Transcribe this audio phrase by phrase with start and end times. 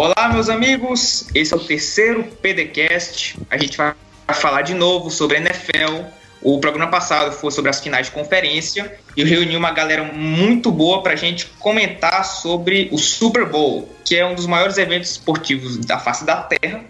[0.00, 1.26] Olá, meus amigos.
[1.34, 3.36] Esse é o terceiro PDcast.
[3.50, 3.92] A gente vai
[4.28, 6.04] falar de novo sobre NFL.
[6.40, 10.70] O programa passado foi sobre as finais de conferência e eu reuni uma galera muito
[10.70, 15.10] boa para a gente comentar sobre o Super Bowl, que é um dos maiores eventos
[15.10, 16.84] esportivos da face da Terra.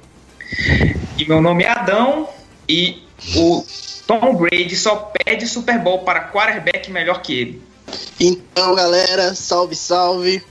[1.17, 2.29] E meu nome é Adão
[2.69, 3.03] e
[3.35, 3.65] o
[4.07, 7.63] Tom Brady só pede Super Bowl para quarterback melhor que ele.
[8.21, 10.43] Então, galera, salve, salve.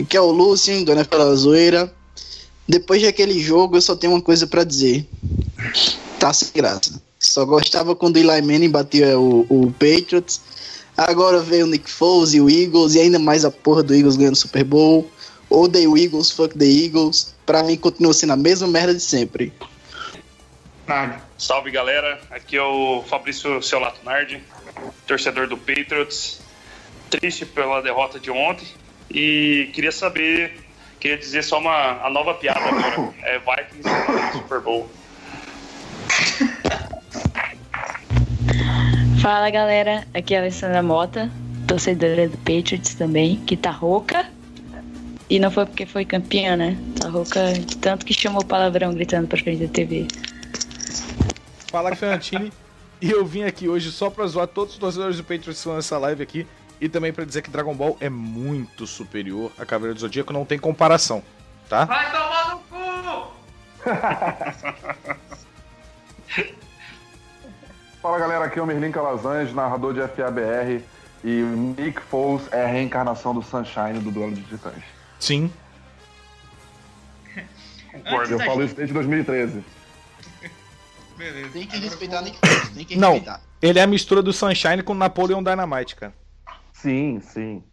[0.00, 1.97] Aqui é o Lúcio, do NFL Zoeira.
[2.68, 5.06] Depois daquele jogo, eu só tenho uma coisa para dizer.
[6.20, 7.00] Tá sem graça.
[7.18, 10.40] Só gostava quando o Eli Manning batia o, o Patriots.
[10.96, 14.16] Agora veio o Nick Foles e o Eagles, e ainda mais a porra do Eagles
[14.16, 15.10] ganhando o Super Bowl.
[15.48, 17.34] Odeio o Eagles, fuck the Eagles.
[17.46, 19.52] Pra mim, continua sendo a mesma merda de sempre.
[20.86, 21.22] Nard.
[21.38, 24.42] Salve galera, aqui é o Fabrício Ceolato Nardi,
[25.06, 26.40] torcedor do Patriots.
[27.08, 28.66] Triste pela derrota de ontem
[29.10, 30.52] e queria saber,
[30.98, 33.14] queria dizer só uma a nova piada agora.
[33.22, 33.88] É Vikings
[34.32, 34.88] Super Bowl.
[39.20, 41.30] Fala galera, aqui é a Alessandra Mota,
[41.66, 44.26] torcedora do Patriots também, que tá rouca.
[45.28, 46.78] E não foi porque foi campeã, né?
[47.00, 50.06] Tá rouca de tanto que chamou palavrão gritando pra frente da TV.
[51.70, 52.50] Fala Fernandini.
[53.00, 55.76] e eu vim aqui hoje só pra zoar todos os torcedores do Patriots que estão
[55.76, 56.46] nessa live aqui.
[56.80, 60.44] E também pra dizer que Dragon Ball é muito superior a Cavaleiro do Zodíaco, não
[60.44, 61.22] tem comparação,
[61.68, 61.84] tá?
[61.84, 63.32] Vai tomar no cu!
[68.00, 70.82] Fala galera, aqui é o Merlin Calazans, narrador de FABR.
[71.24, 74.80] E o Nick Foles é a reencarnação do Sunshine do Duelo de Titãs.
[75.18, 75.52] Sim.
[77.90, 78.34] Concordo.
[78.34, 79.64] Eu falo isso desde 2013.
[81.16, 81.48] Beleza.
[81.50, 83.40] Tem que respeitar Nick Foles, tem que Não, respeitar.
[83.60, 86.14] ele é a mistura do Sunshine com Napoleon Dynamite, cara.
[86.80, 87.64] Sim, sim.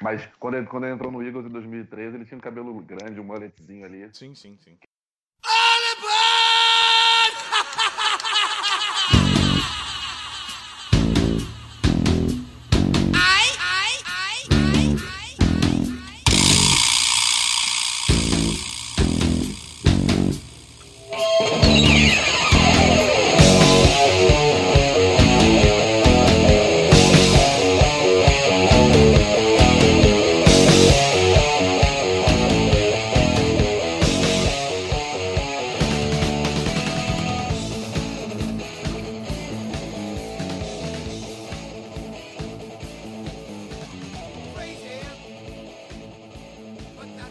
[0.00, 3.18] Mas quando ele, quando ele entrou no Eagles em 2013, ele tinha um cabelo grande,
[3.18, 4.08] um mulletzinho ali.
[4.12, 4.78] Sim, sim, sim.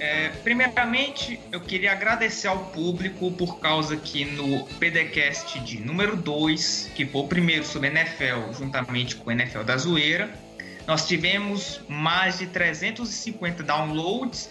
[0.03, 6.91] É, primeiramente, eu queria agradecer ao público por causa que no PDcast de número 2,
[6.93, 10.37] que foi o primeiro sobre NFL, juntamente com o NFL da Zoeira,
[10.85, 14.49] nós tivemos mais de 350 downloads,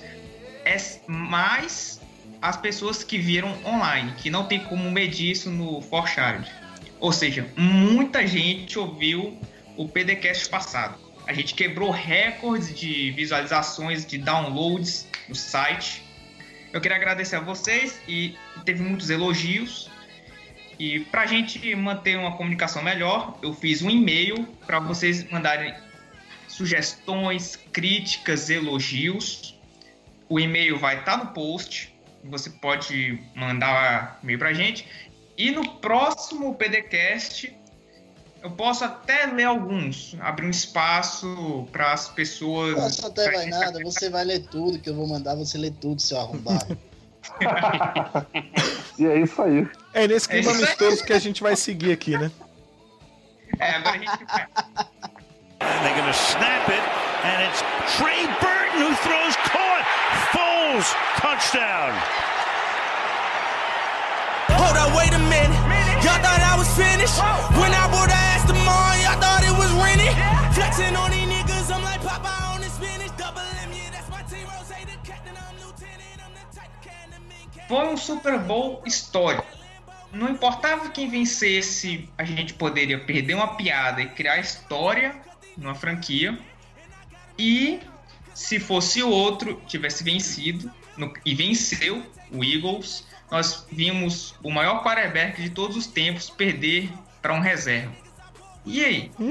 [0.65, 2.01] é- mais
[2.41, 6.51] as pessoas que viram online, que não tem como medir isso no Forchard.
[6.99, 9.39] Ou seja, muita gente ouviu
[9.77, 11.12] o PDcast passado.
[11.27, 16.03] A gente quebrou recordes de visualizações, de downloads no site.
[16.73, 19.91] Eu queria agradecer a vocês e teve muitos elogios.
[20.79, 25.75] E para a gente manter uma comunicação melhor, eu fiz um e-mail para vocês mandarem
[26.49, 29.59] sugestões, críticas, elogios.
[30.29, 31.95] O e-mail vai estar no post.
[32.25, 34.87] Você pode mandar e-mail para a gente.
[35.37, 37.55] E no próximo PDcast,
[38.43, 42.77] eu posso até ler alguns, abrir um espaço para as pessoas.
[42.77, 46.01] Nossa, até vai nada, você vai ler tudo que eu vou mandar, você lê tudo,
[46.01, 46.77] seu arrombado.
[48.99, 49.67] E é isso aí.
[49.95, 50.65] É nesse clima É isso aí.
[50.67, 52.31] amistoso que a gente vai seguir aqui, né?
[53.59, 54.47] É, agora a gente vai.
[55.61, 56.83] And they're going to snap it,
[57.25, 57.63] and it's
[57.97, 59.87] Trey Burton who throws caught.
[60.35, 61.93] Foles touchdown.
[64.59, 65.57] Hold up, wait a minute.
[66.05, 67.17] Y'all thought I was finished.
[70.73, 73.15] Flexing on these niggas, I'm like Popeye on the spinach.
[73.19, 74.47] Double M, yeah, that's my team.
[74.47, 76.19] Rose, the captain, I'm lieutenant.
[76.25, 77.69] I'm the type can.
[77.69, 79.45] Foi um Super Bowl histórico.
[80.15, 85.15] Não importava quem vencesse, a gente poderia perder uma piada e criar história
[85.59, 86.39] numa franquia.
[87.39, 87.81] E
[88.35, 94.83] se fosse o outro tivesse vencido no- e venceu o Eagles, nós vimos o maior
[94.83, 96.91] quarterback de todos os tempos perder
[97.21, 98.02] para um reserva.
[98.65, 99.13] E aí?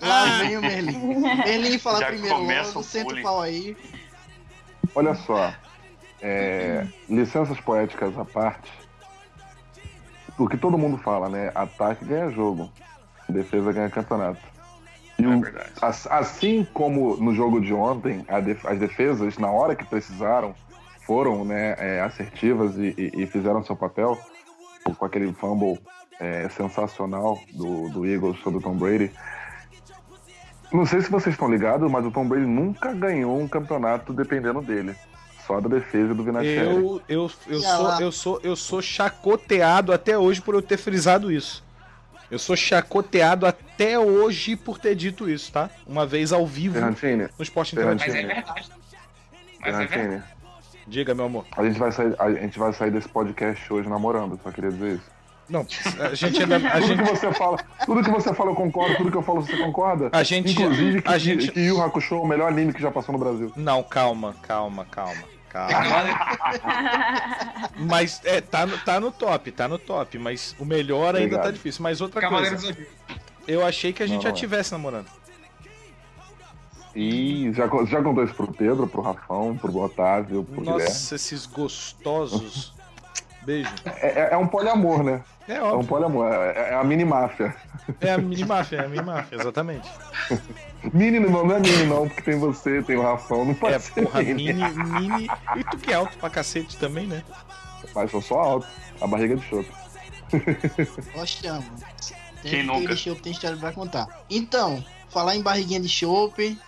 [0.00, 1.20] Lá vem o Merlin.
[1.44, 3.76] Merlin fala Já primeiro começa logo, o senta o pau aí.
[4.94, 5.52] Olha só.
[6.20, 8.70] é, licenças poéticas à parte.
[10.38, 11.50] O que todo mundo fala, né?
[11.54, 12.70] Ataque ganha jogo.
[13.28, 14.40] Defesa ganha campeonato.
[15.18, 15.70] E o- É verdade.
[15.80, 20.54] as- assim como no jogo de ontem, a def- as defesas, na hora que precisaram,
[21.06, 24.18] foram né, é, assertivas e, e- e fizeram seu papel,
[24.98, 25.78] com aquele fumble
[26.20, 29.10] é, sensacional do, do Eagles sobre o Tom Brady.
[30.72, 34.60] Não sei se vocês estão ligados, mas o Tom Brady nunca ganhou um campeonato dependendo
[34.60, 34.94] dele.
[35.46, 36.66] Só da defesa do Vinatieri.
[36.66, 41.30] Eu, eu, eu, sou, eu, sou, eu sou chacoteado até hoje por eu ter frisado
[41.30, 41.62] isso.
[42.30, 45.70] Eu sou chacoteado até hoje por ter dito isso, tá?
[45.86, 48.08] Uma vez ao vivo Ferrantini, no esporte Ferrantini.
[48.08, 48.54] Mas é interativo.
[48.54, 48.72] verdade.
[49.60, 50.24] Mas é verdade.
[50.86, 51.46] Diga, meu amor.
[51.56, 54.94] a gente, vai sair, a gente vai sair desse podcast hoje namorando, só queria dizer
[54.96, 55.10] isso.
[55.48, 55.66] Não,
[56.00, 56.56] a gente ainda.
[56.56, 59.22] A Tudo gente, que você fala, tudo que você fala eu concordo, tudo que eu
[59.22, 60.08] falo você concorda.
[60.12, 62.90] A gente- Inclusive que, a gente- que Yu Hakusho é o melhor anime que já
[62.90, 63.52] passou no Brasil.
[63.54, 65.70] Não, calma, calma, calma, calma.
[67.78, 70.18] Mas é, tá no, tá no top, tá no top.
[70.18, 71.42] Mas o melhor ainda Obrigado.
[71.44, 71.82] tá difícil.
[71.82, 72.78] Mas outra Cavaleiros coisa,
[73.46, 74.40] eu achei que a gente Não, já não é.
[74.40, 75.06] tivesse namorando.
[76.96, 80.82] E já, já contou isso pro Pedro, pro Rafão, pro Otávio, pro Guilherme.
[80.84, 82.72] Nossa, esses gostosos.
[83.44, 83.70] Beijo.
[83.84, 85.22] É, é- é um poliamor, né?
[85.46, 85.88] É É um óbvio.
[85.88, 87.54] poliamor, é, é a mini máfia.
[88.00, 89.88] É a mini máfia, é a mini máfia, exatamente.
[90.92, 93.78] Mini não, não é mini não, porque tem você, tem o Rafão, não pode É,
[93.78, 94.52] ser porra, mini.
[94.52, 95.30] mini, mini.
[95.56, 97.22] E tu que é alto pra cacete também, né?
[97.94, 98.66] Mas eu sou alto,
[99.00, 99.70] a barriga de chope.
[101.26, 101.64] Chama.
[102.42, 102.94] Tem Quem nunca?
[102.94, 104.06] de chope tem história pra contar.
[104.28, 106.58] Então, falar em barriguinha de chope,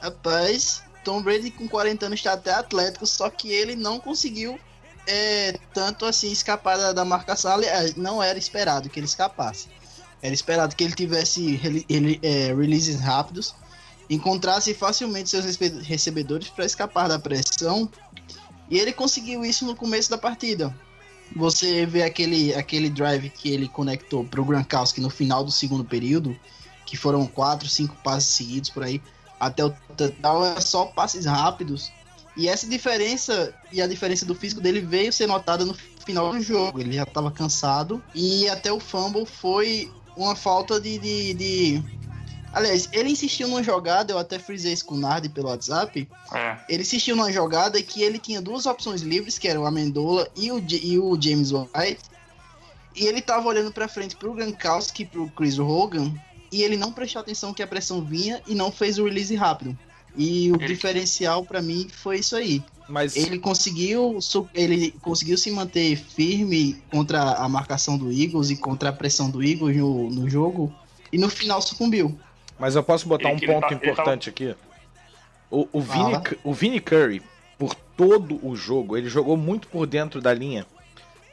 [0.00, 4.58] rapaz, Tom Brady com 40 anos está até atlético, só que ele não conseguiu
[5.06, 7.52] é, tanto assim escapar da, marcação.
[7.52, 9.68] Aliás, não era esperado que ele escapasse.
[10.22, 13.54] Era esperado que ele tivesse ele, é, releases rápidos,
[14.08, 15.44] encontrasse facilmente seus
[15.82, 17.88] recebedores para escapar da pressão.
[18.70, 20.74] E ele conseguiu isso no começo da partida.
[21.34, 26.36] Você vê aquele, aquele drive que ele conectou pro Gronkowski no final do segundo período,
[26.84, 29.02] que foram quatro, cinco passes seguidos por aí,
[29.38, 31.92] até o total é só passes rápidos.
[32.36, 35.74] E essa diferença e a diferença do físico dele veio ser notada no
[36.04, 36.80] final do jogo.
[36.80, 41.82] Ele já estava cansado e até o fumble foi uma falta de, de, de-
[42.52, 46.56] Aliás, ele insistiu numa jogada, eu até frisei isso com o Nardi pelo WhatsApp, É.
[46.70, 50.50] ele insistiu numa jogada que ele tinha duas opções livres, que eram o Amendola e
[50.50, 52.00] o, e o James White.
[52.94, 56.14] E ele tava olhando pra frente pro Gronkowski e pro Chris Hogan.
[56.50, 59.76] E ele não prestou atenção que a pressão vinha e não fez o release rápido.
[60.16, 62.62] E o Ele- diferencial pra mim foi isso aí.
[62.88, 64.18] Mas Ele conseguiu,
[64.54, 69.42] ele conseguiu se manter firme contra a marcação do Eagles e contra a pressão do
[69.42, 70.72] Eagles no, no jogo.
[71.12, 72.16] E no final sucumbiu.
[72.58, 74.54] Mas eu posso botar Ele um ponto tá- ele importante aqui.
[75.50, 76.12] O, o, Vini,
[76.44, 77.22] o Vini Curry,
[77.58, 80.64] por todo o jogo, ele jogou muito por dentro da linha.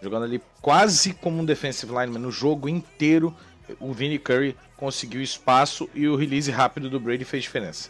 [0.02, 2.20] Jogando ali quase como um defensive lineman.
[2.20, 3.34] No jogo inteiro,
[3.80, 7.90] o Vini Curry conseguiu espaço e o release rápido do Brady fez diferença.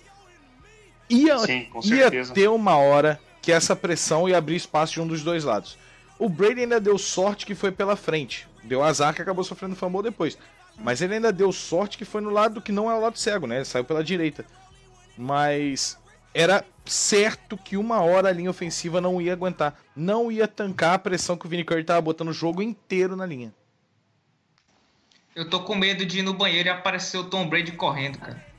[1.14, 2.34] Ia, Sim, com ia certeza.
[2.34, 5.78] ter uma hora que essa pressão ia abrir espaço de um dos dois lados.
[6.18, 8.48] O Brady ainda deu sorte que foi pela frente.
[8.64, 10.38] Deu azar que acabou sofrendo fumble depois.
[10.80, 13.46] Mas ele ainda deu sorte que foi no lado que não é o lado cego,
[13.46, 13.58] né?
[13.58, 14.46] Ele saiu pela direita.
[15.16, 16.00] Mas
[16.34, 19.80] era certo que uma hora a linha ofensiva não ia aguentar.
[19.96, 23.26] Não ia tancar a pressão que o Vini Curry tava botando o jogo inteiro na
[23.26, 23.54] linha.
[25.36, 28.53] Eu tô com medo de ir no banheiro e aparecer o Tom Brady correndo, cara.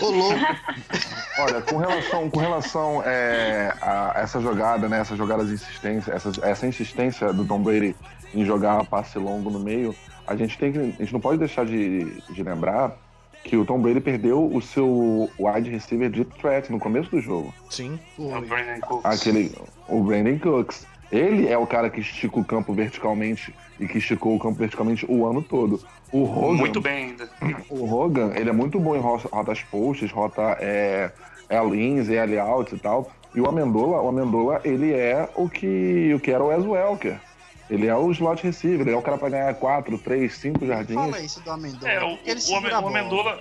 [0.00, 0.38] Ô, louco.
[1.38, 6.32] Olha, com relação, com relação é, a essa jogada, né, essa jogada de insistência, essa,
[6.42, 7.96] essa insistência do Tom Brady
[8.34, 9.94] em jogar passe longo no meio,
[10.26, 12.96] a gente tem que, a gente não pode deixar de, de lembrar
[13.42, 17.52] que o Tom Brady perdeu o seu wide receiver deep threat no começo do jogo.
[17.70, 17.98] Sim.
[18.18, 18.28] O.
[18.40, 19.04] Brandon Cooks.
[19.04, 19.52] Aquele,
[19.88, 20.86] o Brandon Cooks.
[21.10, 25.04] Ele é o cara que estica o campo verticalmente e que esticou o campo verticalmente
[25.08, 25.80] o ano todo.
[26.12, 27.28] O Hogan, Muito bem ainda.
[27.68, 31.10] o Hogan, ele é muito bom em ro- rotas posts, rota é,
[31.48, 33.10] L-ins e L-outs e tal.
[33.34, 37.20] E o Amendola, o Amendola, ele é o que, o que era o Wes Welker.
[37.68, 40.96] Ele é o slot receiver, ele é o cara pra ganhar 4, 3, 5 jardins.
[40.96, 41.92] Fala isso do Amendola.
[41.92, 42.88] É, o, ele o, o.
[42.88, 43.40] Amendola,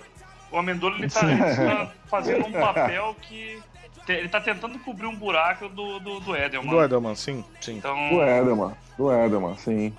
[0.51, 3.59] o Amendola ele tá, ele tá fazendo um papel que
[4.05, 6.69] te- ele tá tentando cobrir um buraco do, do, do Edelman.
[6.69, 7.77] Do Edelman, sim, sim.
[7.77, 9.91] Então, Do Edelman, do Edelman, sim.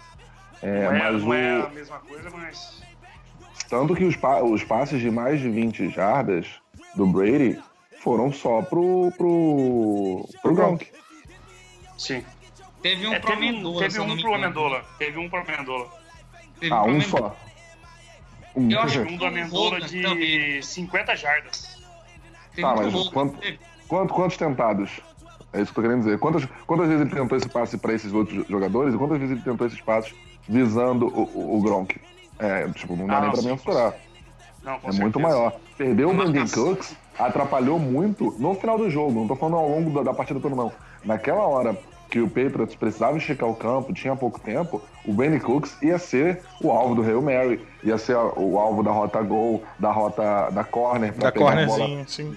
[0.62, 2.82] É, não, é, mas não o, é a mesma coisa, mas
[3.68, 6.46] Tanto que os, pa- os passes de mais de 20 jardas
[6.94, 7.58] do Brady
[8.00, 10.86] foram só pro, pro, pro Gronk.
[11.96, 12.24] sim.
[12.82, 14.34] Teve um É, pro teve um, Amendola, teve um pro.
[14.34, 14.84] Amendola.
[14.98, 15.90] Teve um pro Amendola.
[16.70, 17.36] Ah, um só.
[18.56, 18.70] Um.
[18.70, 20.62] Eu acho Um do Amendola de também.
[20.62, 21.78] 50 jardas.
[22.54, 23.38] Teve Ah, pro mas quanto-.
[23.86, 24.98] Quanto- quantos tentados?
[25.52, 26.18] É isso que eu tô querendo dizer.
[26.18, 29.44] Quantas, quantas vezes ele tentou esse passe pra esses outros jogadores e quantas vezes ele
[29.44, 30.14] tentou esses passes
[30.50, 31.98] visando o, o, Gronk?
[32.38, 33.94] É, tipo, não dá Ah, nem pra mensurar.
[34.62, 35.00] Não, é certeza.
[35.02, 35.52] muito maior.
[35.78, 36.46] Perder o Brandon.
[36.46, 39.20] Cooks atrapalhou muito no final do jogo.
[39.20, 40.72] Não tô falando ao longo da, da partida toda, não.
[41.04, 41.76] Naquela hora
[42.10, 46.42] que o Patriots precisava esticar o campo, tinha pouco tempo, o Benny Cooks ia ser
[46.60, 50.64] o alvo do Hail Mary, ia ser o alvo da rota gol, da rota da
[50.64, 52.36] corner, pra Da pegar a bola cornerzinha, sim.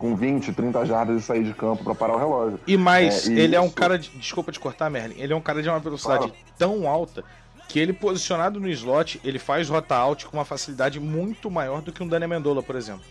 [0.00, 2.58] Com 20, 30 jardas e sair de campo pra parar o relógio.
[2.66, 4.08] E mais, É, e ele é um isso- cara de.
[4.16, 5.14] Desculpa te cortar, Merlin.
[5.18, 6.34] Ele é um cara de uma velocidade Claro.
[6.56, 7.22] tão alta
[7.68, 11.92] que ele, posicionado no slot, ele faz rota out com uma facilidade muito maior do
[11.92, 13.04] que um Dani Amendola, por exemplo.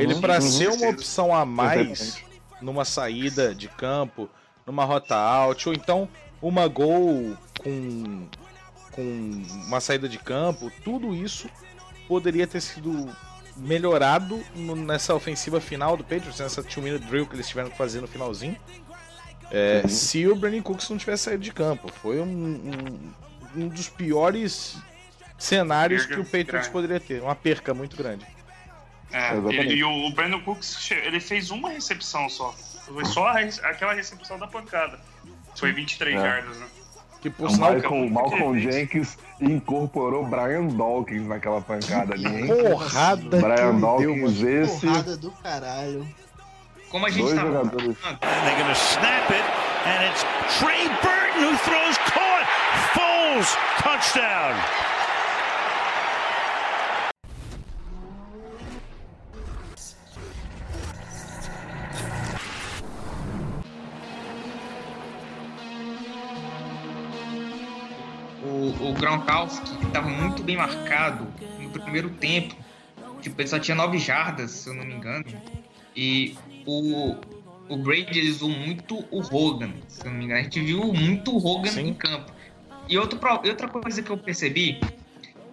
[0.00, 0.40] ele, pra uhum.
[0.40, 2.26] ser uma opção a mais Exatamente.
[2.60, 4.28] numa saída de campo,
[4.66, 6.08] numa rota out, ou então
[6.42, 8.26] uma gol com,
[8.92, 11.48] com uma saída de campo, tudo isso
[12.08, 13.08] poderia ter sido
[13.56, 18.00] melhorado no- nessa ofensiva final do Patriots, nessa two-minute drill que eles tiveram que fazer
[18.00, 18.56] no finalzinho.
[19.50, 19.88] É, Uhum.
[19.88, 21.90] se o Brandon Cooks não tivesse saído de campo.
[22.02, 24.76] Foi um, um, um dos piores
[25.38, 26.70] cenários Perda que o Patriots grande.
[26.70, 27.22] poderia ter.
[27.22, 28.26] Uma perca muito grande.
[29.12, 32.52] É, ele- e o Brandon Cooks, ele fez uma recepção só.
[32.52, 34.98] Foi só a aquela recepção da pancada.
[35.56, 36.20] Foi 23 É.
[36.20, 36.66] jardas, né?
[37.24, 38.60] Que por O sinal, Malcolm, Malcolm.
[38.60, 42.46] Jenkins incorporou Brian Dawkins naquela pancada ali, hein?
[42.48, 44.62] porrada Brian deu, Dawkins, mano.
[44.62, 44.86] esse.
[44.86, 46.06] Porrada do caralho.
[46.90, 47.96] Como a gente Dois tava jogadores.
[48.02, 49.44] They're going to snap it,
[49.86, 50.22] and it's
[50.58, 52.46] Trey Burton who throws caught.
[52.92, 54.93] Foles, touchdown.
[68.88, 71.26] O, Gronkowski estava muito bem marcado
[71.60, 72.54] no primeiro tempo.
[73.20, 75.24] Tipo, ele só tinha 9 jardas, se eu não me engano.
[75.96, 76.36] E
[76.66, 77.16] o,
[77.68, 80.40] o Brady usou muito o Hogan, se eu não me engano.
[80.40, 81.88] A gente viu muito o Hogan Sim.
[81.88, 82.32] em campo.
[82.88, 84.78] E outro, outra coisa que eu percebi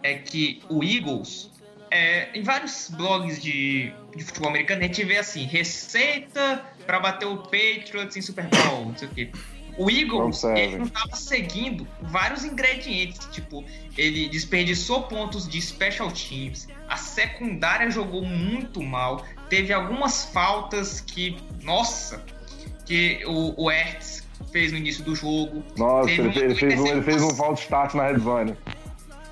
[0.04, 1.50] é que o Eagles,
[1.90, 7.26] é, em vários blogs de, de futebol americano, a gente vê assim, receita para bater
[7.26, 9.32] o Patriots em Super Bowl, não sei o quê.
[9.82, 13.66] O Eagles, Front ele não tava seguindo vários ingredientes, tipo,
[13.98, 21.36] ele desperdiçou pontos de special teams, a secundária jogou muito mal, teve algumas faltas que,
[21.64, 22.24] nossa,
[22.86, 25.64] que o, o Ertz fez no início do jogo.
[25.76, 28.56] Nossa, ele, ele fez um, ele fez um false start na red zone.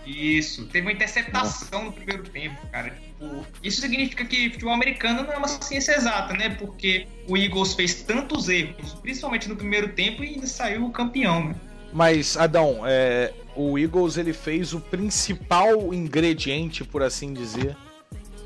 [0.04, 2.92] Isso, teve uma interceptação no primeiro tempo, cara.
[3.20, 6.50] Tipo, isso significa que futebol americano não é uma ciência exata, né?
[6.50, 11.56] Porque o Eagles fez tantos erros, principalmente no primeiro tempo, e ainda saiu campeão, né?
[11.92, 17.76] Mas, Adão, é, o Eagles ele fez o principal ingrediente, por assim dizer,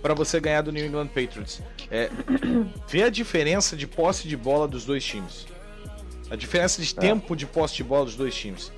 [0.02, 1.62] para você ganhar do New England Patriots.
[1.92, 2.10] É,
[2.90, 5.46] ver a diferença de posse de bola dos dois times.
[6.32, 7.00] A diferença de É.
[7.00, 8.72] tempo de posse de bola dos dois times.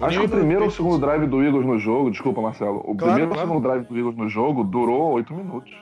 [0.00, 2.78] O Acho que o primeiro ou o segundo drive do Eagles no jogo, desculpa, Marcelo.
[2.84, 3.48] O Claro, primeiro ou o claro.
[3.48, 5.72] segundo drive do Eagles no jogo durou 8 minutos.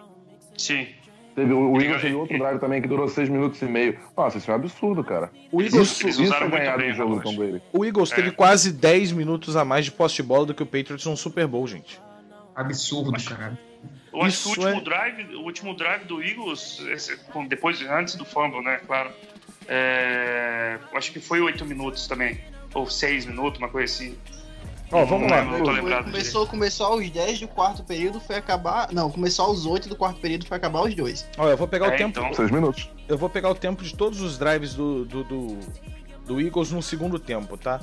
[0.56, 0.86] Sim.
[1.34, 3.98] Teve, o Ele- Eagles teve outro drive também que durou 6 minutos e meio.
[4.16, 5.30] Nossa, isso é um absurdo, cara.
[5.52, 7.20] O Eagles, Isso, isso é muito ganhar bem o jogo.
[7.22, 7.60] Tom Brady.
[7.74, 8.32] o Eagles teve É.
[8.32, 11.46] quase 10 minutos a mais de posse de bola do que o Patriots num Super
[11.46, 12.00] Bowl, gente.
[12.54, 13.58] Absurdo, cara.
[14.14, 17.18] Eu acho que o Isso último é- drive, o último drive do Eagles, esse-
[17.48, 19.10] depois, antes do fumble, né, claro.
[19.68, 22.38] é, acho que foi 8 minutos também.
[22.76, 24.16] Ou 6 minutos, uma coisa assim.
[24.92, 25.42] Ó, vamos lá.
[25.44, 28.92] Não tô lembrado começou, começou aos 10 do quarto período, foi acabar.
[28.92, 31.26] Não, começou aos 8 do quarto período, foi acabar aos 2.
[31.38, 32.18] Ó, eu vou pegar o É, tempo.
[32.20, 32.34] então.
[32.34, 32.90] 6 minutos.
[33.08, 35.58] Eu vou pegar o tempo de todos os drives do, do, do,
[36.26, 37.80] do Eagles no segundo tempo, tá?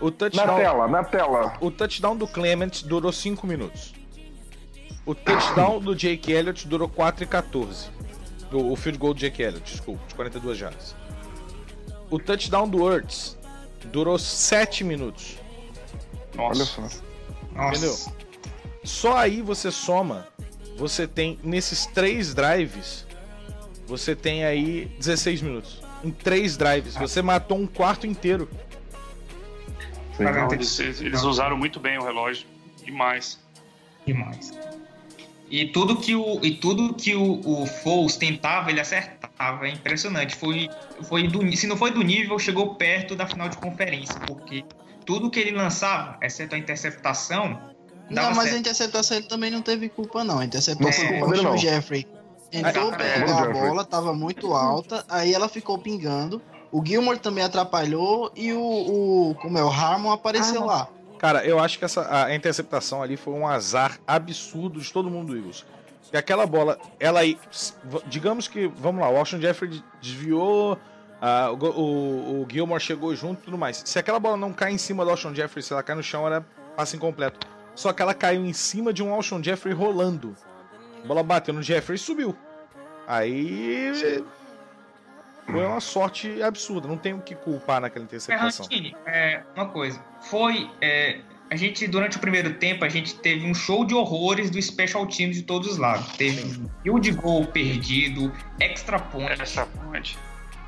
[0.00, 1.56] O Na touchdown, tela, na tela.
[1.60, 3.94] o touchdown do Clement durou 5 minutos.
[5.06, 7.88] O touchdown do Jake Elliott durou 4 e 14.
[8.52, 10.94] O, o field goal do Jake Elliott, desculpa, de 42 jardas.
[12.10, 13.36] O touchdown do Ertz
[13.84, 15.36] durou 7 minutos.
[16.36, 16.64] Olha Nossa.
[16.64, 16.82] só.
[17.54, 17.76] Nossa.
[17.76, 17.96] Entendeu?
[18.84, 20.28] Só aí você soma,
[20.76, 23.06] você tem nesses três drives,
[23.86, 25.82] você tem aí 16 minutos.
[26.02, 28.48] Em três drives, você matou um quarto inteiro.
[30.18, 32.46] Não, eles, eles usaram muito bem o relógio.
[32.84, 33.40] Demais.
[34.06, 34.52] Demais.
[35.54, 39.68] E tudo que o, e tudo que o, o Foles tentava, ele acertava.
[39.68, 40.34] É impressionante.
[40.34, 40.68] Foi,
[41.04, 44.18] foi do, se não foi do nível, chegou perto da final de conferência.
[44.26, 44.64] Porque
[45.06, 47.56] tudo que ele lançava, exceto a interceptação,
[48.10, 48.56] Não, mas a certo.
[48.58, 50.40] interceptação ele também não teve culpa, não.
[50.40, 51.56] A interceptação Não foi culpa o dele, não.
[51.56, 52.04] Jeffrey.
[52.52, 53.68] Entrou Ah, pra é, pegar a Jeffrey.
[53.68, 56.42] bola, tava muito alta, aí ela ficou pingando.
[56.72, 58.60] O Gilmore também atrapalhou e o,
[59.30, 60.88] o como é, o Harmon apareceu lá.
[61.24, 65.28] Cara, eu acho que essa a interceptação ali foi um azar absurdo de todo mundo
[65.28, 65.64] do Eagles.
[66.12, 67.38] E aquela bola, ela aí,
[68.08, 70.78] digamos que, vamos lá, o Austin Jeffrey desviou,
[71.22, 73.82] ah, o, o, Gilmore chegou junto e tudo mais.
[73.86, 76.26] Se aquela bola não cai em cima do Austin Jeffrey, se ela cai no chão,
[76.26, 76.44] era
[76.76, 77.46] passe incompleto.
[77.74, 80.36] só que ela caiu em cima de um Alshon Jeffrey rolando.
[81.02, 82.36] A bola bateu no Jeffrey e subiu.
[83.08, 83.94] Aí
[85.46, 88.66] foi uma sorte absurda, não tem o que culpar naquela interceptação.
[88.66, 91.20] Ferrantini, é, uma coisa, foi é,
[91.50, 95.06] a gente durante o primeiro tempo a gente teve um show de horrores do special
[95.06, 96.08] team de todos os lados.
[96.16, 99.40] Teve o de gol perdido, extra point.
[99.40, 100.18] Extra point.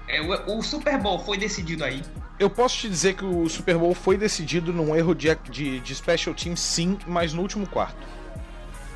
[0.08, 2.02] É, o, o, Super Bowl foi decidido aí.
[2.38, 5.94] Eu posso te dizer que o Super Bowl foi decidido num erro de, de, de
[5.94, 7.96] special team, sim, mas no último quarto.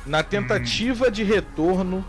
[0.05, 1.11] Na tentativa hum.
[1.11, 2.05] de retorno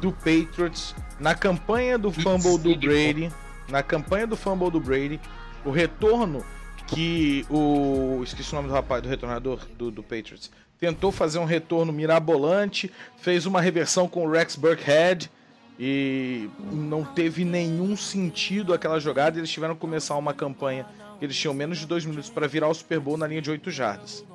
[0.00, 3.32] do Patriots, na campanha do fumble do Brady,
[3.68, 5.20] na campanha do fumble do Brady,
[5.64, 6.44] o retorno
[6.86, 8.20] que o.
[8.24, 10.50] Esqueci o nome do rapaz, do retornador do, do Patriots.
[10.78, 15.30] Tentou fazer um retorno mirabolante, fez uma reversão com o Rex Burkhead
[15.78, 19.38] e não teve nenhum sentido aquela jogada.
[19.38, 20.84] Eles tiveram que começar uma campanha
[21.24, 23.70] eles tinham menos de dois minutos para virar o Super Bowl na linha de 8
[23.70, 24.26] jardas.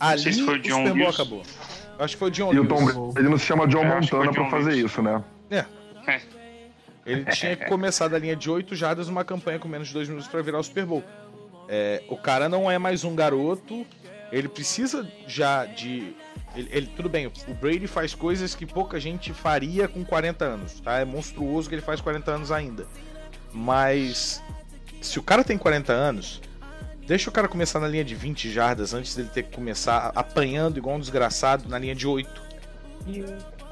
[0.00, 1.42] Ali se o, o Super Bowl acabou.
[2.00, 4.50] Acho que foi o John E o Tom ele não se chama John Montana para
[4.50, 5.22] fazer isso, né?
[5.50, 5.64] É.
[7.04, 10.08] Ele tinha que começar da linha de 8 jardas numa campanha com menos de dois
[10.08, 11.04] minutos para virar o Super Bowl.
[11.68, 13.86] É, o cara não é mais um garoto,
[14.32, 16.14] ele precisa já de.
[16.54, 20.80] Ele, ele, tudo bem, o Brady faz coisas que pouca gente faria com 40 anos,
[20.80, 20.98] tá?
[20.98, 22.86] É monstruoso que ele faz 40 anos ainda.
[23.52, 24.42] Mas
[25.00, 26.40] se o cara tem 40 anos,
[27.06, 30.76] deixa o cara começar na linha de 20 jardas antes dele ter que começar apanhando
[30.76, 32.42] igual um desgraçado na linha de 8.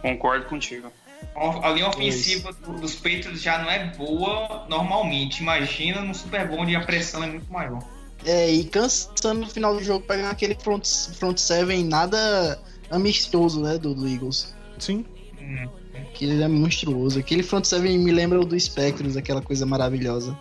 [0.00, 0.90] Concordo contigo.
[1.34, 5.40] A linha ofensiva dos Patriots já não é boa normalmente.
[5.40, 7.82] Imagina no Super Bowl onde a pressão é muito maior.
[8.24, 13.78] É, e cansando no final do jogo pegar aquele front, front seven nada amistoso, né,
[13.78, 14.54] do, do Eagles.
[14.78, 15.04] Sim.
[15.40, 15.68] Hum.
[16.14, 17.20] Que ele é monstruoso.
[17.20, 20.36] Aquele front seven me lembra o do Spectros, aquela coisa maravilhosa.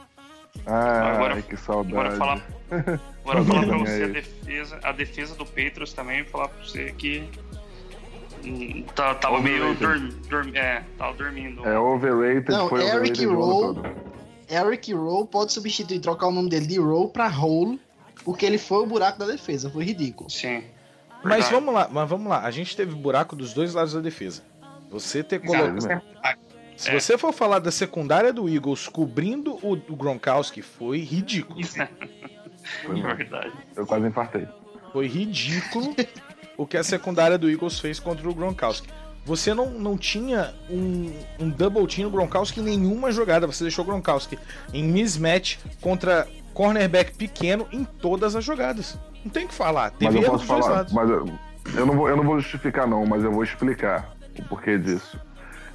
[0.66, 1.94] Ah, agora, que saudade.
[1.94, 2.48] Agora falar,
[3.24, 7.30] agora falar pra você a defesa, a defesa do Patriots também, falar pra você que
[8.96, 11.68] Tá, tava meio dorm, dorm, é, tava dormindo.
[11.68, 13.82] É overrated, Não, foi Eric Rowe,
[14.50, 17.80] Eric Rowe pode substituir, trocar o nome dele de Rowe pra Hole,
[18.24, 20.30] porque ele foi o buraco da defesa, foi ridículo.
[20.30, 20.64] Sim.
[21.24, 24.44] Mas vamos lá, mas vamos lá, a gente teve buraco dos dois lados da defesa.
[24.90, 25.80] Você ter colocado.
[26.78, 27.00] Se é.
[27.00, 31.60] você for falar da secundária do Eagles cobrindo o, o Gronkowski, foi ridículo.
[32.86, 33.52] foi verdade.
[33.76, 34.48] Eu quase infartei.
[34.94, 35.96] Foi ridículo
[36.58, 38.90] o que a secundária do Eagles fez contra o Gronkowski.
[39.26, 43.46] Você não, não tinha um, um double team no Gronkowski em nenhuma jogada.
[43.46, 44.40] Você deixou o Gronkowski
[44.74, 48.98] em mismatch contra cornerback pequeno em todas as jogadas.
[49.24, 49.92] Não tem o que falar.
[49.92, 51.28] Teve mas eu posso falar, mas eu,
[51.76, 55.20] eu, não vou, eu não vou justificar não, mas eu vou explicar o porquê disso.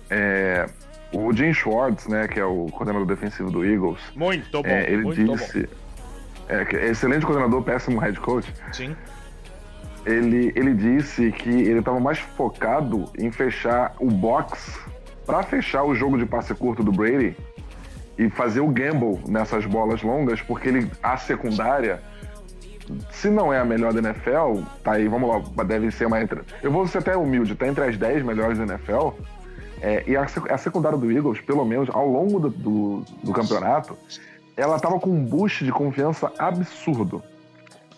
[0.08, 0.66] É,
[1.12, 5.02] o Jim Schwartz, né, que é o coordenador defensivo do Eagles, muito bom, é, ele
[5.02, 5.72] muito disse, bom.
[6.48, 8.50] É, é excelente coordenador, péssimo head coach.
[8.72, 8.96] Sim
[10.04, 14.80] ele, ele disse que ele estava mais focado em fechar o box
[15.24, 17.36] para fechar o jogo de passe curto do Brady
[18.18, 22.02] e fazer o gamble nessas bolas longas, porque ele a secundária,
[23.10, 26.40] se não é a melhor da NFL, tá aí, vamos lá, deve ser uma entre.
[26.62, 29.10] Eu vou ser até humilde, tá entre as 10 melhores da NFL.
[29.80, 33.96] É, e a, a, secundária do Eagles, pelo menos ao longo do, do, do campeonato,
[34.56, 37.22] ela tava com um boost de confiança absurdo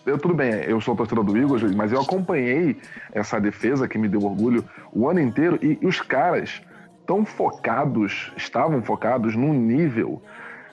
[0.05, 2.77] eu, tudo bem, eu sou torcedor do Eagles, mas eu acompanhei
[3.11, 6.61] essa defesa que me deu orgulho o ano inteiro e, e os caras
[7.05, 10.21] tão focados, estavam focados num nível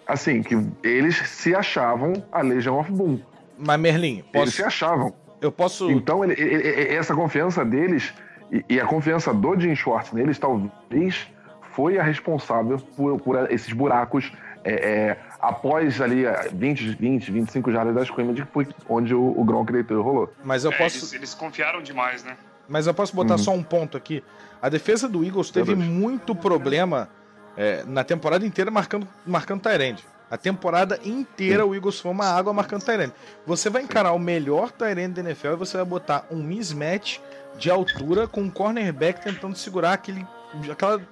[0.07, 3.21] assim que eles se achavam a Legion of Boom.
[3.59, 4.45] Mas Merlin, posso...
[4.45, 5.15] eles se achavam.
[5.41, 5.91] Eu posso.
[5.91, 8.13] Então ele, ele, essa confiança deles
[8.51, 11.27] e, e, a confiança do Jim Schwartz neles talvez
[11.73, 14.33] foi a responsável por, por esses buracos
[14.65, 19.73] é, é, após ali 20, 20, 25 jardas da scrimmage, foi onde o, o Gronk
[19.73, 20.33] deitou e rolou.
[20.45, 20.99] Mas eu é, posso...
[20.99, 22.37] Eles, eles, confiaram demais, né?
[22.69, 23.39] Mas eu posso botar uhum.
[23.39, 24.23] só um ponto aqui.
[24.63, 27.09] A defesa do Eagles teve muito problema
[27.57, 30.07] é, na temporada inteira marcando, marcando Tyrande.
[30.31, 31.69] A temporada inteira Sim.
[31.69, 33.13] o Eagles foi uma água marcando Tyrande.
[33.45, 37.19] Você vai encarar o melhor Tyrande da NFL e você vai botar um mismatch
[37.59, 40.25] de altura com um cornerback tentando segurar aquele,
[40.71, 41.03] aquela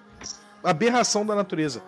[0.62, 1.82] aberração da natureza.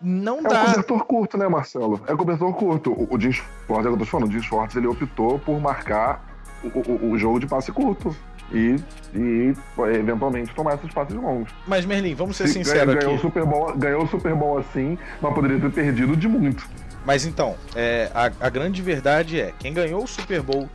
[0.00, 0.48] Não é dá.
[0.48, 2.00] É um cobertor curto, né, Marcelo?
[2.06, 2.92] É um cobertor curto.
[2.92, 6.24] O, o Jim Schwartz, é eu tô falando, o Jim Schwartz, ele optou por marcar
[6.62, 8.14] o, o, o jogo de passe curto.
[8.52, 8.76] E,
[9.14, 9.54] e,
[9.94, 11.52] eventualmente tomar esses passes longos.
[11.68, 13.20] Mas Merlin, vamos ser sinceros ganhou aqui.
[13.20, 16.68] O Super Bowl, ganhou o Super Bowl assim, mas poderia ter perdido de muito.
[17.06, 20.68] Mas então, é, a, a grande verdade é, quem ganhou o Super Bowl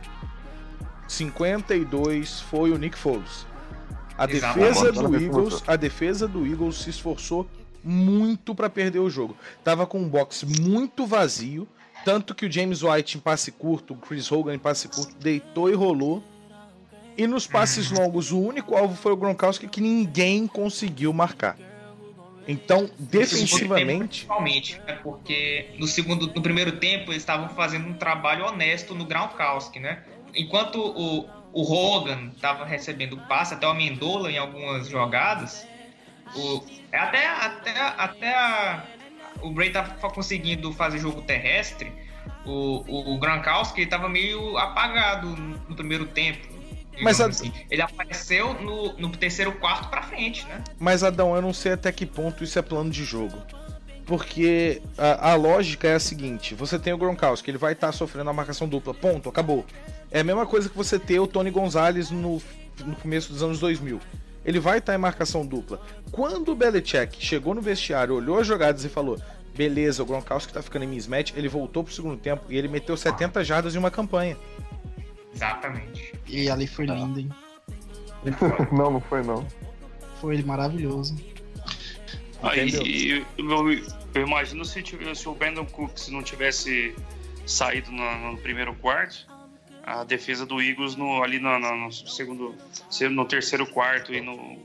[1.06, 3.46] 52 foi o Nick Foles.
[4.18, 7.46] A defesa do Eagles, a defesa do Eagles se esforçou
[7.86, 9.36] muito para perder o jogo.
[9.62, 11.68] Tava com um box muito vazio,
[12.04, 15.70] tanto que o James White em passe curto, o Chris Hogan em passe curto, deitou
[15.70, 16.22] e rolou.
[17.16, 21.56] E nos passes longos, o único alvo foi o Gronkowski que ninguém conseguiu marcar.
[22.46, 24.26] Então, defensivamente.
[24.26, 24.98] Principalmente, né?
[25.02, 30.04] porque no segundo, no primeiro tempo eles estavam fazendo um trabalho honesto no Gronkowski, né?
[30.34, 35.66] Enquanto o, o Hogan estava recebendo passe, até o Amendola em algumas jogadas,
[36.34, 38.84] o, até, até, até a,
[39.42, 41.92] o Bray estava conseguindo fazer jogo terrestre,
[42.44, 46.56] o, o Gronkowski estava meio apagado no primeiro tempo.
[47.00, 47.52] Mas assim.
[47.70, 50.62] Ele apareceu no, no terceiro quarto pra frente, né?
[50.78, 53.36] Mas Adão, eu não sei até que ponto isso é plano de jogo.
[54.06, 57.92] Porque a, a lógica é a seguinte: você tem o Gronkowski, ele vai estar tá
[57.92, 59.66] sofrendo a marcação dupla, ponto, acabou.
[60.10, 62.40] É a mesma coisa que você ter o Tony Gonzalez no,
[62.84, 64.00] no começo dos anos 2000.
[64.46, 65.80] Ele vai estar tá em marcação dupla.
[66.10, 69.20] Quando o Belichick chegou no vestiário, olhou as jogadas e falou:
[69.56, 72.96] beleza, o Gronkowski tá ficando em mismatch, ele voltou pro segundo tempo e ele meteu
[72.96, 74.36] 70 jardas em uma campanha.
[75.34, 76.14] Exatamente.
[76.26, 77.30] E ali foi lindo, hein?
[78.72, 79.46] não, não foi não.
[80.20, 81.16] Foi maravilhoso.
[82.42, 83.72] Aí, eu,
[84.14, 84.82] eu, imagino se,
[85.14, 86.94] se o Brandon Cooks não tivesse
[87.44, 89.26] saído no, no, primeiro quarto,
[89.86, 92.54] a defesa do Eagles no, ali no, no, segundo,
[93.10, 94.58] no terceiro quarto e no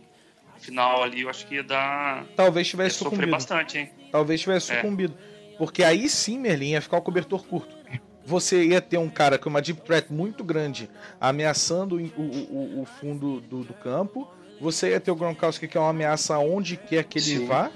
[0.59, 2.25] final ali, eu acho que ia dar.
[2.35, 3.89] Talvez tivesse sofrer bastante, hein?
[4.11, 4.75] Talvez tivesse é.
[4.75, 5.15] sucumbido.
[5.57, 7.81] Porque aí sim, Merlin, ia ficar o cobertor curto
[8.25, 12.85] você ia ter um cara com uma deep threat muito grande ameaçando o, o, o
[12.85, 14.27] fundo do, do, campo.
[14.59, 17.45] Você ia ter o Gronkowski que é uma ameaça onde quer que ele Sim.
[17.47, 17.71] vá.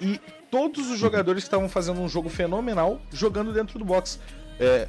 [0.00, 4.20] E todos os jogadores que estavam fazendo um jogo fenomenal jogando dentro do box.
[4.60, 4.88] É,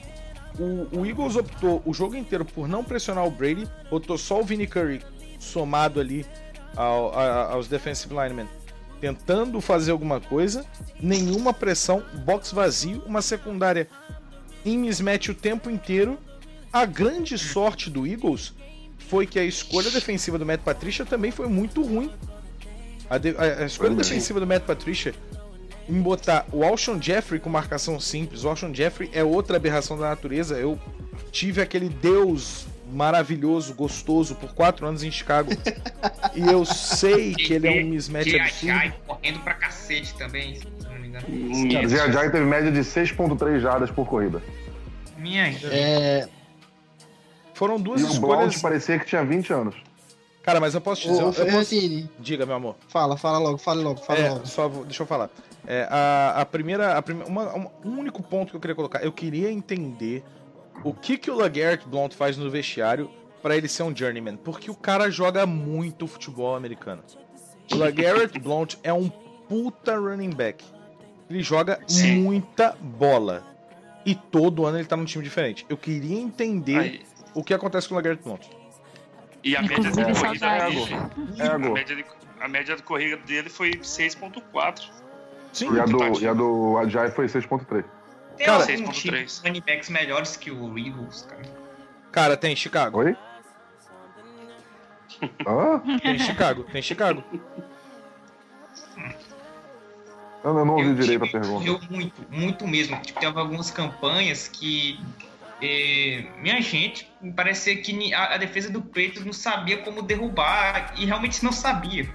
[0.60, 4.44] o, o, Eagles optou o jogo inteiro por não pressionar o Brady, botou só o
[4.44, 5.02] Vinny Curry
[5.40, 6.26] somado ali
[6.76, 8.48] ao, a, aos defensive linemen,
[9.00, 10.66] tentando fazer alguma coisa,
[11.00, 13.88] nenhuma pressão, box vazio, uma secundária
[14.66, 16.20] em mismatch o tempo inteiro.
[16.72, 18.54] A grande sorte do Eagles
[18.98, 22.12] foi que a escolha defensiva do Matt Patricia também foi muito ruim.
[23.10, 25.16] A, de, a, a escolha defensiva do Matt Patricia
[25.90, 28.44] em botar o Alshon Jeffrey com marcação simples.
[28.44, 30.58] O Alshon Jeffrey é outra aberração da natureza.
[30.58, 30.80] Eu
[31.32, 35.52] tive aquele deus maravilhoso, gostoso por quatro anos em Chicago.
[36.36, 38.94] e eu sei que ele é um mismatch absurdo.
[39.08, 40.60] correndo pra cacete também.
[41.88, 44.42] Zia Jai teve média de 6.3 jardas por corrida.
[45.18, 46.30] Minha é...
[47.54, 48.22] Foram duas e escolhas...
[48.22, 49.76] o Blount parecia que tinha 20 anos.
[50.44, 51.24] Cara, mas eu posso te dizer...
[51.24, 51.76] Ô, eu posso...
[52.20, 52.76] Diga, meu amor.
[52.88, 54.48] Fala, fala logo, fala logo, fala é, logo.
[54.48, 54.86] Só vou...
[54.86, 55.30] deixa eu falar.
[55.68, 56.98] É, a, a primeira...
[56.98, 59.04] A primeira uma, uma, um único ponto que eu queria colocar.
[59.04, 60.24] Eu queria entender
[60.84, 63.10] o que, que o LaGarrette Blount faz no vestiário
[63.42, 64.38] para ele ser um journeyman.
[64.38, 67.04] Porque o cara joga muito futebol americano.
[67.72, 70.64] O LaGarrette Blount é um puta running back.
[71.30, 72.22] Ele joga Sim.
[72.22, 73.46] muita bola.
[74.06, 75.66] E todo ano ele tá num time diferente.
[75.70, 77.02] Eu queria entender Aí.
[77.34, 78.50] o que acontece com o Lagarto Ponte.
[79.44, 80.60] E a média de corrida é,
[81.40, 82.06] é, a, média de,
[82.42, 84.90] a média de corrida dele foi 6.4.
[85.54, 85.74] Sim.
[85.74, 87.84] E a do, e a do Ajay foi 6.3.
[88.38, 89.46] Tem cara, 6.3.
[89.46, 91.42] running backs melhores que o Eagles, cara.
[92.12, 93.00] Cara, tem Chicago.
[93.00, 93.16] Oi?
[95.46, 95.82] ah?
[96.02, 97.24] Tem Chicago, tem Chicago.
[100.44, 101.66] Eu não, ouvi direito a pergunta.
[101.66, 102.98] Eu muito, muito mesmo.
[103.02, 105.00] Tipo, teve algumas campanhas que.
[105.62, 111.06] Eh, minha gente, parecia que a, a defesa do Preto não sabia como derrubar e
[111.06, 112.08] realmente não sabia.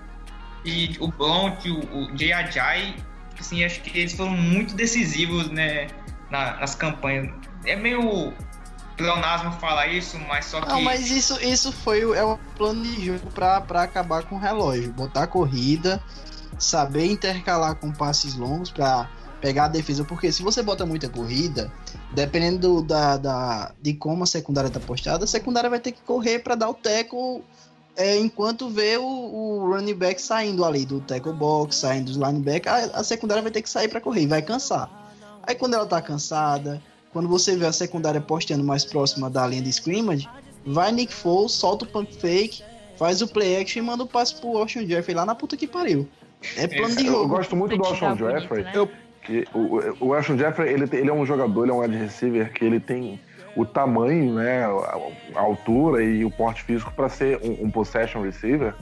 [0.64, 2.97] E o Blount, o, o Jay Ajay,
[3.40, 5.88] assim, acho que eles foram muito decisivos né,
[6.31, 7.31] na, nas campanhas.
[7.64, 8.33] É meio
[8.97, 10.68] pleonasmo falar isso, mas só que.
[10.68, 14.92] Não, mas isso, isso foi é um plano de jogo pra acabar com o relógio.
[14.92, 16.03] Botar corrida
[16.59, 19.09] saber intercalar com passes longos para
[19.40, 21.70] pegar a defesa, porque se você bota muita corrida,
[22.12, 26.38] dependendo da, da, de como a secundária tá postada, a secundária vai ter que correr
[26.38, 27.42] para dar o teco
[27.97, 32.91] é, enquanto vê o, o, running back saindo ali do tackle box, saindo dos linebackers,
[32.93, 34.91] a, a secundária vai ter que sair para correr e vai cansar.
[35.43, 39.63] Aí quando ela tá cansada, quando você vê a secundária postando mais próxima da linha
[39.63, 40.29] de scrimmage,
[40.67, 42.63] vai Nick Foles, solta o pump fake,
[42.97, 45.67] faz o play action e manda o passe pro Austin Jeffrey lá na puta que
[45.67, 46.09] pariu.
[46.57, 47.25] É plano de jogo.
[47.25, 48.65] Eu gosto muito do Alshon Jeffrey.
[48.65, 48.73] Né?
[48.75, 48.91] Eu,
[49.55, 52.65] o, o Alshon Jeffrey, ele, ele é um jogador, ele é um wide receiver que
[52.65, 53.21] ele tem
[53.57, 58.75] o tamanho, né, a, altura e o porte físico para ser um, um, possession receiver,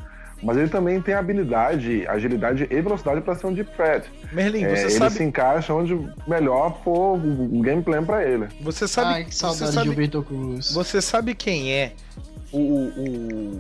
[0.43, 4.11] mas ele também tem habilidade, agilidade e velocidade para ser um deep threat.
[4.33, 5.15] Merlin, é, você ele sabe...
[5.15, 5.95] se encaixa onde
[6.27, 8.49] melhor for o, game plan para ele.
[8.61, 10.73] Você sabe, Ai, que saudade você sabe, de Gilberto Cruz.
[10.73, 11.93] Você sabe quem é
[12.51, 13.59] o, o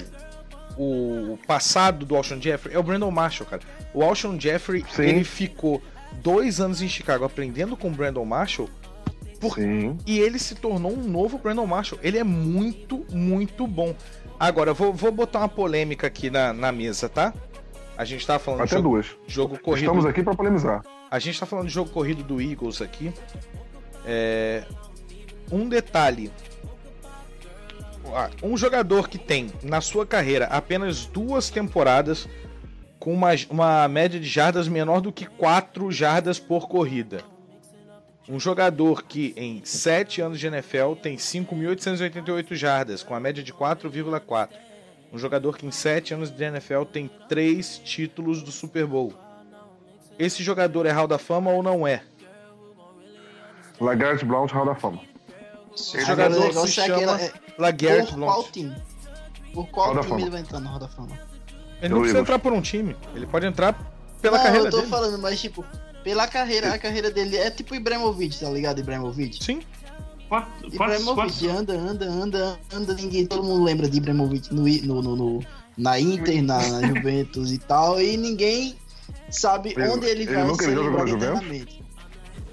[0.77, 3.62] o passado do Alshon Jeffrey é o Brandon Marshall, cara.
[3.92, 5.03] O Alshon Jeffrey, Sim.
[5.03, 5.83] ele ficou
[6.22, 8.68] dois anos em Chicago aprendendo com o Brandon Marshall
[9.42, 9.57] por...
[10.07, 12.00] e ele se tornou um novo Brandon Marshall.
[12.02, 13.94] Ele é muito, muito bom.
[14.38, 17.35] Agora, vou, vou botar uma polêmica aqui na, na mesa, tá?
[17.96, 19.07] A gente tá falando Até de jogo, duas.
[19.26, 19.85] jogo corrido.
[19.85, 20.83] Estamos aqui para polemizar.
[21.11, 23.12] A gente tá falando de jogo corrido do Eagles aqui.
[24.07, 24.64] É...
[25.50, 26.31] Um detalhe.
[28.14, 32.28] Ah, Um jogador que tem na sua carreira apenas duas temporadas
[32.98, 37.24] com uma, uma média de jardas menor do que 4 jardas por corrida.
[38.28, 43.52] Um jogador que em 7 anos de NFL tem 5.888 jardas, com a média de
[43.52, 44.48] 4,4.
[45.12, 49.12] Um jogador que em 7 anos de NFL tem 3 títulos do Super Bowl.
[50.18, 52.02] Esse jogador é Hall da Fama ou não é?
[53.80, 55.00] Lagarde Blount, Hall da Fama.
[55.74, 58.50] Esse Agora, jogador se negócio é chama aquela- Laguerre Por qual Blount.
[58.52, 58.76] time?
[59.52, 60.20] Por Hall qual da time Fama.
[60.22, 61.18] ele vai entrar na Roda Fama?
[61.80, 62.96] Ele não precisa entrar por um time.
[63.14, 63.74] Ele pode entrar
[64.20, 64.88] pela não, carreira eu tô dele.
[64.90, 65.64] falando, mas tipo,
[66.03, 68.79] pela carreira, a carreira dele é tipo Ibrahimovic, tá ligado?
[68.81, 69.43] Ibrahimovic.
[69.45, 69.61] Sim.
[70.29, 75.17] Quantos, Ibrahimovic anda, anda, anda, anda, ninguém, todo mundo lembra de Ibrahimovic no, no, no,
[75.17, 75.45] no-
[75.77, 78.75] na Inter, na, na Juventus e tal, e ninguém
[79.31, 81.79] sabe Ele- onde ele, ele vai nunca ser jogou lembrado Juventus?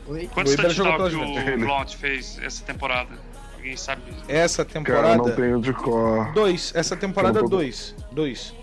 [0.07, 0.29] Oi?
[0.33, 1.59] quantos touchdowns que pela o.
[1.59, 3.09] Blount fez essa temporada?
[3.55, 4.01] Alguém sabe?
[4.27, 5.17] Essa Cara, temporada.
[5.17, 6.31] não tenho de cor.
[6.33, 6.71] Dois.
[6.75, 7.93] Essa temporada, tô- dois.
[8.11, 8.53] Dois.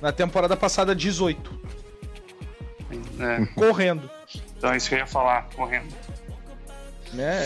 [0.00, 1.60] Na temporada passada, 18.
[3.18, 4.08] É, Correndo.
[4.64, 5.94] Então é isso que eu ia falar, correndo.
[7.12, 7.44] Né?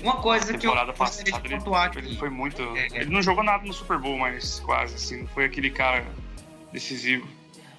[0.00, 2.16] Uma coisa que eu temporada gostaria passada de ele, pontuar ele aqui.
[2.16, 2.62] foi muito.
[2.62, 2.86] É.
[3.00, 6.02] Ele não jogou nada no Super Bowl, mas quase assim, não foi aquele cara
[6.72, 7.28] decisivo.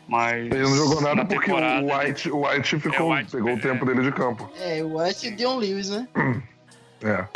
[0.07, 3.53] Mas Ele não jogou nada na porque o White, o White ficou, White, pegou é.
[3.55, 4.47] o tempo dele de campo.
[4.59, 6.07] É, o West e o Dion Lewis, né?
[7.03, 7.27] É.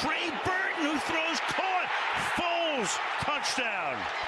[0.00, 1.88] Trey Burton who throws caught.
[2.34, 4.25] Foles, touchdown.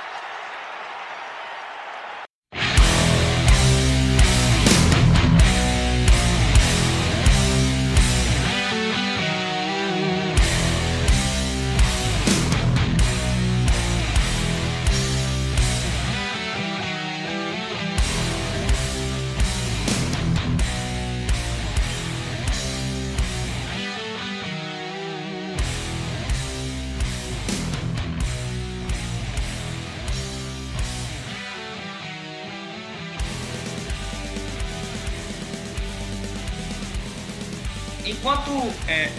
[38.87, 39.11] É,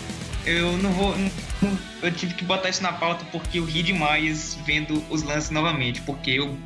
[0.45, 1.15] eu não vou.
[1.17, 5.49] não- eu tive que botar isso na pauta porque eu ri demais vendo os lances
[5.49, 6.01] novamente.
[6.01, 6.57] Porque eu,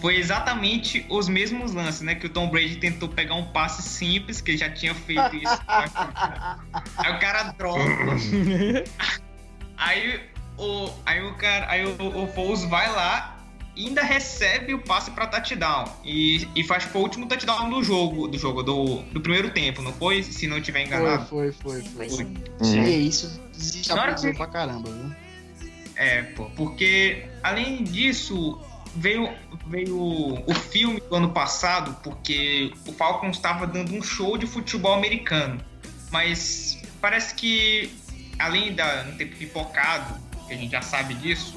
[0.00, 2.14] foi exatamente os mesmos lances, né?
[2.14, 5.60] Que o Tom Brady tentou pegar um passe simples, que ele já tinha feito isso.
[6.98, 7.80] aí o cara dropa.
[9.76, 10.20] aí
[10.58, 11.70] o, aí o cara.
[11.70, 13.39] Aí o, o Foles vai lá
[13.76, 15.84] ainda recebe o passe pra touchdown.
[16.04, 19.80] E, e faz foi o último touchdown do jogo, do jogo, do, do primeiro tempo,
[19.82, 20.22] não foi?
[20.22, 21.26] Se não estiver enganado.
[21.26, 22.26] Foi, foi, foi, foi.
[22.58, 22.78] Foi.
[22.78, 25.10] É isso, desestabilizou que- pra caramba, viu?
[25.96, 28.58] É, pô, porque além disso,
[28.96, 29.28] veio,
[29.66, 29.96] veio
[30.46, 35.60] o filme do ano passado, porque o Falcons estava dando um show de futebol americano.
[36.10, 37.90] Mas parece que,
[38.38, 41.54] além da não ter pipocado, que a gente já sabe disso,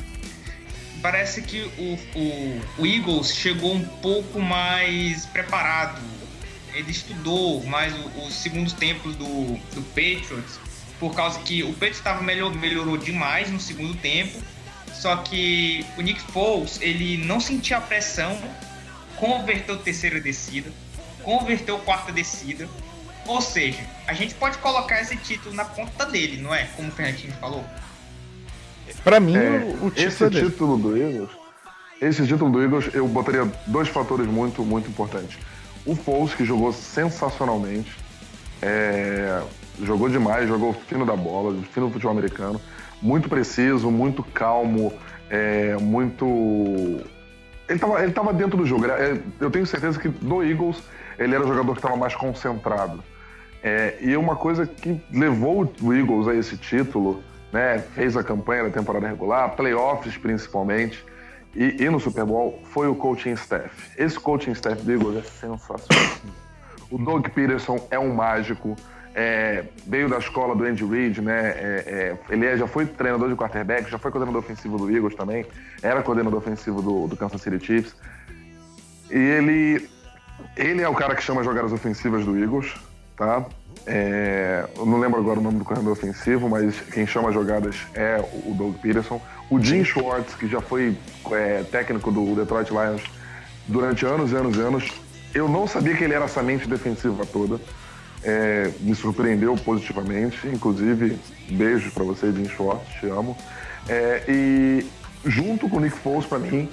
[1.04, 6.02] parece que o, o, o Eagles chegou um pouco mais preparado.
[6.74, 7.94] Ele estudou mais
[8.26, 10.60] os segundos tempos do, do Patriots
[11.00, 14.42] por causa que o Patriots estava melhor, melhorou demais no segundo tempo,
[14.94, 18.42] só que o Nick Foles ele não sentia a pressão,
[19.18, 20.72] converteu terceira descida,
[21.22, 22.70] converteu quarta descida,
[23.28, 26.66] ou seja, a gente pode colocar esse título na conta dele, não é?
[26.76, 27.66] Como o Fernandinho falou.
[29.04, 31.30] Pra mim, É, o, o título esse é título do Eagles,
[32.02, 35.38] esse título do Eagles, eu botaria dois fatores muito, muito importantes.
[35.86, 37.98] O Foles, que jogou sensacionalmente,
[38.62, 39.42] é,
[39.82, 42.62] jogou demais, jogou fino da bola, fino do futebol americano,
[43.02, 44.94] muito preciso, muito calmo,
[45.30, 46.26] é, muito.
[47.68, 48.86] Ele tava, ele tava dentro do jogo.
[48.86, 50.82] É, eu tenho certeza que no Eagles
[51.18, 53.04] ele era o jogador que estava mais concentrado.
[53.62, 58.64] É, e uma coisa que levou o Eagles a esse título, né, fez a campanha
[58.64, 61.06] da temporada regular, playoffs principalmente,
[61.56, 63.70] e, e no Super Bowl, foi o coaching staff.
[63.96, 66.16] Esse coaching staff do Eagles é sensacional.
[66.90, 68.76] O Doug Peterson é um mágico,
[69.14, 71.50] é, veio da escola do Andy Reid, né?
[71.50, 75.14] é, é, ele é- já foi treinador de quarterback, já foi coordenador ofensivo do Eagles
[75.14, 75.46] também,
[75.84, 77.96] era coordenador ofensivo do, do Kansas City Chiefs.
[79.12, 79.88] E ele,
[80.58, 82.76] ele é o cara que chama as jogadas ofensivas do Eagles,
[83.16, 83.46] tá?
[83.86, 87.76] É, eu não lembro agora o nome do coordenador ofensivo, mas quem chama as jogadas
[87.94, 89.22] é o Doug Peterson.
[89.50, 90.98] O Jim Schwartz, que já foi
[91.32, 93.04] é, técnico do Detroit Lions
[93.68, 94.92] durante anos e anos e anos.
[95.34, 97.60] Eu não sabia que ele era essa mente defensiva toda.
[98.24, 100.48] é, me surpreendeu positivamente.
[100.48, 101.18] Inclusive,
[101.50, 103.38] beijo para você, Jim Schwartz, te amo.
[103.88, 104.86] É, e
[105.26, 106.70] junto com o Nick Foles, para mim,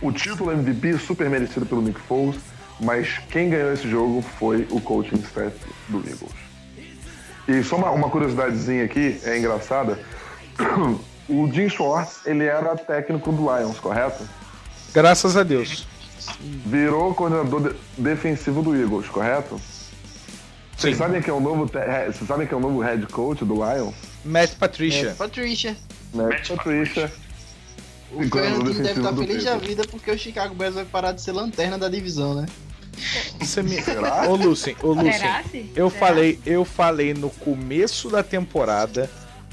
[0.00, 2.36] o título MVP super merecido pelo Nick Foles,
[2.80, 5.56] mas quem ganhou esse jogo foi o coaching staff
[5.88, 6.43] do Eagles.
[7.46, 9.98] E só uma, uma curiosidadezinha aqui, é engraçada.
[11.26, 14.28] O Jim Schwartz, ele era técnico do Lions, correto?
[14.92, 15.86] Graças a Deus.
[16.66, 19.58] Virou coordenador de- defensivo do Eagles, correto?
[20.76, 23.06] Vocês sabem que é o novo, te- é, vocês sabem que é o novo head
[23.06, 23.94] coach do Lions?
[24.22, 25.08] Matt Patricia.
[25.08, 25.74] É, Patricia.
[26.12, 27.10] Matt Patricia.
[28.12, 31.32] O Fernandinho deve estar feliz da vida porque o Chicago Bears vai parar de ser
[31.32, 32.44] lanterna da divisão, né?
[33.40, 33.82] Você me...
[33.82, 34.28] Será?
[34.28, 36.00] Ô, Lucien, ô, Lucien, eu Será?
[36.00, 39.10] falei, eu falei no começo da temporada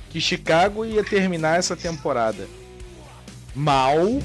[0.09, 2.47] que Chicago ia terminar essa temporada
[3.55, 4.21] mal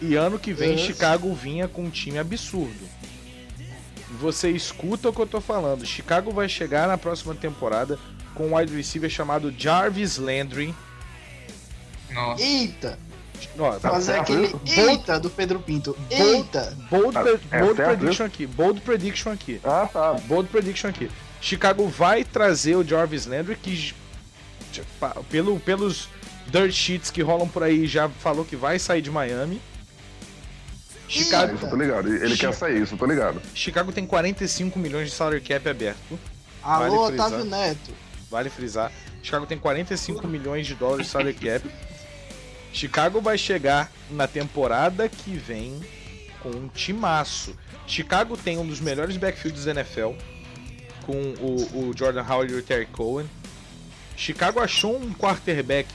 [0.00, 0.78] e ano que vem Uhum.
[0.78, 2.88] Chicago vinha com um time absurdo.
[4.20, 5.84] Você escuta o que eu tô falando.
[5.84, 7.98] Chicago vai chegar na próxima temporada
[8.34, 10.74] com um wide receiver chamado Jarvis Landry.
[12.10, 12.42] Nossa.
[12.42, 12.98] Eita!
[13.58, 15.96] Ó, Tá Fazer aquele eita do Pedro Pinto.
[16.10, 16.76] Eita!
[16.90, 18.46] bold, pre- é bold certo prediction aqui.
[18.46, 19.60] Bold prediction aqui.
[19.64, 20.12] Ah, tá.
[20.26, 21.10] Bold prediction aqui.
[21.40, 23.94] Chicago vai trazer o Jarvis Landry, que
[25.30, 26.08] pelo, pelos
[26.48, 29.60] dirt sheets que rolam por aí já falou que vai sair de Miami.
[31.08, 32.08] Chicago, isso eu tô ligado.
[32.08, 33.40] Ele Chi- quer sair, isso eu tô ligado.
[33.54, 36.18] Chicago tem 45 milhões de salary cap aberto.
[36.62, 37.26] Alô, Vale frisar.
[37.28, 37.90] Otávio Neto.
[38.30, 38.92] Vale frisar.
[39.22, 41.66] Chicago tem 45 milhões de dólares de salary cap.
[42.72, 45.80] Chicago vai chegar na temporada que vem
[46.42, 47.56] com um timaço.
[47.86, 50.12] Chicago tem um dos melhores backfields da NFL,
[51.04, 53.26] com o, o Jordan Howard e o Terry Cohen.
[54.16, 55.88] Chicago achou um quarterback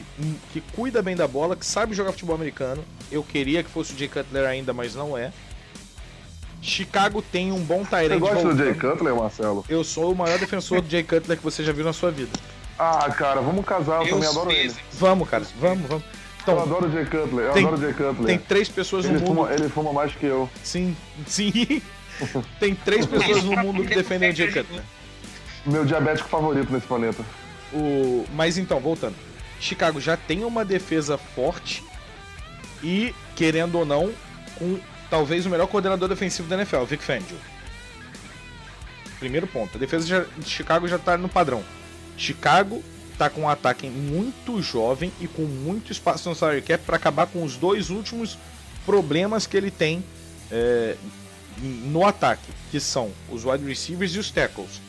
[0.53, 2.83] que cuida bem da bola, que sabe jogar futebol americano.
[3.11, 5.31] Eu queria que fosse o Jay Cutler ainda, mas não é.
[6.61, 8.91] Chicago tem um bom Você Tyrant gosta do Jay voltando.
[8.91, 9.65] Cutler, Marcelo?
[9.67, 12.31] Eu sou o maior defensor do Jay Cutler que você já viu na sua vida.
[12.79, 14.73] Ah, cara, vamos casar, eu, Eu também adoro ele.
[14.93, 16.05] Vamos, cara, vamos, vamos.
[16.45, 18.25] Eu Então, adoro o Jay Cutler, eu Tem- adoro o Jay Cutler.
[18.25, 19.27] tem três pessoas no ele, mundo.
[19.35, 20.49] fuma, ele fuma mais que eu.
[20.63, 21.81] Sim, sim.
[22.59, 24.83] Tem três pessoas no mundo que defendem o Jay Cutler.
[25.65, 27.23] Meu diabético favorito nesse planeta.
[27.73, 28.23] O...
[28.33, 29.15] Mas então, voltando.
[29.59, 31.83] Chicago já tem uma defesa forte
[32.83, 34.13] e, querendo ou não,
[34.55, 34.77] com
[35.09, 37.37] talvez o melhor coordenador defensivo da NFL, Vic Fangio.
[39.19, 39.75] Primeiro ponto.
[39.75, 41.63] A defesa de Chicago já tá no padrão.
[42.17, 42.83] Chicago
[43.17, 47.27] tá com um ataque muito jovem e com muito espaço no salary cap para acabar
[47.27, 48.37] com os dois últimos
[48.85, 50.03] problemas que ele tem
[50.51, 50.95] é,
[51.61, 54.81] no ataque, que são os wide receivers e os tackles.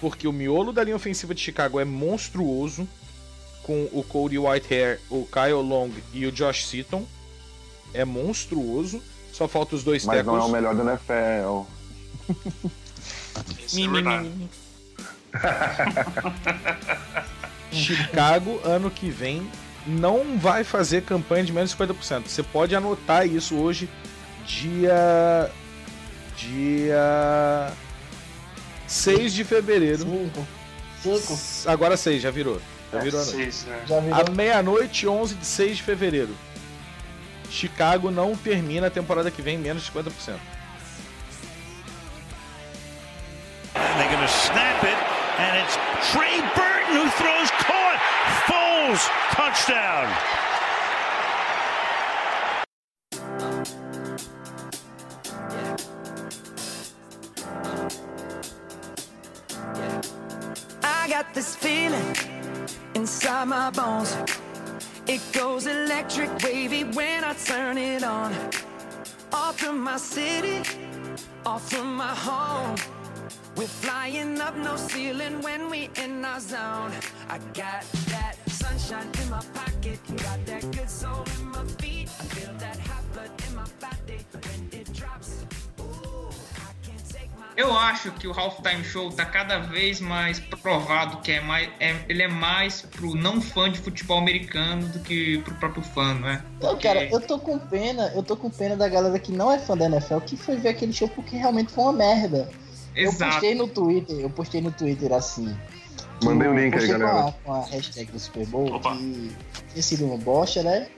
[0.00, 2.88] Porque o miolo da linha ofensiva de Chicago é monstruoso,
[3.62, 7.04] com o Cody Whitehair, o Kyle Long e o Josh Seaton.
[7.92, 9.02] É monstruoso.
[9.32, 10.48] Só falta os dois Mas não é tackles.
[10.48, 11.66] o melhor da NFL.
[13.66, 14.58] Isso é.
[17.72, 19.48] Chicago, ano que vem,
[19.86, 22.22] não vai fazer campanha de menos de 50%.
[22.26, 23.88] Você pode anotar isso hoje,
[24.46, 25.50] dia.
[26.36, 27.70] Dia.
[28.86, 30.02] 6 de fevereiro.
[30.04, 30.46] Cinco.
[31.02, 31.38] Cinco.
[31.70, 32.60] Agora 6, já virou.
[32.92, 33.36] Já É, virou a noite.
[33.38, 33.80] seis, né?
[33.86, 34.20] Já virou.
[34.20, 36.34] À meia-noite, 11 de 6 de fevereiro.
[37.50, 40.34] Chicago não termina a temporada que vem em menos de 50%.
[43.74, 44.77] And they're to snap
[45.38, 45.76] and it's
[46.10, 47.98] Trey Burton who throws caught.
[48.48, 50.06] Foles touchdown.
[60.82, 62.16] I got this feeling
[62.94, 64.16] inside my bones.
[65.06, 68.34] It goes electric wavy when I turn it on.
[69.32, 70.62] Off from my city,
[71.46, 72.76] off from my home.
[73.58, 76.92] We're flying up no ceiling when we in our zone.
[77.28, 77.82] I got
[78.12, 82.08] that sunshine in my pocket, got that good soul in my feet.
[82.20, 85.44] I feel that hot blood in my body when it drops.
[85.80, 90.38] Ooh, I can't take my Eu acho que o Halftime Show tá cada vez mais
[90.38, 95.00] provado que é mais, é- ele é mais pro não fã de futebol americano do
[95.00, 96.44] que pro próprio fã, né?
[96.58, 99.50] Então, Porque- cara, eu tô com pena, eu tô com pena da galera que não
[99.50, 102.48] é fã da NFL, que foi ver aquele show porque realmente foi uma merda.
[102.98, 103.32] Eu Exato.
[103.32, 105.56] postei no Twitter, eu postei no Twitter assim.
[106.24, 107.10] Mandei Eu o link aí, galera.
[107.12, 108.96] Com a, com a hashtag do Super Bowl, Opa.
[108.96, 109.30] que
[109.72, 110.88] tinha sido uma bosta, né?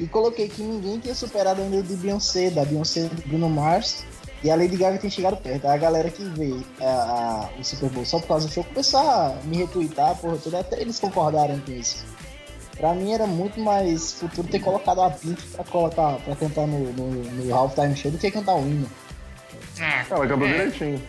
[0.00, 4.04] E coloquei que ninguém tinha superado ainda o de Beyoncé, da Beyoncé do Bruno Mars.
[4.42, 5.66] E a Lady Gaga tinha chegado perto.
[5.66, 6.84] A galera que vê a-
[7.54, 10.60] a- o Super Bowl só por causa do show começou a me retweetar, porra, toda,
[10.60, 12.04] até eles concordaram com isso.
[12.76, 16.92] Pra mim era muito mais futuro ter colocado a Pink pra colocar, pra cantar no,
[16.92, 18.90] no, no halftime show do que cantar o hino.
[19.80, 20.52] Ah, Ela cantou é.
[20.52, 21.02] direitinho.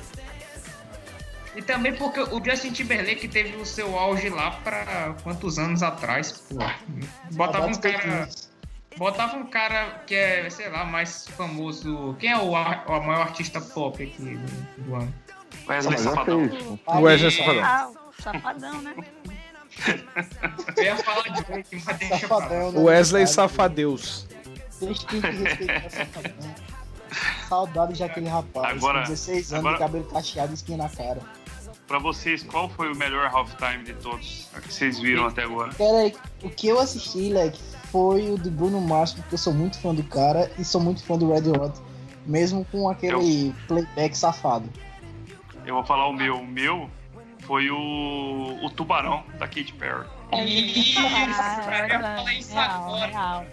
[1.55, 6.31] E também porque o Justin Timberlake teve o seu auge lá pra quantos anos atrás,
[6.31, 6.55] pô.
[7.31, 8.29] Botava um cara.
[8.97, 12.15] Botava um cara que é, sei lá, mais famoso.
[12.19, 15.13] Quem é o, ar- o maior artista pop aqui do, do ano?
[15.67, 16.49] Wesley Safadão.
[16.87, 17.63] O Wesley Safadão.
[17.63, 18.95] Ah, o safadão, né?
[20.77, 22.19] Eu ia falar de Drake, mas deixa.
[22.19, 22.79] Safadão, né?
[22.79, 23.27] O Wesley.
[23.27, 24.27] Safadeus.
[24.81, 26.55] Deixa que respeitar Safadão.
[27.49, 28.77] Saudades daquele rapaz.
[28.77, 31.19] Agora- com 16 anos, agora- de cabelo cacheado e espinha na cara.
[31.87, 35.71] Pra vocês, qual foi o melhor halftime de todos que vocês viram até agora?
[35.73, 37.61] Pera aí, o que eu assisti, Leque,
[37.91, 41.03] foi o do Bruno Mars, porque eu sou muito fã do cara e sou muito
[41.03, 41.79] fã do Red Hot.
[42.25, 44.67] Mesmo com aquele playback safado.
[45.63, 46.37] Eu vou falar o meu.
[46.37, 46.89] O meu
[47.41, 50.07] foi o, o Tubarão, da Katy Perry.
[50.33, 53.07] Isso, cara, eu ia falar isso real, agora.
[53.07, 53.45] real.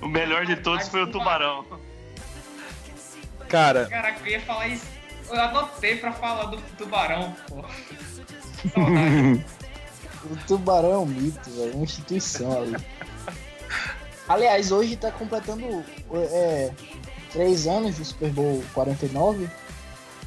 [0.00, 1.66] O melhor de todos foi o Tubarão.
[3.48, 4.99] Cara, Caraca, eu ia falar isso.
[5.30, 7.64] Eu anotei pra falar do tubarão, pô.
[10.22, 11.72] O Tubarão é um mito, velho.
[11.76, 12.76] Uma instituição ali.
[14.28, 16.70] Aliás, hoje tá completando é,
[17.32, 19.48] três anos do Super Bowl 49.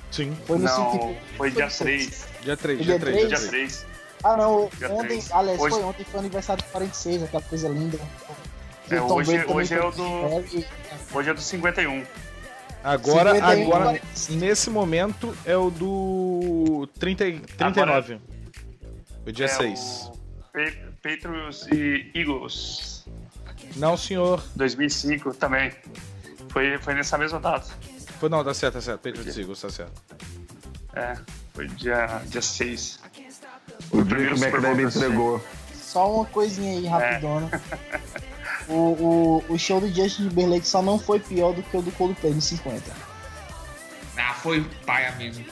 [0.09, 0.35] sim.
[0.47, 2.25] Foi no Não, City- foi dia no 3.
[2.41, 3.29] Dia 3, Dia dia 3, dia três?
[3.29, 3.49] Dia 3.
[3.49, 3.85] 3.
[4.23, 4.67] Ah, não.
[4.79, 5.31] Dia Ontem, três.
[5.31, 7.99] aliás, Hoje- foi ontem, foi aniversário do 46, aquela coisa linda.
[8.89, 10.43] É, hoje- hoje é do-.
[11.13, 12.03] Hoje é do 51.
[12.83, 14.39] Agora, 51, agora, 45.
[14.39, 18.19] nesse momento é o do 30, e- 39.
[19.25, 20.11] O dia é 6.
[20.11, 20.17] o
[20.51, 23.05] Pa- Patriots e Eagles.
[23.77, 24.43] Não, senhor.
[24.55, 25.71] 2005 também.
[26.49, 27.67] Foi, foi nessa mesma data.
[28.19, 28.99] Foi, não, tá certo, tá certo.
[29.01, 30.01] Patriots Eagles, tá certo.
[30.93, 31.17] É,
[31.53, 32.99] foi dia, dia 6.
[33.91, 35.43] O primeiro Drake eu entregou.
[35.73, 37.49] Só uma coisinha aí, rapidona.
[38.67, 41.91] O, o, o show do Justin Timberlake só não foi pior do que o do
[41.91, 42.91] Coldplay no 50.
[44.17, 45.43] Ah, foi paia mesmo.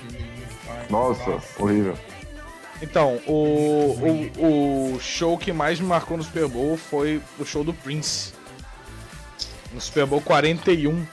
[0.90, 1.98] Nossa, horrível.
[2.82, 3.96] Então, o,
[4.38, 8.34] o, o show que mais me marcou no Super Bowl foi o show do Prince.
[9.74, 11.06] No Super Bowl 41,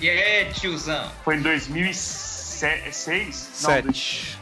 [0.00, 1.10] E aí, tiozão?
[1.24, 3.48] Foi em 2006?
[3.62, 4.38] Não, 7.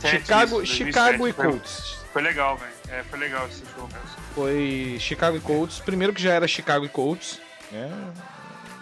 [0.00, 1.28] Chicago, isso, Chicago 2007.
[1.28, 1.98] e Colts.
[2.12, 2.72] Foi legal, velho.
[2.90, 4.08] É, foi legal esse show mesmo.
[4.34, 5.78] Foi Chicago e Colts.
[5.78, 7.40] Primeiro que já era Chicago e Colts,
[7.70, 7.90] né?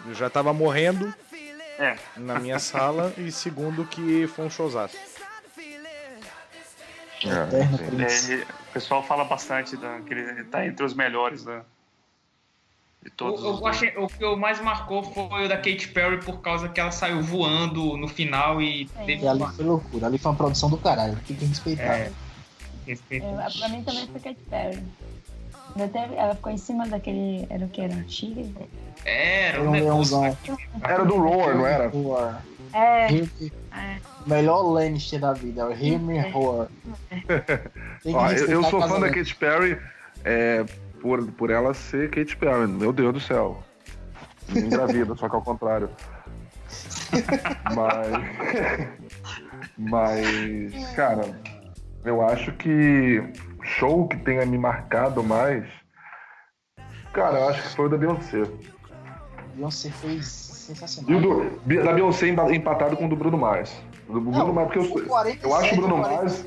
[0.07, 1.13] Eu já tava morrendo
[1.79, 3.13] É, na minha sala.
[3.19, 4.97] E segundo que foi um showzaço.
[7.21, 8.35] Prince.
[8.35, 11.63] é, o pessoal fala bastante da, que ele tá entre os melhores da,
[13.03, 13.43] de todos.
[13.43, 16.41] O, os eu achei, o que eu mais marcou foi o da Katy Perry por
[16.41, 20.31] causa que ela saiu voando no final e teve E ali foi loucura, ali foi
[20.31, 21.83] uma produção do caralho, tem que respeitar.
[21.83, 22.13] É.
[22.87, 22.99] Eu,
[23.59, 24.83] pra mim também foi Katy Perry.
[25.93, 27.47] Teve, ela ficou em cima daquele.
[27.51, 27.81] Era o que?
[27.83, 28.05] Era?
[28.09, 28.55] Chile?
[29.05, 30.37] Era Era um um leãozão.
[30.83, 31.89] Era do Roar, não era?
[31.89, 32.43] Roar.
[32.73, 33.09] É.
[33.13, 33.97] É.
[34.27, 36.69] Melhor Lannister da vida, é o Hear Me Roar.
[38.03, 39.79] Tem que Ó, eu, eu sou fã da Katy Perry
[40.25, 40.65] é,
[41.01, 42.67] por, por ela ser Katy Perry.
[42.67, 43.63] Meu Deus do céu.
[44.49, 45.91] Me engravida, só que ao contrário.
[47.75, 48.97] Mas.
[49.79, 51.39] Mas, cara,
[52.07, 53.19] eu acho que
[53.59, 55.65] o show que tenha me marcado mais.
[57.13, 58.43] Cara, eu acho que foi o da Beyoncé.
[59.55, 61.19] Beyoncé foi E sensacional.
[61.19, 63.75] o do, da Beyoncé empatado com o do Bruno Mars.
[64.09, 66.45] O do Bruno Mars, porque eu, o 47, eu acho o Bruno 48 Mars.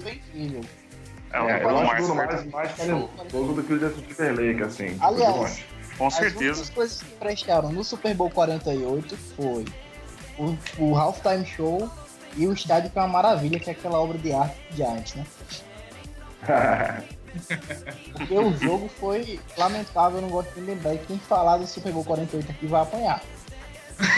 [1.32, 3.80] É, o É, eu Bruno acho o Mars Bruno Mars mais talentoso do que o
[3.80, 4.97] Justin Timberlake, assim.
[5.01, 5.64] Aliás.
[5.97, 6.43] Com As certeza.
[6.62, 9.66] únicas coisas que prestaram no Super Bowl 48 foi
[10.38, 11.89] o, o Halftime Show
[12.40, 15.16] e o estádio que é uma maravilha, que é aquela obra de arte de Giants,
[15.16, 15.26] né?
[18.14, 20.96] Porque o jogo foi lamentável, eu não gosto de lembrar.
[20.96, 23.22] E quem falar do Super Bowl 48 aqui vai apanhar.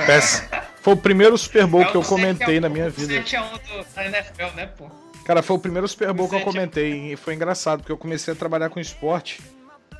[0.06, 0.48] Péssimo.
[0.82, 3.14] Foi o primeiro Super Bowl É que eu comentei 7 a 1, na minha vida.
[3.14, 4.90] 7 a 1 do, da NFL, né, pô?
[5.26, 8.34] Cara, foi o primeiro Super Bowl que eu comentei e foi engraçado, porque eu comecei
[8.34, 9.42] a trabalhar com esporte.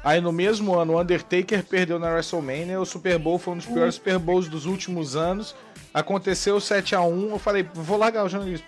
[0.04, 3.68] Aí no mesmo ano, o Undertaker perdeu na WrestleMania, o Super Bowl foi um dos
[3.68, 5.56] piores Super Bowls dos últimos anos.
[5.94, 8.66] Aconteceu 7x1, eu falei, vou largar o jornalismo.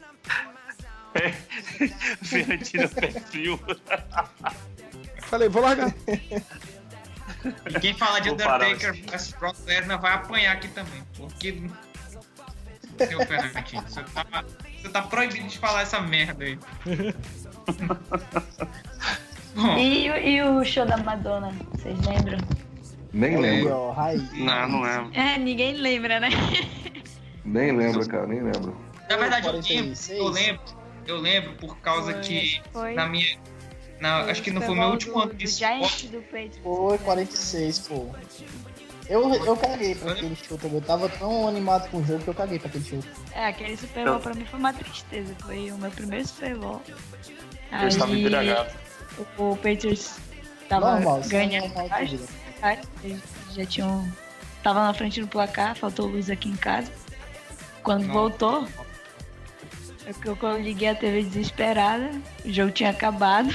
[2.23, 3.59] Fiorentina pé frio.
[5.21, 5.93] Falei, vou largar.
[7.69, 11.03] E quem fala de Undertaker vs Brock Lesnar vai apanhar aqui também.
[11.15, 11.61] Porque.
[12.97, 14.25] Seu Fernandinho, você tá,
[14.81, 16.59] você tá proibido de falar essa merda aí.
[19.55, 22.37] Bom, E, o- e o show da Madonna, vocês lembram?
[23.11, 23.93] Nem Aí, lembro.
[24.33, 25.09] Não, não é.
[25.13, 26.29] É, ninguém lembra, né?
[27.45, 28.75] Nem lembro, cara, nem lembro.
[29.09, 30.17] na verdade, eu lembro, 46.
[30.19, 30.61] eu lembro,
[31.07, 32.93] eu lembro por causa Foi, que foi.
[32.93, 33.37] na minha.
[33.99, 36.09] Na, acho que não foi meu último do- ano de esporte.
[36.61, 38.07] Foi 46, pô.
[39.09, 40.73] Eu, eu caguei pra aquele também.
[40.73, 42.99] Eu tava tão animado com o jogo que eu caguei pra aquele show.
[43.33, 45.35] É, aquele Super Bowl pra mim foi uma tristeza.
[45.39, 46.81] Foi o meu primeiro Super Bowl.
[47.81, 48.69] Eu estava embriagado.
[49.37, 50.17] o, o Patriots
[50.69, 51.67] tava Normal, é ganhando.
[51.73, 52.01] normal
[53.03, 53.21] Eles
[53.53, 54.09] já tinham.
[54.63, 56.89] Tava na frente do placar, faltou luz aqui em casa.
[57.83, 58.13] Quando Não.
[58.13, 58.67] voltou,
[60.05, 62.11] eu, eu, quando liguei a TV desesperada,
[62.43, 63.49] o jogo tinha acabado.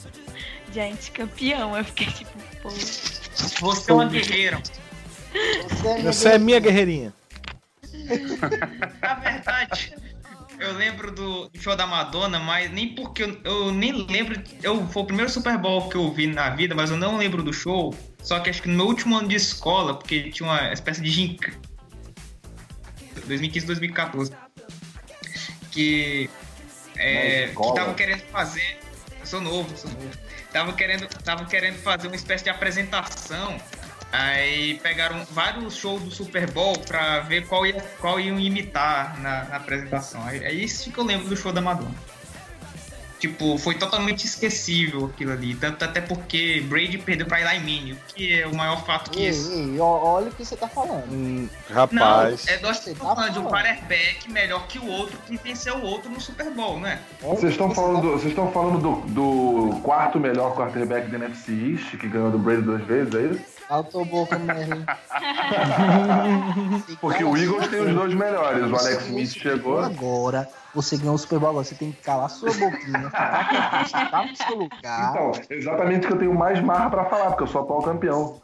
[0.72, 1.76] Giants campeão.
[1.76, 2.70] Eu fiquei tipo, pô.
[2.70, 4.60] Você é uma guerreira.
[5.68, 7.12] Você é minha Você é minha guerreirinha.
[9.00, 9.94] Na verdade,
[10.58, 14.42] eu lembro do do show da Madonna, mas nem porque eu, eu nem lembro.
[14.62, 17.42] Eu, foi o primeiro Super Bowl que eu vi na vida, mas eu não lembro
[17.42, 17.94] do show.
[18.22, 21.10] Só que acho que no meu último ano de escola, porque tinha uma espécie de
[21.10, 21.71] gincana.
[23.26, 24.32] 2015, 2014.
[25.70, 26.28] Que.
[26.96, 28.78] É, que estavam querendo fazer.
[29.20, 30.10] Eu sou novo, sou novo.
[30.52, 31.08] Tava querendo,
[31.48, 33.58] querendo fazer uma espécie de apresentação.
[34.12, 39.44] Aí pegaram vários shows do Super Bowl pra ver qual, ia, qual iam imitar na,
[39.44, 40.28] na apresentação.
[40.28, 41.94] É isso que eu lembro do show da Madonna.
[43.22, 45.54] Tipo, foi totalmente esquecível aquilo ali.
[45.54, 49.28] Tanto até porque Brady perdeu pra Eli Manning, o que é o maior fato que
[49.28, 49.52] isso.
[49.52, 51.04] ei, olha o que você tá falando.
[51.08, 52.48] Hum, Não, rapaz.
[52.48, 55.84] é nós estamos tá falando de um quarterback melhor que o outro que venceu o
[55.84, 56.98] outro no Super Bowl, né?
[57.20, 61.52] Vocês estão falando, tá do, vocês estão falando do, do quarto melhor quarterback da NFC
[61.52, 63.51] East, que ganhou do Brady duas vezes, é isso?
[63.90, 64.84] Tua boca, Merlin.
[67.00, 68.70] Porque o Eagles tem os dois melhores.
[68.70, 69.80] O Alex Smith chegou.
[69.80, 74.26] Agora, você ganhou o Super Bowl, agora você tem que calar sua boquinha, quietinho, ficar
[74.26, 75.10] no seu lugar.
[75.10, 78.40] Então, exatamente que eu tenho mais marra pra falar, porque eu sou atual campeão.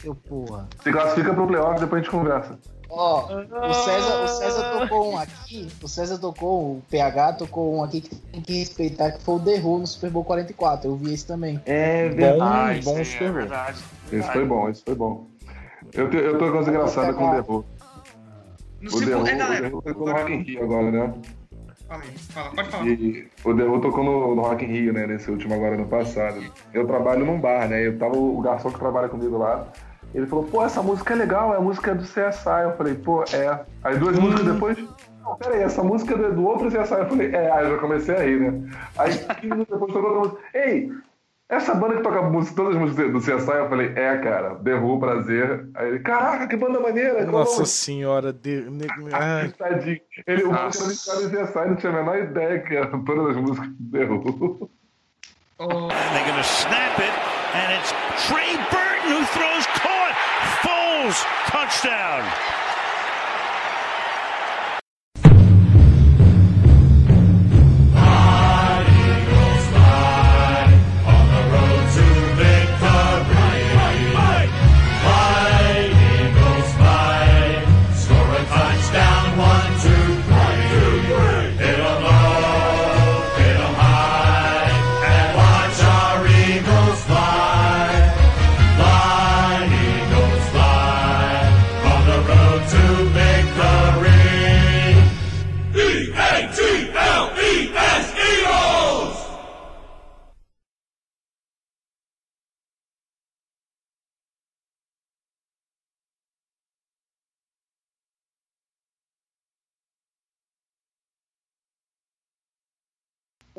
[0.00, 0.68] Seu porra.
[0.82, 2.58] Se classifica pro playoff, depois a gente conversa.
[2.94, 7.82] Ó, o César, o César tocou um aqui, o César tocou, o PH tocou um
[7.82, 10.90] aqui que tem que respeitar, que foi o The Who no Super Bowl 44.
[10.90, 11.58] Eu vi esse também.
[11.64, 13.32] É Bom, isso bom aí Super é Bowl.
[13.40, 13.78] verdade.
[14.12, 15.26] Esse foi bom, esse foi bom.
[15.92, 17.64] Eu, te, eu tô com uma coisa engraçada com o Derro.
[18.80, 19.62] No O Derro segundo, é, o galera.
[19.62, 21.14] Derru tocou no Rock in Rio agora, né?
[21.88, 22.86] Fala aí, fala, pode falar.
[22.86, 25.06] E o Derru tocou no, no Rock in Rio, né?
[25.06, 26.42] Nesse último agora, no passado.
[26.72, 27.86] Eu trabalho num bar, né?
[27.86, 29.66] Eu tava o garçom que trabalha comigo lá.
[30.14, 32.64] Ele falou, pô, essa música é legal, é a música do CSI.
[32.64, 33.64] Eu falei, pô, é.
[33.82, 34.78] Aí duas músicas depois,
[35.22, 36.94] não, peraí, essa música é do, do outro CSI.
[36.94, 38.70] Eu falei, é, aí eu já comecei a rir, né?
[38.98, 40.58] Aí 15 minutos depois tocou outra música.
[40.58, 40.92] Ei,
[41.54, 44.98] essa banda que toca música, todas as músicas do CSI, eu falei, é, cara, Derru,
[44.98, 45.68] prazer.
[45.74, 47.22] Aí ele, caraca, que banda maneira.
[47.24, 48.32] o Nossa nome?" senhora.
[48.32, 48.64] De...
[49.12, 50.00] Ai, Tadinho.
[50.26, 50.78] Ele, o Nossa.
[50.78, 53.76] cara viciado em CSI, não tinha a menor ideia que eram todas as músicas do
[53.78, 54.70] Derru.
[55.58, 57.12] Ô, And they're to snap it,
[57.54, 57.92] and it's
[58.26, 60.14] Trey Burton who throws caught.
[60.62, 62.22] Foles touchdown.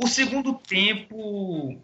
[0.04, 1.78] O segundo tempo,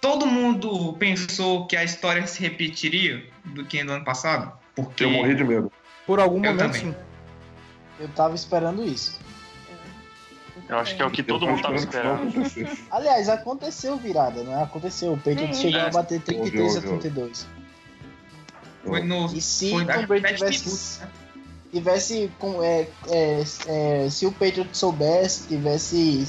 [0.00, 5.10] todo mundo pensou que a história se repetiria do que no ano passado, porque Eu
[5.10, 5.70] morri de medo.
[6.06, 6.80] por algum Eu momento, também.
[6.80, 6.94] sim.
[8.00, 9.20] Eu tava esperando isso.
[10.66, 12.32] Eu acho que é o que todo Eu mundo tava esperando.
[12.90, 14.62] Aliás, aconteceu virada, né?
[14.62, 15.12] Aconteceu.
[15.12, 17.00] O Patriots chegou a bater 33 a Houve, houve.
[17.00, 17.46] 32.
[18.84, 21.10] foi no E se foi Tom Brady tivesse, né?
[21.72, 26.26] tivesse com, é, é, é, se o Patriots soubesse, tivesse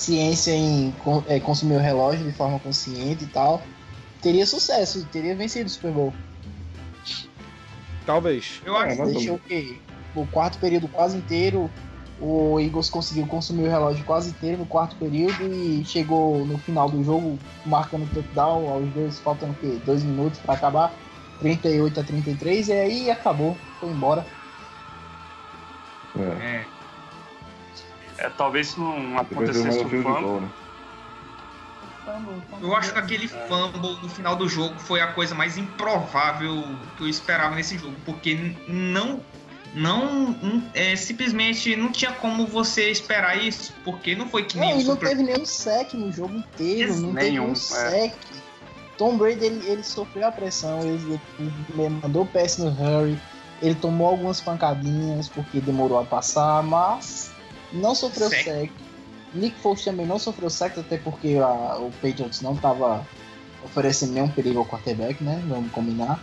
[0.00, 0.94] ciência em
[1.28, 3.62] é, consumir o relógio de forma consciente e tal,
[4.22, 6.14] teria sucesso, teria vencido o Super Bowl.
[8.06, 8.60] Talvez.
[8.64, 9.78] Eu acho É, mas- Deixou o quê?
[10.14, 11.70] O quarto período quase inteiro,
[12.20, 16.88] o Eagles conseguiu consumir o relógio quase inteiro no quarto período e chegou no final
[16.90, 19.78] do jogo marcando touchdown aos dois, faltam o quê?
[19.84, 20.92] Dois minutos para acabar,
[21.40, 24.26] 38 a 33, e aí acabou, foi embora.
[26.18, 26.64] É.
[28.20, 30.48] É, talvez se não acontecesse um o fumble, gol, né?
[32.60, 36.64] eu acho que aquele fumble no final do jogo foi a coisa mais improvável
[36.96, 39.20] que eu esperava nesse jogo, porque não
[39.72, 40.36] não
[40.74, 44.80] é, simplesmente não tinha como você esperar isso, porque não foi que nem Não, o
[44.80, 47.54] e não Super teve nenhum sec no jogo inteiro, não teve Nenhum, um é.
[47.54, 48.14] sec.
[48.98, 53.18] Tom Brady ele, ele sofreu a pressão, ele, ele mandou o PS no Harry,
[53.62, 57.30] ele tomou algumas pancadinhas porque demorou a passar, mas
[57.72, 58.44] não sofreu Sec.
[58.44, 58.72] sec.
[59.32, 63.06] Nick Foles também não sofreu sec, até porque a- o Patriots não estava
[63.64, 65.42] oferecendo nenhum perigo ao quarterback, né?
[65.48, 66.18] Vamos combinar.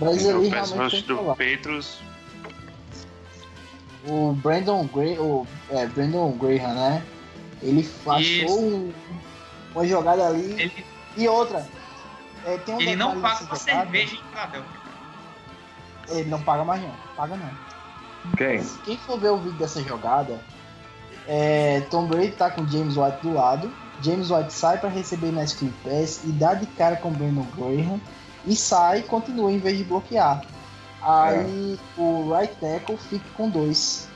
[0.00, 1.36] Mas o ele pass realmente rush tem que do falar.
[1.36, 1.98] Patriots.
[4.06, 7.02] O Brandon Gray, o é, Brandon Graham, né?
[7.62, 8.92] Ele achou um-
[9.74, 10.84] uma jogada ali Ele,
[11.16, 11.68] e outra.
[12.46, 14.78] É, tem um ele não paga uma cerveja em Filadélfia.
[16.08, 17.50] Ele não paga mais não, paga não.
[18.36, 18.62] Quem?
[18.84, 20.38] Quem for ver o vídeo dessa jogada,
[21.26, 23.70] é, Tom Brady tá com James White do lado.
[24.00, 27.46] James White sai para receber na screen pass e dá de cara com o Brandon
[27.56, 28.00] Graham
[28.46, 30.44] e sai e continua em vez de bloquear.
[31.02, 34.08] Aí o right tackle fica com dois.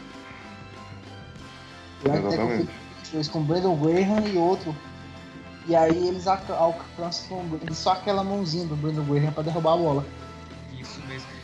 [2.04, 4.74] O right tackle fica com dois com o Brandon Graham e outro.
[5.66, 10.04] E aí eles alca- alcançam só aquela mãozinha do Brandon Graham para derrubar a bola.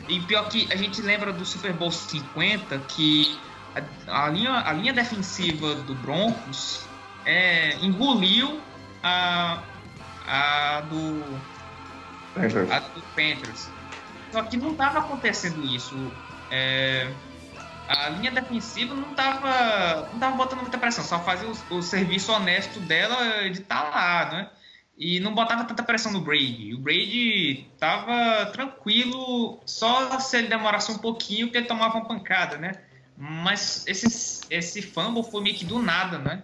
[0.09, 3.39] E pior que a gente lembra do Super Bowl 50 que
[4.07, 6.87] a, a linha, a linha defensiva do Broncos
[7.27, 8.61] é, engoliu
[9.03, 9.63] a,
[10.27, 11.23] a do
[12.35, 12.71] Panthers.
[12.71, 13.71] a do Panthers.
[14.33, 15.95] Só que não estava acontecendo isso.
[16.51, 17.11] É,
[17.89, 22.33] a linha defensiva não estava não tava botando muita pressão, só fazia o, o serviço
[22.33, 24.49] honesto dela de estar lá, né?
[24.99, 26.75] E não botava tanta pressão no Brady.
[26.75, 32.57] O Brady tava tranquilo, só se ele demorasse um pouquinho que ele tomava uma pancada,
[32.57, 32.73] né?
[33.17, 36.43] Mas esse, esse fumble foi meio que do nada, né?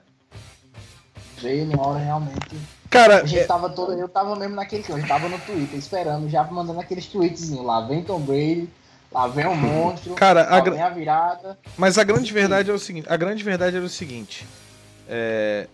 [1.39, 2.57] Veio na hora realmente.
[2.89, 6.29] Cara, A gente é- tava todo, eu tava mesmo naquele eu tava no Twitter esperando,
[6.29, 7.65] já mandando aqueles tweetzinhos.
[7.65, 8.69] Lá vem Tom Brady,
[9.11, 11.59] lá vem o monstro, Cara, a lá gra- vem a virada.
[11.77, 14.47] Mas a grande verdade é o seguinte: a grande verdade era o seguinte.
[15.09, 15.67] é,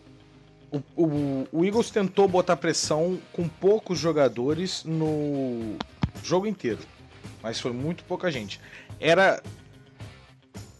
[0.72, 5.76] o, o- o Eagles tentou botar pressão com poucos jogadores no
[6.22, 6.80] jogo inteiro.
[7.42, 8.60] Mas foi muito pouca gente.
[8.98, 9.42] Era,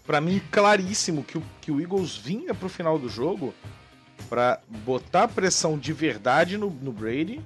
[0.07, 3.55] pra mim, claríssimo que o, que o Eagles vinha pro final do jogo
[4.29, 7.41] pra botar pressão de verdade no, no Brady,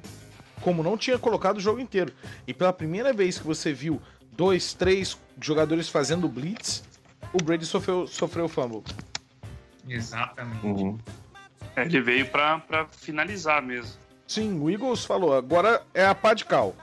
[0.60, 2.12] como não tinha colocado o jogo inteiro.
[2.46, 6.82] E pela primeira vez que você viu dois, três jogadores fazendo blitz,
[7.32, 8.82] o Brady sofreu, sofreu fumble.
[9.88, 10.66] Exatamente.
[10.66, 10.98] Uhum.
[11.84, 12.60] Ele veio pra
[12.90, 13.92] finalizar mesmo.
[14.26, 16.74] Sim, o Eagles falou, agora é a pá de cal.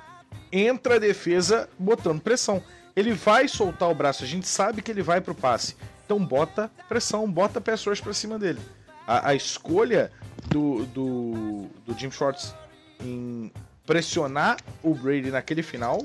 [0.52, 2.64] Entra a defesa botando pressão.
[2.96, 5.76] Ele vai soltar o braço, a gente sabe que ele vai pro passe.
[6.06, 8.60] Então bota pressão, bota pass rush pra cima dele.
[9.08, 10.12] A, a escolha
[10.50, 12.54] do, do, do Jim Schwartz
[13.00, 13.52] em
[13.86, 16.04] pressionar o Brady naquele final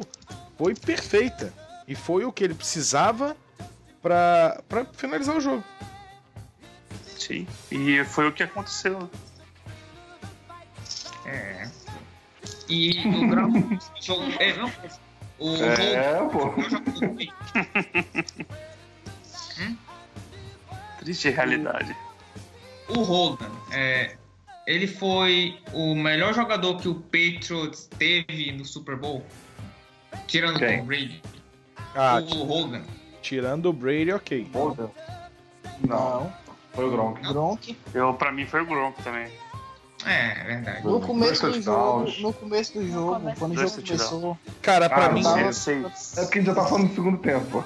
[0.57, 1.53] foi perfeita.
[1.89, 3.37] E foi o que ele precisava
[4.01, 4.61] pra
[4.93, 5.65] finalizar o jogo.
[7.27, 7.47] Sim.
[7.71, 9.11] E foi o que aconteceu.
[11.25, 11.69] É.
[12.69, 13.49] E no grau.
[14.01, 14.71] jogo, é, não,
[15.39, 16.55] o É, pô.
[16.69, 17.33] jogo bem.
[20.99, 21.97] Triste realidade.
[22.89, 24.17] O Hogan, é,
[24.67, 29.25] ele foi o melhor jogador que o Patriots teve no Super Bowl,
[30.29, 30.85] tirando o Quem?
[30.85, 31.23] Brady.
[31.95, 32.85] Ah, o Hogan.
[33.23, 34.49] tirando o Brady, ok.
[34.53, 34.93] Não,
[35.81, 36.33] Não.
[36.77, 37.21] Foi o Gronk.
[37.29, 37.77] Gronk.
[37.93, 39.29] Eu, pra mim foi o Gronk também.
[40.05, 40.85] É, é verdade.
[40.87, 45.11] No começo do jogo, no começo do jogo, quando o jogo começou, Cara, pra Ah,
[45.11, 45.41] mim, tava-.
[45.41, 47.65] É porque a gente já tá falando do segundo tempo, pô.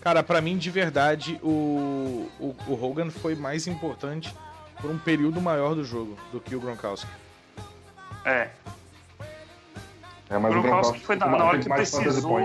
[0.00, 4.34] Cara, pra mim, de verdade, o, o, o Hogan foi mais importante
[4.80, 7.08] por um período maior do jogo do que o Gronkowski.
[8.24, 8.48] É.
[10.28, 12.38] É, O mas o Gronkowski Gronkowski foi na, na hora que precisou.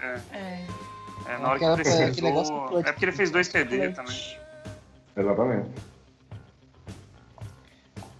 [0.00, 0.66] É, É.
[1.28, 2.80] é, na hora que precisou.
[2.80, 4.43] É porque ele fez dois TD também.
[5.16, 5.68] Exatamente.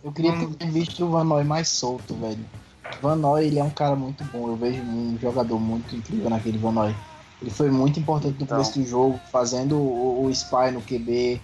[0.03, 0.53] eu queria Hum.
[0.53, 2.45] ter visto o Van Noy mais solto, velho.
[3.01, 4.49] Van Noy, ele é um cara muito bom.
[4.49, 6.95] Eu vejo um jogador muito incrível naquele Van Noy.
[7.41, 8.59] Ele foi muito importante no Então.
[8.59, 11.41] começo do jogo, fazendo o, o spy no QB,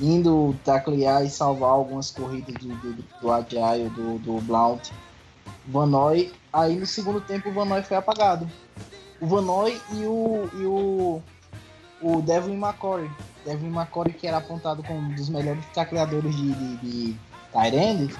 [0.00, 4.90] indo taclear e salvar algumas corridas do, do, do Agile, do, do Blount.
[5.68, 8.48] Van Noy, aí no segundo tempo o Van Noy foi apagado.
[9.20, 11.22] O Van Noy e o, e o,
[12.02, 13.08] o Devin McCory.
[13.44, 16.76] Devin McCory, que era apontado como um dos melhores tacleadores de, de,
[17.12, 17.16] de
[17.76, 18.14] end,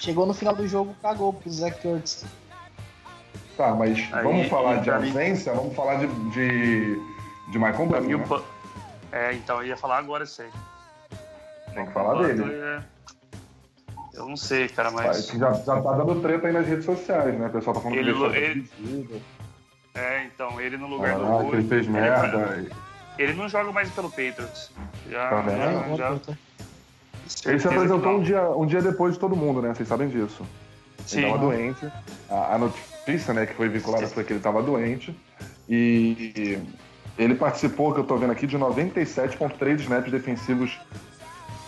[0.00, 2.24] chegou no final do jogo cagou pro Zach Kurtz.
[3.56, 6.94] Tá, mas Aí, vamos falar de ausência, vamos falar de, de,
[7.50, 8.42] de Michael Butler, né?
[9.12, 10.48] É, então, eu ia falar agora isso aí.
[11.74, 12.52] Tem que falar Butler dele.
[12.54, 12.82] é-
[14.14, 15.26] Eu não sei, cara, Tá, mas.
[15.28, 17.46] Já, já tá dando treta aí nas redes sociais, né?
[17.46, 19.22] O pessoal tá falando Ele- que ele ele- dividido.
[19.94, 22.54] É, então, ele no lugar do Ah, que ele fez merda.
[22.56, 22.72] Ele
[23.34, 24.70] não joga mais pelo Patriots.
[25.10, 25.42] Já, Tá
[25.96, 29.74] já, já Ele se apresentou um dia, um dia depois de todo mundo, né?
[29.74, 30.44] Vocês sabem disso.
[31.12, 31.92] Ele estava doente.
[32.30, 35.16] A, a, notícia né, que foi vinculada foi que ele estava doente.
[35.68, 36.58] E
[37.18, 40.78] ele participou, que eu estou vendo aqui, de 97,3 snaps defensivos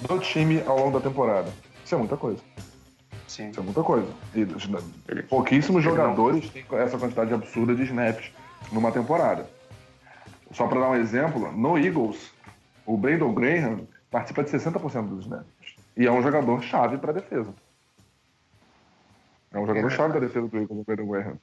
[0.00, 1.50] do time ao longo da temporada.
[1.84, 2.40] Isso é muita coisa.
[3.26, 3.50] Sim.
[3.50, 4.08] Isso é muita coisa.
[4.34, 8.30] E, pouquíssimos jogadores têm essa quantidade absurda de snaps
[8.72, 9.48] numa temporada.
[10.54, 12.32] Só para dar um exemplo, no Eagles,
[12.86, 15.76] o Brandon Graham participa de 60% dos snaps.
[15.96, 17.52] E é um jogador chave para a defesa.
[19.52, 21.38] É um jogador chave da defesa do Eagles, o Brandon Graham.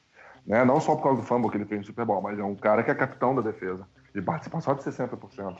[0.47, 0.63] Né?
[0.63, 2.55] Não só por causa do fumble que ele fez no Super Bowl, mas é um
[2.55, 3.85] cara que é capitão da defesa.
[4.15, 5.57] E participa só de 60%.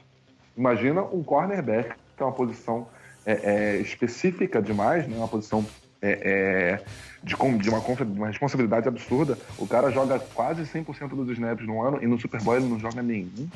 [0.56, 2.88] Imagina um cornerback, que é uma posição
[3.26, 5.18] é, é, específica demais, né?
[5.18, 5.66] uma posição
[6.02, 6.86] é, é
[7.24, 9.38] de, de, uma, de, uma, responsabilidade absurda.
[9.58, 12.80] O cara joga quase 100% dos snaps no ano e no Super Bowl ele não
[12.80, 13.48] joga nenhum.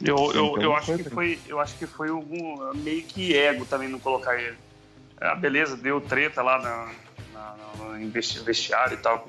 [0.00, 3.64] Eu, eu, então, eu, acho que foi, eu acho que foi algum meio que ego
[3.64, 4.56] também não colocar ele.
[5.20, 6.92] Ah, beleza, deu treta lá na,
[7.32, 7.56] na,
[7.96, 9.28] no vestiário e tal,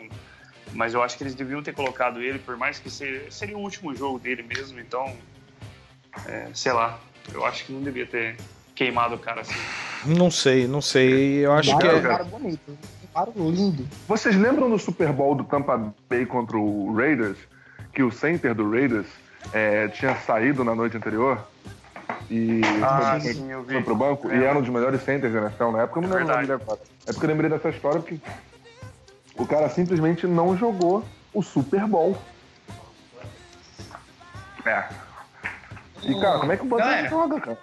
[0.73, 3.61] mas eu acho que eles deviam ter colocado ele, por mais que seria, seria o
[3.61, 5.15] último jogo dele mesmo, então,
[6.25, 6.99] é, sei lá,
[7.31, 8.37] eu acho que não devia ter
[8.73, 9.53] queimado o cara assim.
[10.05, 11.45] Não sei, não sei.
[11.45, 11.95] Eu acho que é.
[11.95, 13.87] Um cara bonito, um cara lindo.
[14.07, 17.37] Vocês lembram do Super Bowl do Tampa Bay contra o Raiders?
[17.93, 19.07] Que o center do Raiders
[19.51, 21.39] é, tinha saído na noite anterior
[22.29, 24.37] e ah, foi, sim, foi pro banco é.
[24.37, 25.99] e era um dos melhores centers da NFL na época.
[25.99, 26.79] Eu não lembro agora.
[27.05, 28.19] É porque eu lembrei dessa história porque
[29.37, 32.17] o cara simplesmente não jogou o Super Bowl.
[34.65, 34.85] É.
[36.03, 37.57] E, cara, como é que o Buccaneers joga, cara?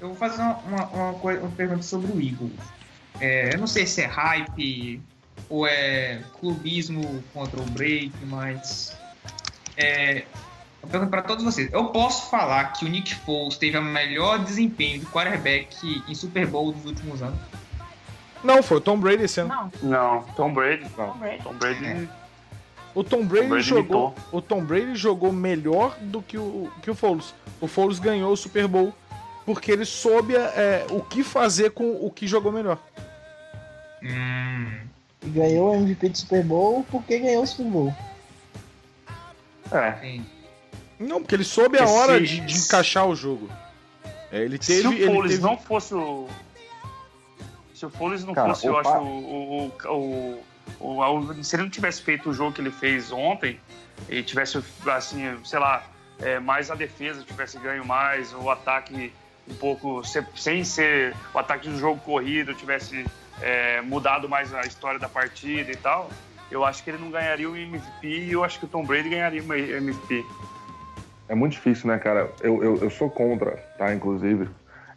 [0.00, 2.52] Eu vou fazer uma, uma, uma, pergunta sobre o Eagles.
[3.20, 5.00] É, eu não sei se é hype
[5.48, 8.96] ou é clubismo contra o Break, mas
[9.76, 10.24] é,
[10.82, 11.72] eu pergunto para todos vocês.
[11.72, 16.46] Eu posso falar que o Nick Foles teve o melhor desempenho do quarterback em Super
[16.46, 17.38] Bowl dos últimos anos?
[18.42, 19.72] Não, foi o Tom Brady esse ano.
[19.82, 20.86] Não, não Tom Brady.
[20.96, 21.08] Não.
[21.08, 21.42] Tom Brady.
[21.42, 21.84] Tom Brady.
[21.84, 22.08] É.
[22.94, 26.90] O Tom Brady, Tom Brady jogou, o Tom Brady jogou melhor do que o que
[26.90, 27.34] o Foles.
[27.60, 28.94] O Foles ganhou o Super Bowl
[29.48, 32.78] porque ele soube é, o que fazer com o que jogou melhor.
[34.02, 34.78] Hum.
[35.22, 37.96] E ganhou o MVP do Super Bowl porque ganhou o Super Bowl.
[39.72, 39.92] É.
[40.02, 40.26] Sim.
[41.00, 43.48] Não, porque ele soube a hora de, de, encaixar o jogo.
[44.30, 45.42] É, ele teve, se o Foles teve...
[45.42, 46.28] não fosse o.
[47.74, 50.42] Se o Foles não Cara, fosse, eu acho, o, o,
[50.78, 53.58] o, o, Se ele não tivesse feito o jogo que ele fez ontem,
[54.10, 54.62] e tivesse,
[54.94, 55.86] assim, sei lá,
[56.18, 59.10] é, mais a defesa tivesse ganho mais, o ataque
[59.50, 60.02] um pouco.
[60.36, 63.04] sem ser o ataque do jogo corrido, tivesse
[63.40, 66.10] é, mudado mais a história da partida e tal
[66.50, 69.10] eu acho que ele não ganharia o MVP e eu acho que o Tom Brady
[69.10, 70.24] ganharia o MVP.
[71.28, 72.30] É muito difícil, né, cara?
[72.40, 73.94] Eu, eu, eu sou contra, tá?
[73.94, 74.48] Inclusive,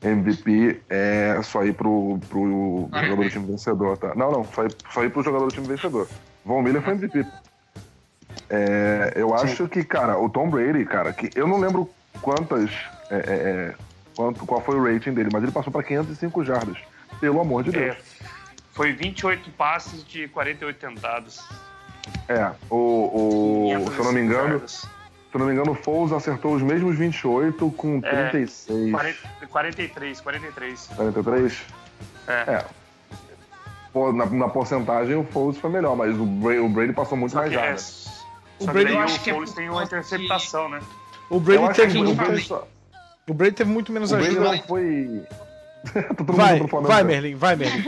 [0.01, 4.15] MVP é só ir pro, pro ah, jogador do time vencedor, tá?
[4.15, 6.07] Não, não, só ir, só ir pro jogador do time vencedor.
[6.45, 7.25] Von Miller foi MVP.
[8.49, 9.43] É, eu Sim.
[9.43, 11.89] acho que, cara, o Tom Brady, cara, que eu não lembro
[12.21, 12.71] quantas.
[13.09, 13.90] É, é, é
[14.21, 16.77] quanto, qual foi o rating dele, mas ele passou para 505 jardas.
[17.19, 17.95] Pelo amor de Deus.
[17.95, 17.97] É,
[18.71, 21.43] foi 28 passes de 48 tentados.
[22.27, 24.87] É, o, o se eu não me engano, se
[25.33, 28.69] eu não me engano, o Foles acertou os mesmos 28 com 36.
[29.41, 30.87] É, 43, 43.
[30.95, 31.61] 43?
[32.27, 32.33] É.
[32.33, 32.65] é.
[33.91, 37.35] Pô, na, na, porcentagem o Foles foi melhor, mas o Brady, o Brady passou muito
[37.35, 37.75] mais é,
[38.59, 40.79] O Brady, eu acho que o Foles tem uma interceptação, né?
[41.29, 42.49] O Brady teve muito, o Brady
[43.55, 44.31] teve muito menos o ajuda.
[44.31, 45.23] O Brady não foi
[46.35, 47.83] vai, vai, Merlin, vai, Merlin.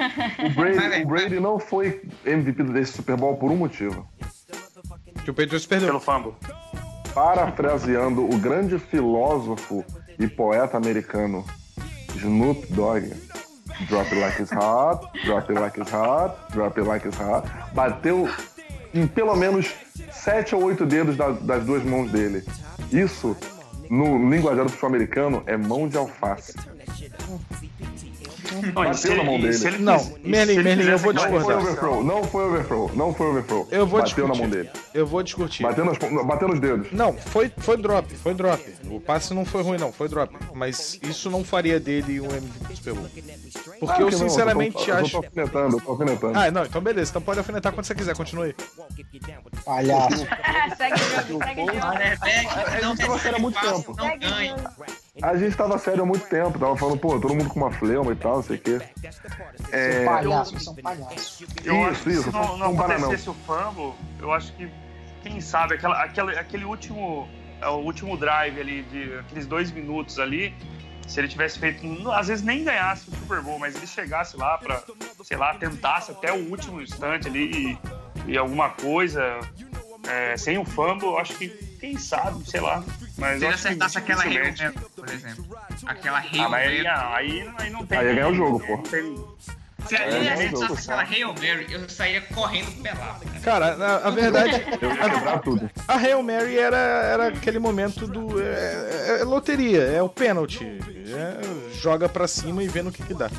[0.45, 4.07] O Brady, o Brady não foi MVP desse Super Bowl por um motivo.
[5.23, 5.88] Que o Patriots perdeu.
[5.89, 6.34] Pelo fumble.
[7.13, 9.86] Parafraseando o grande filósofo
[10.19, 11.45] e poeta americano
[12.15, 13.13] Snoop Dogg.
[13.88, 17.47] Drop it like it's hot, drop it like it's hot, drop it like it's hot.
[17.73, 18.29] Bateu
[18.93, 19.73] em pelo menos
[20.11, 22.43] sete ou oito dedos das duas mãos dele.
[22.91, 23.36] Isso,
[23.93, 26.55] no linguajar do futebol americano, é mão de alface.
[28.73, 29.77] Bateu na mão dele.
[29.79, 31.43] não, Merlin, Merlin, eu vou discordar.
[31.43, 33.67] Não foi overthrow, não foi overthrow, não foi overthrow.
[33.71, 34.27] Eu vou Bateu discutir.
[34.27, 34.69] na mão dele.
[34.93, 35.63] Eu vou discutir.
[35.63, 36.91] Bateu, nas, bateu nos dedos.
[36.91, 38.63] Não, foi, foi drop, foi drop.
[38.89, 40.35] O passe não foi ruim, não, foi drop.
[40.53, 43.09] Mas isso não faria dele um MVP do Super Bowl.
[43.79, 45.17] Porque ah, eu sinceramente não, eu tô, acho.
[45.17, 46.39] Eu tô alfinetando, eu tô alfinetando.
[46.39, 47.11] Ah, não, então beleza.
[47.11, 48.55] Então pode alfinetar quando você quiser, continue.
[49.65, 50.25] Palhaço.
[50.77, 51.79] segue o jogo, segue o jogo.
[52.81, 53.95] Não, não, não, muito tempo.
[55.22, 58.11] A gente tava sério há muito tempo, tava falando, pô, todo mundo com uma fleuma
[58.11, 58.82] e tal, não sei o quê.
[59.72, 59.91] É...
[59.91, 61.45] São palhaços, são palhaços.
[61.64, 64.72] Eu isso, acho que isso, se não, não acontecesse o fumble, eu acho que,
[65.22, 67.30] quem sabe, aquela, aquela, aquele último,
[67.61, 70.51] é, o último drive ali, de aqueles dois minutos ali,
[71.07, 74.57] se ele tivesse feito, às vezes nem ganhasse o Super Bowl, mas ele chegasse lá
[74.57, 74.82] pra,
[75.24, 77.78] sei lá, tentasse até o último instante ali
[78.26, 79.39] e, e alguma coisa,
[80.07, 82.81] é, sem o fumble, eu acho que, quem sabe, sei lá.
[83.17, 84.63] Mas Se eu ele acertasse aquela Hail dificilmente.
[84.79, 85.45] Mary, por exemplo.
[85.86, 86.79] Aquela Hail Ah, mas Mary.
[86.79, 87.97] aí, ah, aí, aí não tem.
[87.97, 88.81] Aí ia ganhar o jogo, pô.
[88.88, 88.95] Se
[89.95, 93.25] ele É, acertasse aquela Hail Mary, eu sairia correndo pelado.
[93.25, 93.41] cara.
[93.75, 94.51] Cara, a, a verdade.
[94.81, 95.69] Eu ia quebrar tudo.
[95.86, 98.41] A Hail Mary era, era aquele momento do.
[98.41, 100.63] É, é- é loteria, é o pênalti.
[100.65, 103.29] É, joga pra cima e vê no que, que dá.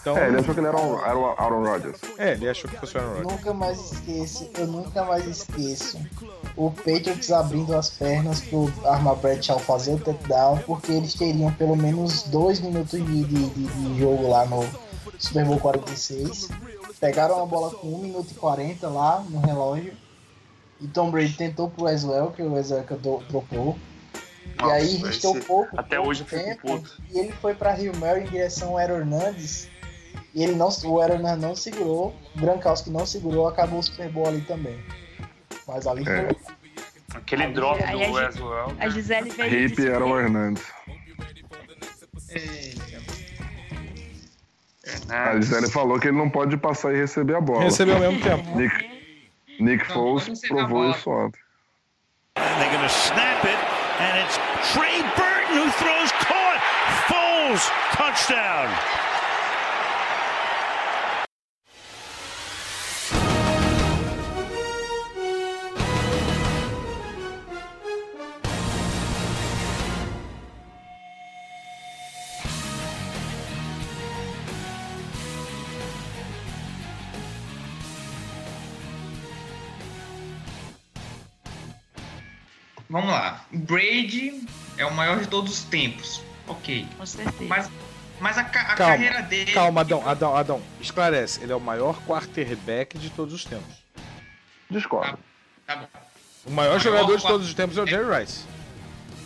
[0.00, 1.98] Então, É, ele achou que ele era o, era o Aaron Rodgers.
[2.18, 3.32] é, ele achou que fosse o Aaron Rodgers.
[3.32, 6.00] Nunca mais esqueço, eu nunca mais esqueço
[6.56, 11.76] o Patriots abrindo as pernas pro Arma Bradshaw fazer o touchdown, porque eles teriam pelo
[11.76, 14.66] menos dois minutos de, de, de- de jogo lá no
[15.18, 16.48] Super Bowl 46.
[16.98, 19.92] Pegaram a bola com 1 minuto e 40 lá no relógio.
[20.80, 22.84] E Tom Brady tentou pro Weswell, que o Weswell
[23.28, 23.76] dropou.
[24.58, 27.02] E Nossa, aí restou pouco, até pouco hoje eu fico tempo, puto.
[27.10, 29.68] E ele foi pra Rio Mary em direção ao Aaron Hernandes.
[30.34, 34.08] E ele não, o Aaron Hernandes não segurou, o Gronkowski não segurou, acabou o Super
[34.10, 34.78] Bowl ali também.
[35.66, 36.26] Mas ali É.
[36.34, 36.36] foi.
[37.14, 38.76] Aquele drop Aí do a Weswell.
[38.78, 40.62] A Gisele veio e Hip era o Hernandes.
[45.08, 45.40] A né?
[45.40, 47.64] Gisele falou que ele não pode passar e receber a bola.
[47.64, 48.56] Recebeu ao mesmo tempo.
[48.56, 48.90] Nick,
[49.58, 51.40] Nick Não, Foles a provou isso ontem.
[52.36, 53.58] They're going to snap it,
[54.00, 54.38] and it's
[54.72, 56.60] Trey Burton who throws caught.
[57.08, 58.68] Foles touchdown.
[82.90, 83.44] Vamos lá.
[83.52, 84.44] Brady
[84.76, 86.20] é o maior de todos os tempos.
[86.48, 86.86] Ok.
[86.98, 87.44] Com certeza.
[87.48, 87.70] Mas,
[88.20, 89.52] mas a, a Calma, carreira dele.
[89.52, 90.62] Calma, Adão, Adão, Adão.
[90.80, 93.76] Esclarece, ele é o maior quarterback de todos os tempos.
[94.68, 95.18] Discordo.
[95.66, 95.86] Tá bom.
[96.46, 98.44] O maior Maior jogador de todos os tempos é o Jerry Rice.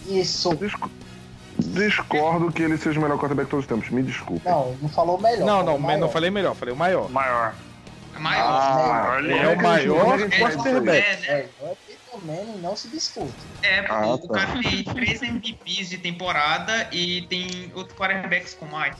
[0.07, 0.55] Isso.
[0.57, 0.91] Disco-
[1.59, 3.89] Discordo que ele seja o melhor quarterback de todos os tempos.
[3.91, 4.47] Me desculpe.
[4.47, 5.47] Não, não falou melhor.
[5.47, 7.09] Não, não, não falei melhor, falei o maior.
[7.09, 7.55] Maior.
[8.15, 8.47] É maior.
[8.47, 10.89] Ah, Ele É o maior É, quarterback.
[11.07, 11.27] É, né?
[11.27, 13.47] É, não é Peyton Manning, não se discute.
[13.63, 14.35] É, Ah, o tá.
[14.47, 18.97] cara tem três MVPs de temporada e tem outros quarterbacks com mais.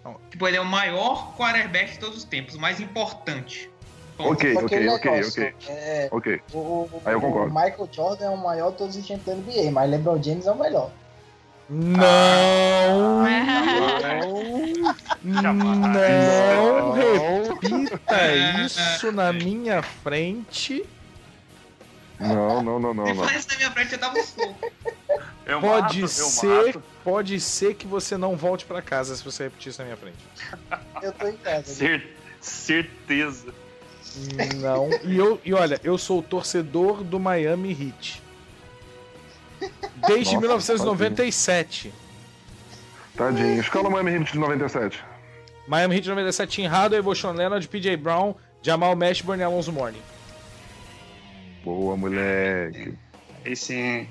[0.00, 3.70] Então, tipo, ele é o maior quarterback de todos os tempos, o mais importante.
[4.16, 4.32] Ponto.
[4.32, 5.54] Ok, ok, o ok, ok.
[5.68, 6.40] É, Ok.
[6.52, 7.50] o, o- Aí eu concordo.
[7.50, 10.46] o Michael Jordan é o maior de todos os tempos da NBA, mas LeBron James
[10.46, 10.92] é o melhor.
[11.70, 13.20] Não!
[15.22, 20.84] Não repita isso na minha frente.
[22.18, 23.24] Não, não, não, não, Se não.
[23.24, 24.72] faz isso na minha frente, eu dava um soco.
[25.46, 26.82] Eu Pode mato, eu ser, mato.
[27.02, 30.16] pode ser que você não volte pra casa se você repetir isso na minha frente.
[31.02, 31.64] Eu tô em casa.
[31.72, 33.52] Cer- certeza.
[34.56, 34.88] Não.
[35.04, 38.22] E eu, e olha, eu sou o torcedor do Miami Heat.
[40.06, 41.92] Desde Nossa, 1997.
[43.16, 43.60] Tadinho.
[43.60, 45.04] Escala o Miami Heat de 97.
[45.68, 50.02] Miami Heat 97 Tim Hardaway, Voshon Leonard, PJ Brown, Jamal Mashburn e Alonso Mourning.
[51.64, 52.94] Boa, moleque.
[53.44, 54.08] E sim.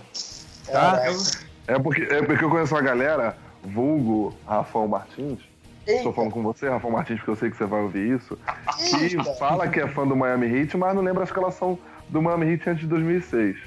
[0.66, 0.98] Tá?
[0.98, 1.50] Caraca.
[1.68, 5.40] É porque, é porque eu conheço uma galera, vulgo Rafão Martins.
[5.86, 8.38] Estou falando com você, Rafão Martins, porque eu sei que você vai ouvir isso.
[8.78, 9.24] Que eita.
[9.36, 11.78] fala que é fã do Miami Heat, mas não lembra a escalação
[12.10, 13.58] do Miami Heat antes de 2006.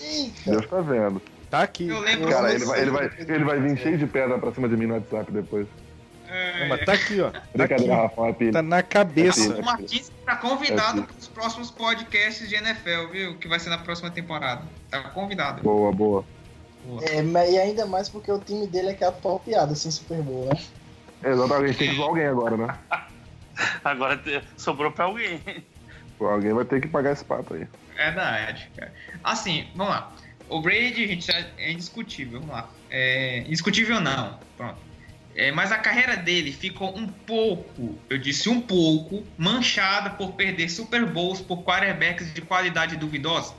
[0.00, 0.50] Eita.
[0.50, 1.22] Deus tá vendo.
[1.50, 1.88] Tá aqui.
[1.88, 4.52] Eu lembro Cara, que ele vai, ele, vai, ele vai vir cheio de pedra pra
[4.52, 5.66] cima de mim no WhatsApp depois.
[6.58, 7.30] Não, mas tá aqui, ó.
[7.30, 7.48] Tá aqui.
[7.54, 8.52] Brincadeira, é pilha.
[8.52, 9.54] Tá na cabeça.
[9.56, 13.36] O Martins tá convidado É, para os próximos podcasts de NFL, viu?
[13.38, 14.62] Que vai ser na próxima temporada.
[14.90, 15.62] Tá convidado.
[15.62, 16.24] Boa, boa.
[17.02, 19.90] É, mas- e ainda mais porque o time dele é que é atual piada, assim,
[19.90, 20.60] Super Bowl, né?
[21.24, 22.78] Exatamente, tem que zoar alguém agora, né?
[23.82, 24.20] Agora
[24.56, 25.40] sobrou pra alguém.
[26.18, 27.66] Pô, Alguém vai ter que pagar esse pato aí.
[27.96, 28.92] É verdade, cara.
[29.24, 30.12] Assim, vamos lá.
[30.48, 32.68] O Brady, gente, já é indiscutível, vamos lá.
[32.90, 34.76] É, indiscutível não, pronto.
[35.34, 40.68] É, mas a carreira dele ficou um pouco, eu disse um pouco, manchada por perder
[40.70, 43.52] Super Bowls por quarterbacks de qualidade duvidosa.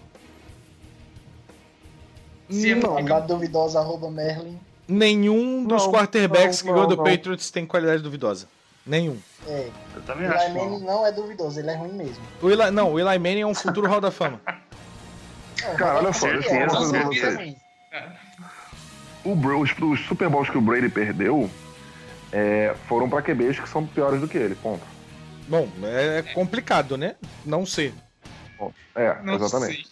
[2.49, 4.57] Se é Não, porque- da duvidosa arroba Merlin.
[4.87, 7.03] Nenhum dos Não, quarterbacks não, que ganhou não, do não.
[7.03, 8.47] Patriots tem qualidade duvidosa.
[8.87, 9.17] Nenhum.
[9.47, 10.45] É, Eu o também acho.
[10.45, 12.23] Eli Manning não é duvidoso, ele é ruim mesmo.
[12.41, 14.39] O Eli, não, o Eli Manning é um futuro Hall da Fama.
[15.61, 17.33] Não, Cara, olha é só, eu é, falar uma com coisa pra certeza vocês.
[17.33, 17.55] é ruim.
[19.25, 21.49] O Bra- os, os Super Bowls que o Brady perdeu
[22.31, 24.83] é, foram pra QBs que são piores do que ele, ponto.
[25.47, 27.15] Bom, é complicado, né?
[27.45, 27.93] Não sei.
[28.57, 28.75] Ponto.
[28.95, 29.83] É, Não exatamente.
[29.83, 29.85] sei.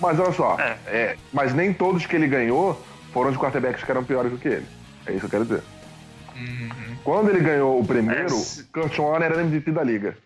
[0.00, 0.78] Mas olha só, É.
[0.86, 2.78] é, mas nem todos que ele ganhou
[3.12, 4.66] foram de quarterbacks que eram piores do que ele.
[5.06, 5.62] É isso que eu quero dizer.
[6.38, 6.96] Uhum.
[7.02, 10.16] Quando ele ganhou o primeiro, É, Kurt Warner era MVP da liga.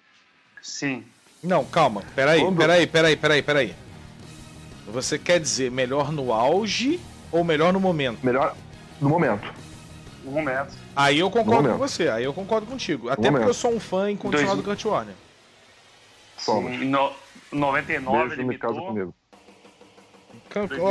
[0.60, 1.04] Sim.
[1.42, 2.02] Não, calma.
[2.14, 3.74] Peraí, Quando- peraí, peraí, peraí, peraí.
[4.88, 7.00] Você quer dizer melhor no auge
[7.30, 8.18] ou melhor no momento?
[8.24, 8.56] Melhor
[9.00, 9.52] no momento.
[10.24, 10.74] No momento.
[10.94, 11.88] Aí eu concordo No com momento.
[11.90, 13.08] você, aí eu concordo contigo.
[13.08, 13.34] Até momento.
[13.38, 15.14] porque eu sou um fã incondicional Dois- do Kurt Warner.
[16.36, 16.72] Somos.
[16.72, 17.12] Em no,
[17.52, 18.88] 99 Beijo ele me casa imitou.
[18.92, 19.14] comigo.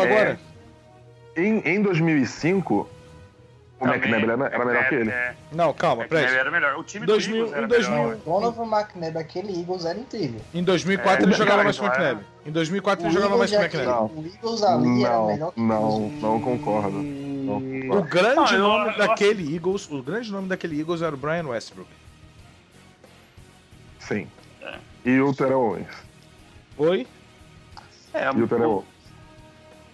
[0.01, 0.39] Agora,
[1.35, 2.89] Em, em 2005,
[3.79, 5.09] o Também, McNabb era, era melhor que ele.
[5.09, 6.39] É, não, calma, McNabb peraí.
[6.39, 6.75] era melhor.
[6.77, 8.03] O time 2000 do Eagles era em 2000.
[8.03, 8.15] melhor.
[8.17, 10.41] Donovan McNabb, aquele Eagles era incrível.
[10.53, 12.25] Em 2004 É, ele o jogava mais que o McNabb.
[12.45, 13.89] Em 2004 ele O jogava mais que o é McNabb.
[14.13, 16.21] o Eagles ali era melhor Não, que o não, Eagles.
[16.21, 16.97] não concordo.
[17.01, 18.07] Não O concordo.
[18.09, 21.47] grande Não, eu- nome eu daquele Eagles, o grande nome daquele Eagles era o Brian
[21.47, 21.89] Westbrook.
[23.99, 24.27] Sim.
[25.05, 25.87] E o Terrell Owens.
[26.77, 27.07] Oi?
[28.13, 28.85] É, E o Terrell Owens.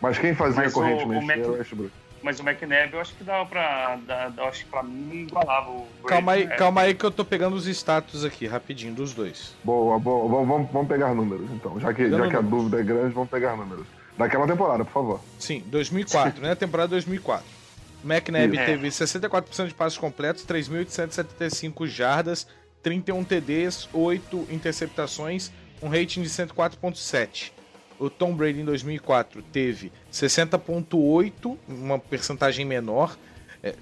[0.02, 1.92] Mas quem fazia corrente o- o Mac- era o Westbrook.
[2.26, 3.98] Mas o McNabb eu acho que dava pra.
[4.08, 5.76] Da, da- acho que pra mim igualava o.
[6.02, 6.56] Brady, Calma aí, né?
[6.56, 9.56] calma aí que eu tô pegando os status aqui, rapidinho, dos dois.
[9.64, 10.28] Boa, boa.
[10.28, 11.80] Vamos, vamos, vamos pegar números, então.
[11.80, 12.50] Já que, já que a números.
[12.50, 13.86] dúvida é grande, vamos pegar números.
[14.18, 15.22] Daquela temporada, por favor.
[15.38, 16.56] Sim, 2004, né?
[16.56, 17.46] Temporada 2004.
[18.04, 18.66] McNabb Isso.
[18.66, 22.48] teve 64% de passes completos, 3.875 jardas,
[22.82, 25.52] 31 TDs, 8 interceptações,
[25.82, 27.52] um rating de 104.7.
[28.00, 33.16] O Tom Brady em 2004 teve 60.8, uma percentagem menor,
[33.64, 33.74] é,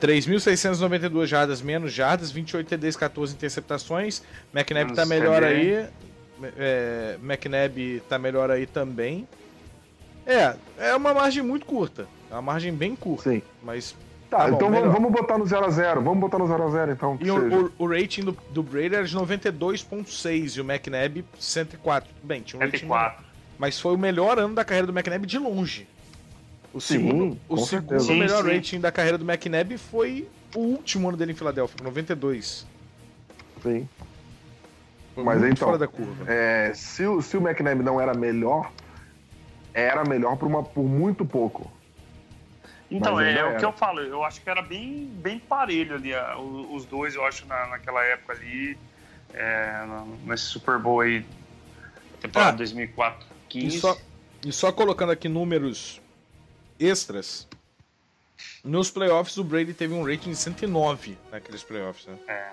[0.00, 4.22] 3.692 jardas menos jardas, 28 TDs, 14 interceptações.
[4.54, 5.46] McNabb Menos tá melhor TD.
[5.46, 5.88] aí.
[6.56, 9.26] É, McNabb tá melhor aí também.
[10.24, 12.06] É, é uma margem muito curta.
[12.30, 13.30] É uma margem bem curta.
[13.30, 13.42] Sim.
[13.62, 13.96] Mas.
[14.30, 14.92] Tá, bom, então vamos, melhor.
[14.92, 15.94] vamos botar no 0x0.
[16.02, 17.16] Vamos botar no 0x0, então.
[17.16, 17.40] que E seja.
[17.40, 22.08] o, o, o rating do, do Brady era de 92,6 e o McNabb 104.
[22.14, 22.86] Tudo bem, tinha um rating.
[23.58, 23.60] Menor.
[23.60, 23.60] 104.
[23.60, 25.88] Mas foi o melhor ano da carreira do McNabb de longe.
[26.72, 28.00] O Sim, segundo, o segundo.
[28.00, 28.54] Sim, melhor sim.
[28.54, 32.66] rating da carreira do McNabb foi o último ano dele em Filadélfia, 92.
[33.62, 33.88] Sim.
[35.14, 36.30] Foi Mas muito então, fora da curva.
[36.30, 38.70] É, se, o, se o McNabb não era melhor,
[39.74, 41.72] era melhor por, uma, por muito pouco.
[42.90, 46.12] Então, é, ainda o que eu falo, eu acho que era bem, bem parelho ali,
[46.70, 48.78] os dois, eu acho, na, naquela época ali,
[49.34, 49.84] é,
[50.24, 51.24] nesse Super Bowl aí,
[52.20, 53.76] temporada Ah, 2004, 15.
[53.76, 53.96] E só,
[54.46, 56.00] e só colocando aqui números
[56.78, 57.46] extras.
[58.64, 62.06] Nos playoffs, o Brady teve um rating de 109 naqueles playoffs.
[62.06, 62.16] Né?
[62.28, 62.48] É,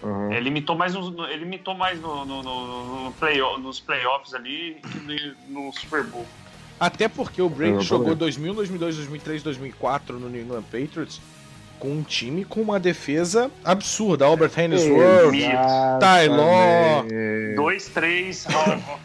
[0.00, 0.32] Uhum.
[0.32, 4.76] ele imitou mais, no, ele imitou mais no, no, no- no play, nos playoffs ali
[4.92, 6.24] que no, Super Bowl.
[6.78, 11.20] Até porque o Brady jogou 2000, 2002, 2003, 2004 no New England Patriots
[11.80, 14.24] com um time com uma defesa absurda.
[14.24, 15.32] Albert Hainsworth,
[15.98, 17.56] Taylor, Exatamente.
[17.56, 19.00] 2, 3, Hall of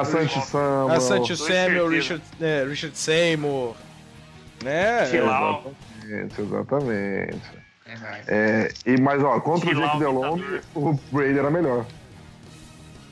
[0.00, 0.90] A Santi Samuel.
[0.96, 1.88] a Santi Samuel.
[1.88, 3.74] Richard, é, Richard Seymour,
[4.62, 5.04] né?
[5.14, 7.40] Exatamente, exatamente.
[7.86, 8.22] Verdade.
[8.28, 10.62] É, e, mas, ó, contra o Tilau, Jake Delhomme, ditador.
[10.74, 11.86] o Brady era melhor.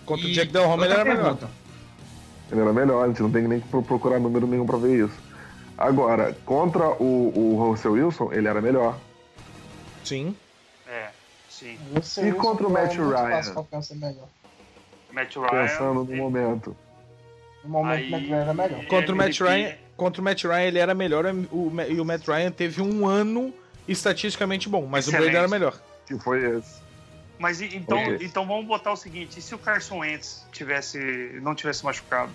[0.07, 1.39] Contra o E Jack Del Homme ele era melhor.
[2.51, 5.05] Ele era melhor, a gente não tem nem que pro- procurar número nenhum pra ver
[5.07, 5.15] isso.
[5.79, 8.99] Agora, contra o, o Russell Wilson, ele era melhor.
[10.05, 10.35] Sim.
[10.89, 11.09] É,
[11.49, 11.79] sim.
[12.29, 13.43] E contra o Matt muito Ryan?
[15.13, 15.49] Matt Ryan.
[15.51, 16.77] Pensando no ele- momento.
[17.65, 18.85] No momento, Aí- o Matt Ryan era melhor.
[18.87, 19.41] Contra o Matt.
[19.41, 23.07] Ryan, contra o Matt Ryan ele era melhor o, e o Matt Ryan teve um
[23.07, 23.53] ano
[23.87, 25.25] estatisticamente bom, mas o Excelente.
[25.31, 25.81] Brady era melhor.
[26.07, 26.81] Que foi esse.
[27.39, 28.19] Mas e- então, Ok.
[28.23, 30.99] então vamos botar o seguinte: e se o Carson Wentz tivesse,
[31.43, 32.31] não tivesse machucado?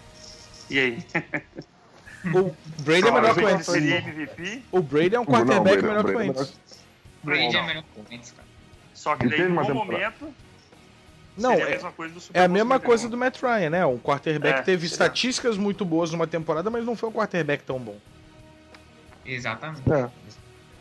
[0.70, 0.98] E aí?
[2.34, 3.66] O Brady é melhor que o Wentz.
[3.68, 4.64] seria MVP?
[4.72, 6.60] O Brady é um Não, quarterback Brady- melhor que o é Wentz.
[7.24, 7.60] Brady Não.
[7.62, 8.48] é melhor que o Wentz, cara.
[8.94, 10.34] Só que daí, no momento,
[11.38, 12.86] Não, seria a é, mesma coisa do Super é a mesma 51.
[12.86, 13.86] coisa do Matt Ryan, né?
[13.86, 14.94] Um quarterback É, teve seria.
[14.94, 17.98] estatísticas muito boas numa temporada, mas não foi um quarterback tão bom.
[19.26, 19.82] Exatamente.
[19.92, 20.10] É.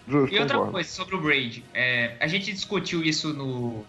[0.09, 0.73] Justo, E outra concordo.
[0.73, 3.85] coisa sobre o Brady, é, a gente discutiu isso no,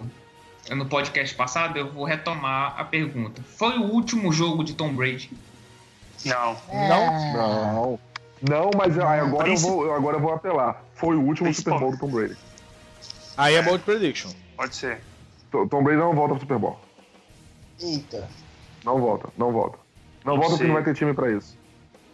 [0.72, 3.42] no podcast passado, eu vou retomar a pergunta.
[3.56, 5.30] Foi o último jogo de Tom Brady?
[6.26, 6.58] Não.
[6.70, 6.88] É.
[6.90, 8.00] Não.
[8.42, 10.84] Não, mas agora eu, vou, agora eu vou apelar.
[10.96, 12.36] Foi o último Super Bowl do Tom Brady.
[13.36, 14.32] Aí é bold prediction.
[14.56, 15.00] Pode ser.
[15.66, 16.78] Tom Brady não volta pro Super Bowl.
[17.82, 18.28] Eita.
[18.84, 19.78] Não volta, não volta.
[20.26, 20.68] Não Não volta porque sei.
[20.68, 21.58] não vai ter time pra isso.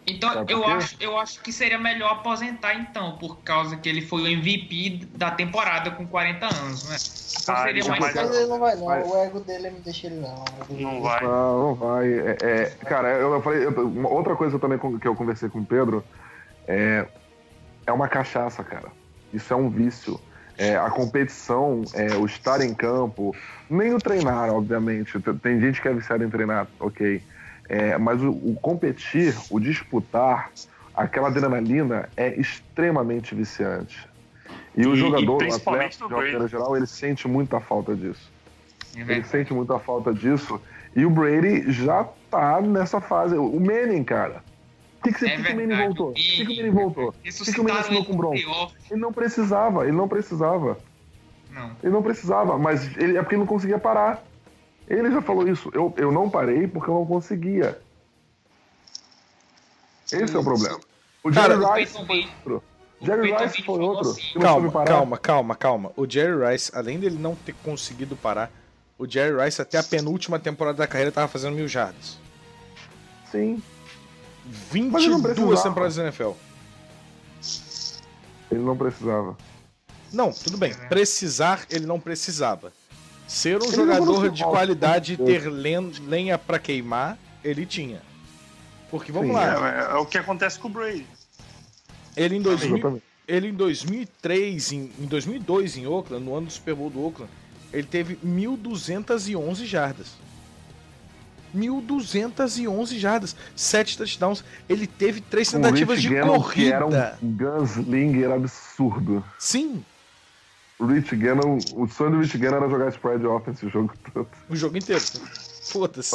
[0.06, 4.02] Então, Sabe eu acho, eu acho que seria melhor aposentar então, por causa que ele
[4.02, 6.96] foi o MVP da temporada com 40 anos, né?
[7.42, 8.84] Então Ah, seria mais Mas ele não vai, não.
[8.84, 10.44] Mas- O ego dele não deixa ele, não.
[10.68, 11.22] Não vai.
[11.22, 12.06] Não, não vai.
[12.12, 13.64] É, é, cara, eu, falei.
[13.64, 16.04] eu- uma outra coisa também que eu conversei com o Pedro
[16.68, 17.06] é.
[17.86, 18.88] É uma cachaça, cara.
[19.32, 20.20] Isso é um vício.
[20.56, 23.32] É, a competição, é, o estar em campo,
[23.68, 25.12] nem o treinar, obviamente.
[25.42, 27.22] Tem gente que é viciada em treinar, ok.
[27.68, 30.50] É, mas o, o competir, o disputar,
[30.94, 34.08] aquela adrenalina é extremamente viciante.
[34.76, 38.32] E o E- e jogador, o atleta, de maneira geral, ele sente muita falta disso.
[38.96, 40.60] É Ele sente muita falta disso.
[40.94, 43.36] E o Brady já tá nessa fase.
[43.36, 44.44] O Manning, cara.
[45.04, 46.06] Por que, que, É que que o Manning voltou?
[46.06, 47.12] Por que, que o Manning voltou?
[47.12, 48.74] Por que, que o Manning assinou ele com o Broncos?
[48.90, 50.78] Ele não precisava, ele não precisava.
[51.50, 51.70] Não.
[51.82, 54.24] Ele não precisava, mas ele, é porque ele não conseguia parar.
[54.88, 55.70] Ele já falou isso.
[55.74, 57.78] Eu, eu não parei porque eu não conseguia.
[60.12, 60.78] Esse é o problema.
[61.22, 62.62] O Cara, Jerry O Rice foi outro.
[63.00, 64.10] o Jerry Peyton Rice foi outro.
[64.10, 64.86] assim, Calma, parar.
[64.86, 65.92] calma, calma, calma.
[65.96, 68.50] O Jerry Rice, além dele não ter conseguido parar,
[68.98, 72.18] o Jerry Rice até a penúltima temporada da carreira tava fazendo mil jardas.
[73.30, 73.62] Sim.
[74.44, 75.62] Mas ele não 22 precisava.
[75.62, 76.30] temporadas da NFL.
[78.50, 79.36] Ele não precisava.
[80.12, 80.74] Não, tudo bem.
[80.88, 82.72] Precisar, ele não precisava.
[83.26, 88.02] Ser um Ele jogador de qualidade e ter len- lenha pra queimar, ele tinha.
[88.90, 91.06] Porque vamos Sim, lá, É, é o que acontece com o Brady.
[92.16, 93.04] ele em, 2000, Exatamente.
[93.26, 97.32] ele em 2003, em, em 2002 em Oakland, no ano do Super Bowl do Oakland,
[97.72, 100.08] ele teve 1.211 jardas.
[101.54, 104.44] 1.211 jardas, 7 touchdowns.
[104.68, 107.18] Ele teve três tentativas Rich de Gannon, que era corrida.
[107.22, 109.24] um gunslinger absurdo.
[109.38, 109.84] Sim,
[110.78, 114.28] O Rich Gannon, o sonho do Rich Gannon era jogar spread offense o jogo todo,
[114.50, 115.02] o jogo inteiro.
[115.62, 116.14] Foda-se.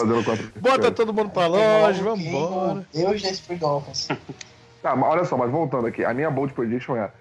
[0.62, 2.86] Bota todo mundo pra longe, vambora.
[2.94, 4.10] Deus da Spring Offense.
[4.82, 7.12] Tá, mas olha só, mas voltando aqui, a minha bold prediction é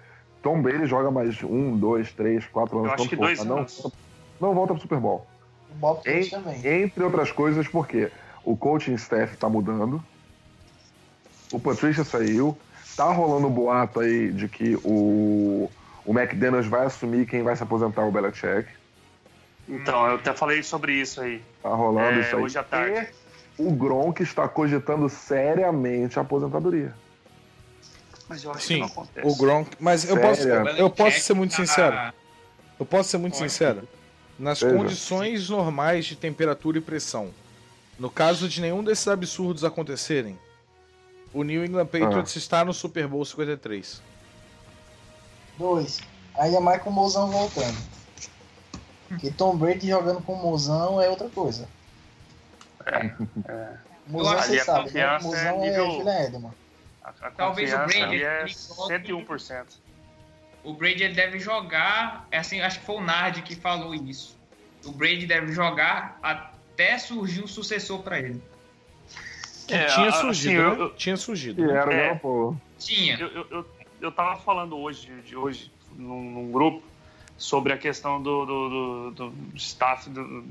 [0.41, 2.91] Tom Brady joga mais um, dois, três, quatro anos.
[2.91, 3.91] Eu acho que dois mas não, anos.
[4.39, 5.27] não volta pro Super Bowl.
[5.71, 6.65] O Bob Em- também.
[6.83, 8.11] Entre outras coisas, porque
[8.43, 10.03] o coaching staff tá mudando,
[11.51, 12.57] o Patricia saiu,
[12.95, 15.69] tá rolando um boato aí de que o,
[16.05, 18.67] o McDaniels vai assumir quem vai se aposentar o Belichick.
[19.67, 21.41] Então, eu até falei sobre isso aí.
[21.61, 22.41] Tá rolando É, isso aí.
[22.41, 23.07] hoje à tarde.
[23.59, 26.93] E o Gronk está cogitando seriamente a aposentadoria.
[28.27, 29.27] Mas eu acho que Sim, não acontece.
[29.27, 29.69] o Gronk.
[29.79, 32.13] Mas eu posso, eu posso ser muito Tá- sincero.
[32.79, 33.51] Eu posso ser muito Pode.
[33.51, 33.87] sincero.
[34.39, 34.73] Nas Seja.
[34.75, 37.31] condições normais de temperatura e pressão,
[37.99, 40.39] no caso de nenhum desses absurdos acontecerem,
[41.33, 42.39] o New England Patriots Ah.
[42.39, 44.01] está no Super Bowl 53.
[45.57, 45.99] Dois.
[46.37, 47.77] Ainda mais com o Mozão voltando.
[49.09, 51.67] Porque Tom Brady jogando com o Mozão é outra coisa.
[54.07, 55.05] O Mozão, Eu acho você sabe, né?
[55.17, 56.53] O confiança Mozão é é, nível-
[57.03, 59.65] a Talvez o Brady, é ele jogue- 101%.
[60.63, 64.37] O Brady ele deve jogar, é assim, acho que foi o Nard que falou isso.
[64.85, 68.41] O Brady deve jogar até surgir um sucessor pra ele.
[69.67, 70.81] Que É, tinha assim, surgido, eu- né?
[70.83, 71.65] eu- Tinha surgido.
[71.65, 71.73] Né?
[71.73, 71.89] era
[72.25, 72.69] o É.
[72.77, 73.17] Tinha.
[73.19, 73.69] Eu, eu, eu,
[74.01, 76.83] eu tava falando hoje, de hoje, num, num grupo,
[77.37, 80.09] sobre a questão do, do, do, do staff.
[80.09, 80.45] Do,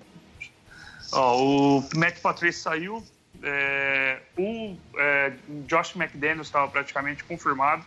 [1.12, 3.04] ó, o Matt Patrice saiu,
[3.42, 5.32] é, o é,
[5.66, 7.84] Josh McDaniels estava praticamente confirmado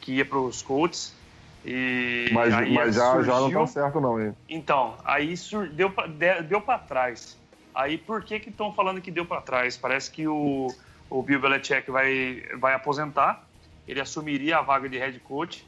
[0.00, 1.14] que ia para os Colts.
[1.64, 4.34] E Mas, aí mas já, já não surgiu- tá certo, não, hein?
[4.48, 7.38] Então, aí sur- deu pra, de- deu para trás.
[7.74, 9.76] Aí por que que estão falando que deu para trás?
[9.76, 10.68] Parece que o,
[11.08, 13.46] o Bill Belichick vai, vai aposentar,
[13.86, 15.64] ele assumiria a vaga de head coach.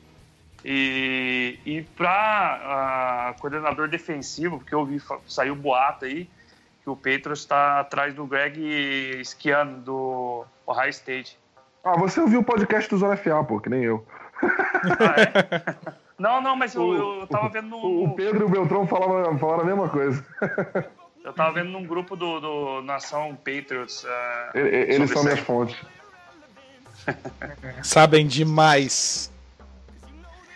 [0.65, 6.29] E, e para coordenador defensivo, porque eu vi saiu boato aí
[6.83, 11.39] que o Patriots está atrás do Greg Schiano do Ohio State.
[11.83, 14.07] Ah, você ouviu o podcast do Zona FA, pô, que nem eu.
[14.43, 15.75] Ah, é?
[16.19, 19.39] Não, não, mas eu, eu, eu tava vendo no, O Pedro e o Beltrão falavam,
[19.39, 20.25] falaram a mesma coisa.
[21.25, 24.05] Eu tava vendo num grupo do, do Nação Patriots.
[24.55, 25.77] e- Eles são minhas fontes.
[27.83, 29.31] Sabem demais.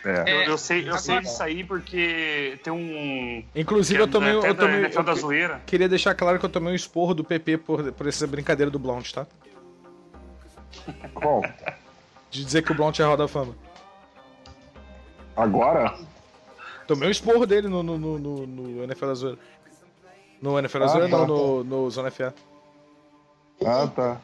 [0.05, 0.23] É.
[0.33, 3.45] Eu, eu sei, eu sei disso aí porque tem um.
[3.55, 5.61] Inclusive, eu tomei, eu da tomei, da eu zoeira.
[5.67, 8.79] queria deixar claro que eu tomei um esporro do PP por, por essa brincadeira do
[8.79, 9.27] Blount, tá?
[11.21, 11.43] Bom,
[12.31, 13.55] De dizer que o Blount é Roda da Fama.
[15.43, 15.95] Agora,
[16.87, 19.39] Tomei um esporro dele no, no, no, no, no NFL da Zoeira.
[20.41, 21.17] No NFL da Ah, Zoeira, tá.
[21.19, 22.35] não, no, no Zona FA.
[23.67, 24.17] ah, tá.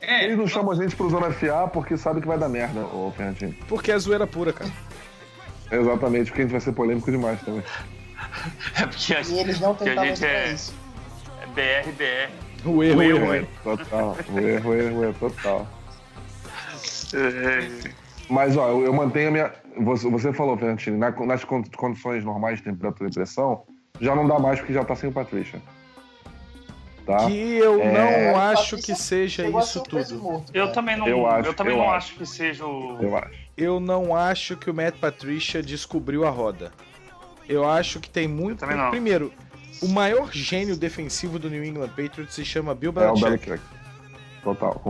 [0.00, 2.80] É, Eles não chamam a gente pro Zona FA porque sabe que vai dar merda,
[2.86, 3.54] ô Fernandinho.
[3.68, 4.70] Porque é zoeira pura, cara.
[5.70, 7.62] Exatamente, porque a gente vai ser polêmico demais também.
[8.74, 10.74] É porque a, E eles não porque a gente é, isso.
[11.42, 12.68] é BR, BR.
[12.68, 13.26] O erro, o erro.
[13.28, 14.16] Ué, total.
[14.34, 15.66] Ué, ué, ué, total.
[17.14, 17.90] É,
[18.28, 19.52] Mas, ó, eu, eu mantenho a minha.
[19.78, 23.62] Você, você falou, Fernandinho, na- nas con- condições normais de temperatura e pressão,
[24.00, 25.60] já não dá mais porque já tá sem o Patrícia.
[27.04, 27.26] Tá?
[27.26, 27.92] Que eu É.
[27.92, 30.18] não O acho Patrícia que seja isso tudo.
[30.18, 32.08] morto, eu também não, Eu eu acho, também eu não acho.
[32.08, 32.98] acho que seja o.
[33.00, 33.30] Eu acho.
[33.56, 36.72] Eu não acho que o Matt Patricia descobriu a roda.
[37.48, 38.66] Eu acho que tem muito.
[38.90, 39.32] Primeiro,
[39.80, 43.46] o maior gênio defensivo do New England Patriots se chama Bill É o Belichick.
[43.50, 43.62] Belichick.
[44.42, 44.80] total,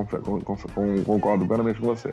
[1.05, 2.11] concordo plenamente com você.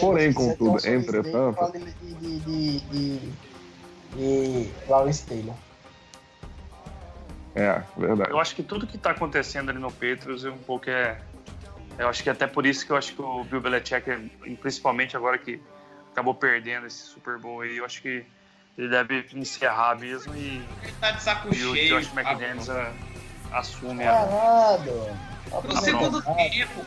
[0.00, 3.32] Porém, contudo, entretanto, de, de, de, de,
[4.16, 5.54] de Lawrence Taylor.
[7.54, 8.30] é, verdade.
[8.30, 11.18] Eu acho que tudo que tá acontecendo ali no Patriots é um pouco é.
[11.96, 14.04] Eu acho que até por isso que eu acho que o Bill Belichick,
[14.60, 15.60] principalmente agora que
[16.12, 18.24] acabou perdendo esse Super Bowl aí, eu acho que
[18.76, 22.00] ele deve encerrar mesmo e, Ele tá de saco e o cheio.
[22.00, 22.92] Josh McDaniels a-
[23.52, 24.12] assume É a.
[24.26, 25.34] Parado.
[25.62, 26.84] No segundo tempo,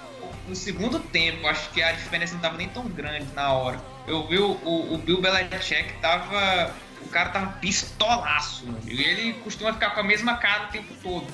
[0.48, 3.80] no segundo tempo, acho que a diferença não tava nem tão grande na hora.
[4.08, 6.74] Eu vi o, o, o Bill Belichick tava.
[7.06, 8.80] O cara tava pistolaço, mano.
[8.88, 11.28] E ele costuma ficar com a mesma cara o tempo todo.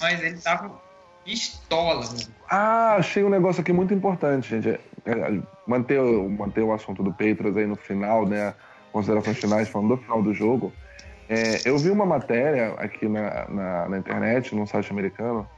[0.00, 0.80] Mas ele tava
[1.24, 2.18] pistola, mano.
[2.48, 4.68] Ah, achei um negócio aqui muito importante, gente.
[4.68, 8.54] É, é, manter, manter o assunto do Patriots aí no final, né?
[8.92, 10.72] Considerações finais, falando do final do jogo.
[11.28, 15.48] É, eu vi uma matéria aqui na, na, na internet, num site americano.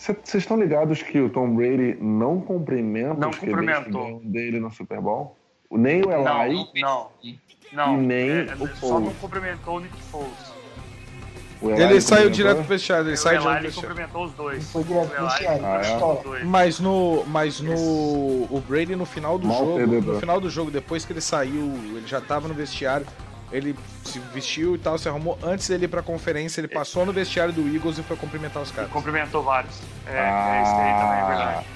[0.00, 4.98] Vocês estão ligados que o Tom Brady não cumprimenta Não os QBs dele no Super
[4.98, 5.36] Bowl?
[5.70, 7.10] Nem o Eli, Não,
[7.74, 7.94] não.
[7.94, 9.04] E nem é, o só Foles.
[9.08, 10.52] não cumprimentou o Nick Foles.
[11.60, 13.88] o Ele saiu direto pro vestiário, ele O sai Eli direto pro ele vestiário.
[13.90, 14.72] cumprimentou os dois.
[14.72, 16.44] Foi direto O pro Eli vestiário, Ah, é?
[16.44, 20.14] Mas no, mas no o Brady no final do Mal jogo, perdedor.
[20.14, 23.06] no final do jogo, depois que ele saiu, ele já tava no vestiário,
[23.52, 25.38] ele se vestiu e tal, se arrumou.
[25.42, 28.70] Antes dele ir pra conferência, ele passou no vestiário do Eagles e foi cumprimentar os
[28.70, 28.90] caras.
[28.90, 29.80] Cumprimentou vários.
[30.06, 30.56] É, Ah.
[30.56, 31.66] é isso aí também, é verdade.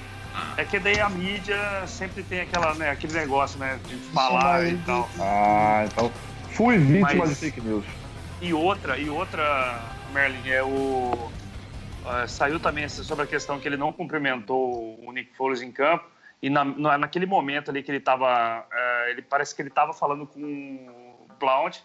[0.57, 1.57] É que daí a mídia
[1.87, 5.09] sempre tem aquela, né, aquele negócio, né, de falar e tal.
[5.19, 6.11] Ah, então.
[6.51, 7.85] Fui vítima Mas- de fake news.
[8.41, 9.81] E outra, e outra,
[10.13, 11.29] Merlin, é o.
[12.05, 15.71] ah, saiu também essa- sobre a questão que ele não cumprimentou o Nick Foles em
[15.71, 16.05] campo.
[16.41, 18.65] E na, na- naquele momento ali que ele tava.
[18.71, 20.39] eh, ele parece que ele tava falando com
[21.39, 21.79] Blount.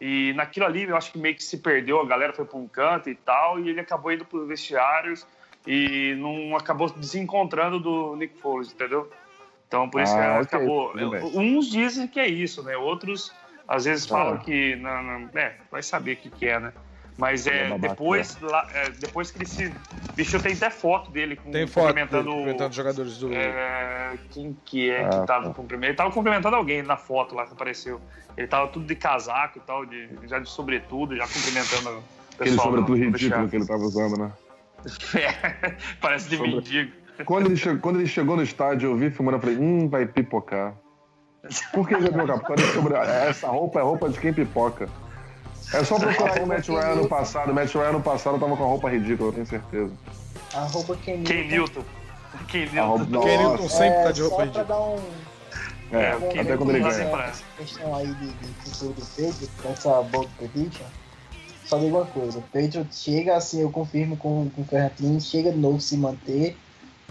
[0.00, 2.68] E naquilo ali eu acho que meio que se perdeu, a galera foi para um
[2.68, 5.26] canto e tal, e ele acabou indo para os vestiários
[5.66, 9.10] e não acabou desencontrando do Nick Foles, entendeu?
[9.66, 10.92] Então por isso que Ah, ok, acabou.
[11.34, 12.76] Uns dizem que é isso, né?
[12.76, 13.32] Outros
[13.66, 14.08] às vezes Ah.
[14.08, 16.72] falam que não, não, é, vai saber o que, que é, né?
[17.18, 19.74] Mas é, babaca, depois, lá, é, depois que ele se.
[20.14, 22.30] Bicho, tem até foto dele com, Tem foto cumprimentando.
[22.30, 23.32] cumprimentando os jogadores do.
[23.34, 25.54] É, quem que é Ah, que tava tá.
[25.54, 25.86] cumprimentando?
[25.90, 28.00] Ele tava cumprimentando alguém na foto lá que apareceu.
[28.36, 32.02] Ele tava tudo de casaco e tal, de, já de sobretudo, já cumprimentando o
[32.40, 34.32] Aquele sobretudo no- no ridículo que ele tava usando, né?
[35.18, 36.92] É, parece de Sobre- mendigo.
[37.24, 40.06] Quando ele, chegou, quando ele chegou no estádio, eu vi filmando e falei, hum, vai
[40.06, 40.72] pipocar.
[41.72, 42.38] Por que vai pipocar?
[42.38, 44.88] Porque ele sobre- essa roupa é roupa de quem pipoca.
[45.72, 47.50] É só procurar o Matt Ryan no passado.
[47.50, 49.92] O Matt Ryan no passado tava com a roupa ridícula, eu tenho certeza.
[50.54, 51.82] Arroba Ken Ken Newton.
[52.48, 53.20] Ken A roupa- Newton.
[53.26, 53.38] Ken.
[53.38, 54.64] Newton sempre tá de roupa Só pra ridícula.
[54.64, 54.98] dar um...
[55.90, 57.32] É, o Ken até quando ele Newton ganha.
[57.58, 60.86] questão aí de, de futuro do Patriots, com essa bold prediction,
[61.66, 65.50] só digo uma coisa, o Patriots chega assim, eu confirmo com, com o Ferrantini, chega
[65.52, 66.56] de novo se manter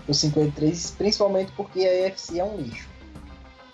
[0.07, 2.87] o 53, principalmente porque a AFC é um lixo.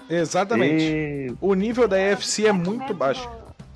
[0.10, 0.84] Exatamente.
[0.84, 1.34] E...
[1.39, 3.30] O nível da EFC é muito baixo.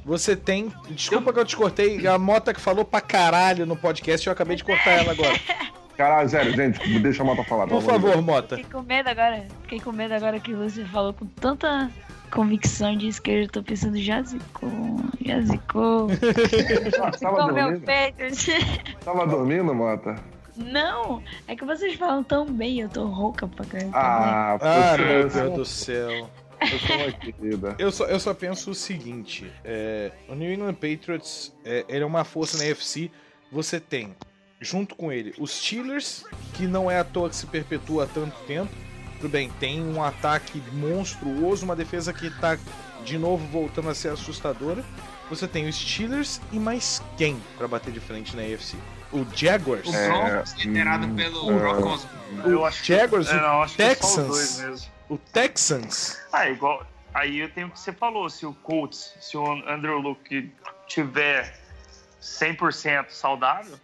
[0.07, 0.71] Você tem.
[0.89, 4.55] Desculpa que eu te cortei, a Mota que falou pra caralho no podcast, eu acabei
[4.55, 5.38] de cortar ela agora.
[5.97, 7.67] Caralho, sério, gente, deixa a Mota falar.
[7.67, 8.55] Por favor, Mota.
[8.55, 9.43] Fiquei com medo agora.
[9.63, 11.89] Fiquei com medo agora que você falou com tanta
[12.31, 13.45] convicção de esquerda.
[13.45, 16.07] Eu tô pensando, já zicou, já zicou.
[17.19, 17.81] Tava dormindo?
[17.81, 19.03] peito.
[19.03, 20.15] Tava dormindo, Mota?
[20.55, 23.97] Não, é que vocês falam tão bem, eu tô rouca pra caramba.
[23.97, 26.29] Ah, Ah, meu Deus do céu.
[26.61, 27.75] Eu sou uma querida.
[27.77, 32.05] Eu só, eu só penso o seguinte: é, o New England Patriots é, ele é
[32.05, 33.11] uma força na UFC.
[33.51, 34.15] Você tem,
[34.59, 36.23] junto com ele, os Steelers,
[36.53, 38.71] que não é à toa que se perpetua há tanto tempo.
[39.19, 42.57] Tudo bem, tem um ataque monstruoso, uma defesa que tá
[43.03, 44.84] de novo voltando a ser assustadora.
[45.29, 48.77] Você tem os Steelers e mais quem pra bater de frente na AFC?
[49.11, 49.88] O Jaguars.
[49.88, 52.51] O É, Broncos, liderado hum, pelo é.
[52.51, 54.91] Eu acho que, Jaguars, é, o que é só os dois Texans.
[55.09, 56.19] O Texans.
[56.31, 56.85] Ah, é igual.
[57.13, 60.51] Aí eu tenho o que você falou, se o Colts, se o Andrew Luke
[60.88, 61.57] tiver
[62.21, 63.79] 100% saudável,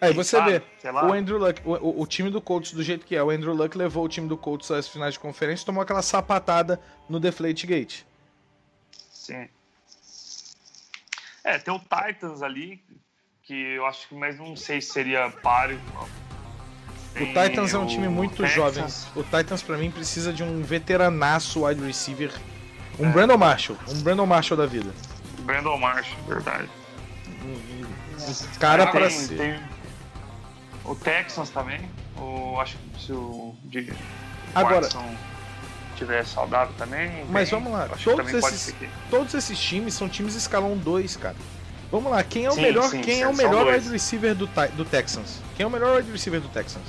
[0.00, 0.58] Aí você sabe?
[0.82, 3.30] vê, o Andrew Luck, o, o- o time do Colts do jeito que é, o
[3.30, 6.78] Andrew Luck levou o time do Colts às finais de conferência e tomou aquela sapatada
[7.08, 8.02] no Deflate Gate.
[9.10, 9.48] sim.
[11.42, 12.82] É, tem o Titans ali,
[13.42, 15.78] que eu acho que, mas não sei se seria páreo.
[17.20, 18.52] O Titans é um time muito Texans.
[18.54, 18.84] jovem.
[19.14, 22.32] O Titans pra mim precisa de um veteranaço wide receiver,
[22.98, 23.10] um É.
[23.10, 24.90] Brandon Marshall, um Brandon Marshall da vida.
[25.40, 26.68] Brandon Marshall, verdade.
[27.44, 29.36] Um, um cara tem, pra ser.
[29.36, 29.60] tem
[30.84, 31.80] o Texans também.
[32.16, 33.92] O, acho que se o de
[34.54, 35.14] Agora- Watson
[35.96, 37.24] tiver saudável também.
[37.30, 38.74] Mas vamos lá, todos esses-
[39.10, 41.36] Todos esses times são times escalão 2, cara.
[41.92, 44.48] Vamos lá, quem é o Sim, melhor, sim, quem é o melhor wide receiver do,
[44.76, 45.38] do Texans?
[45.56, 46.82] Quem é o melhor wide receiver do Texans?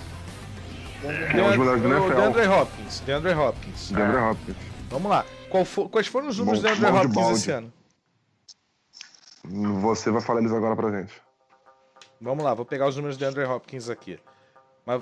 [1.04, 2.16] É, os melhores do NFL.
[2.16, 3.00] DeAndre Hopkins.
[3.02, 3.92] DeAndre Hopkins.
[3.92, 4.58] DeAndre Hopkins.
[4.90, 5.26] Vamos lá.
[5.50, 7.38] Qual fo- quais foram os números Bom- do DeAndre de Hopkins balde.
[7.40, 7.74] esse ano?
[9.82, 11.14] Você vai falar eles agora pra gente.
[12.20, 14.20] Vamos lá, vou pegar os números do DeAndre Hopkins aqui.
[14.86, 15.02] Mas,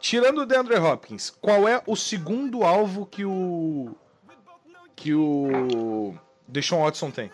[0.00, 3.94] tirando o DeAndre Hopkins, qual é o segundo alvo que o.
[4.96, 6.14] que o.
[6.48, 7.30] Deshaun Watson tem?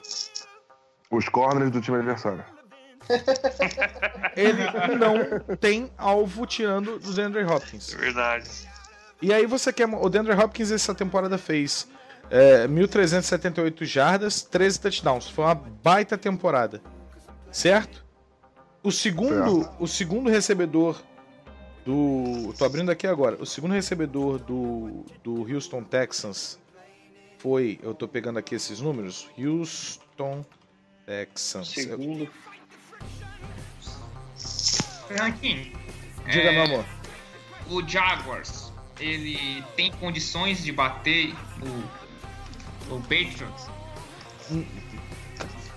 [1.10, 2.44] Os corners do time adversário.
[4.36, 4.64] Ele
[4.98, 7.94] não tem alvo tirando do DeAndre Hopkins.
[7.94, 8.48] É verdade.
[9.20, 9.88] E aí você quer.
[9.88, 11.88] O DeAndre Hopkins essa temporada fez
[12.30, 15.28] é, 1.378 jardas, 13 touchdowns.
[15.28, 16.82] Foi uma baita temporada.
[17.50, 18.04] Certo?
[18.82, 21.00] O segundo, o segundo recebedor
[21.84, 22.52] do.
[22.58, 23.36] Tô abrindo aqui agora.
[23.40, 26.58] O segundo recebedor do, do Houston Texans
[27.38, 27.78] foi.
[27.82, 29.28] Eu tô pegando aqui esses números.
[29.38, 30.44] Houston
[31.06, 31.68] Texans.
[31.68, 32.28] Segundo.
[35.18, 35.72] Ranking.
[36.30, 36.84] Diga, meu amor.
[37.68, 43.68] O Jaguars, ele tem condições de bater o, o Patriots?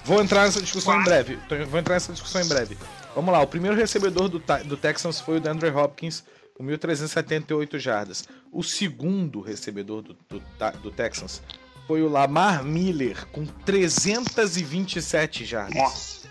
[0.03, 1.39] Vou entrar nessa discussão em breve.
[1.69, 2.77] Vou entrar nessa discussão em breve.
[3.15, 6.23] Vamos lá, o primeiro recebedor do, do Texans foi o DeAndre Hopkins,
[6.55, 8.27] com 1.378 jardas.
[8.51, 10.41] O segundo recebedor do, do,
[10.81, 11.41] do Texans
[11.87, 15.75] foi o Lamar Miller, com 327 jardas.
[15.75, 16.29] Nossa.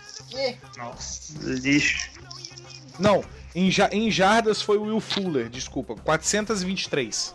[0.77, 1.33] Nossa.
[1.43, 2.11] Lixo.
[2.99, 7.35] Não, em, ja- em jardas foi o Will Fuller, desculpa, 423.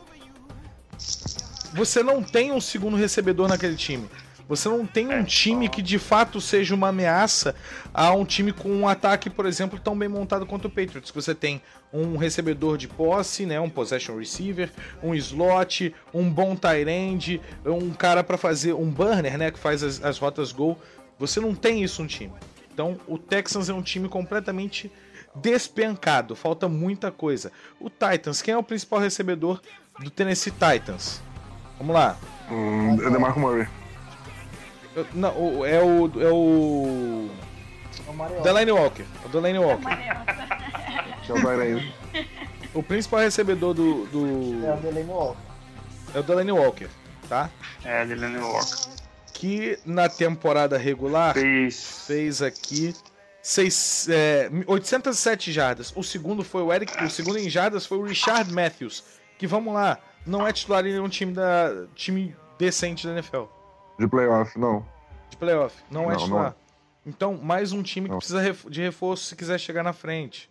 [1.73, 4.07] Você não tem um segundo recebedor naquele time.
[4.47, 7.55] Você não tem um time que de fato seja uma ameaça
[7.93, 11.11] a um time com um ataque, por exemplo, tão bem montado quanto o Patriots.
[11.11, 11.61] Você tem
[11.93, 14.69] um recebedor de posse, né, um possession receiver,
[15.01, 19.81] um slot, um bom tight end, um cara para fazer um burner, né, que faz
[19.81, 20.77] as, as rotas gol.
[21.17, 22.33] Você não tem isso no time.
[22.71, 24.91] Então, o Texans é um time completamente
[25.35, 27.51] despencado, falta muita coisa.
[27.79, 29.61] O Titans, quem é o principal recebedor
[29.99, 31.21] do Tennessee Titans?
[31.77, 32.17] Vamos lá.
[32.51, 33.67] Hum, é DeMarco Murray.
[35.13, 36.11] Não, o- é o.
[36.21, 37.29] É o.
[38.43, 39.03] Delaney Walker.
[39.23, 39.87] É o Delaney Walker.
[41.29, 44.05] É o principal recebedor do.
[44.07, 45.37] do- É o Delaney Walker.
[46.15, 46.87] é o Delaney Walker,
[47.29, 47.49] tá?
[47.83, 48.75] É, Dylan Walker.
[49.33, 52.95] Que na temporada regular fez, fez aqui
[53.43, 55.93] seis, é, 807 jardas.
[55.95, 57.03] O segundo foi o Eric.
[57.03, 59.03] O segundo em jardas foi o Richard Matthews.
[59.37, 61.85] Que vamos lá, não é titular em nenhum time da.
[61.93, 63.43] time decente da NFL.
[63.99, 64.85] De playoff, não.
[65.29, 65.75] De playoff.
[65.91, 66.41] Não, é Não, titular.
[66.43, 66.53] não é.
[67.05, 70.49] Então, mais um time que precisa ref- de reforço se quiser chegar na frente.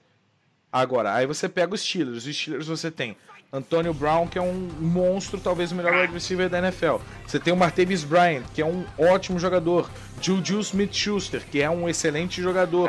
[0.72, 2.24] Agora, aí você pega os Steelers.
[2.26, 3.16] Os Steelers você tem
[3.52, 6.96] Antonio Brown, que é um monstro, talvez o melhor wide receiver da NFL.
[7.26, 9.90] Você tem o Martavis Bryant, que é um ótimo jogador.
[10.22, 12.88] Juju Smith-Schuster, que é um excelente jogador.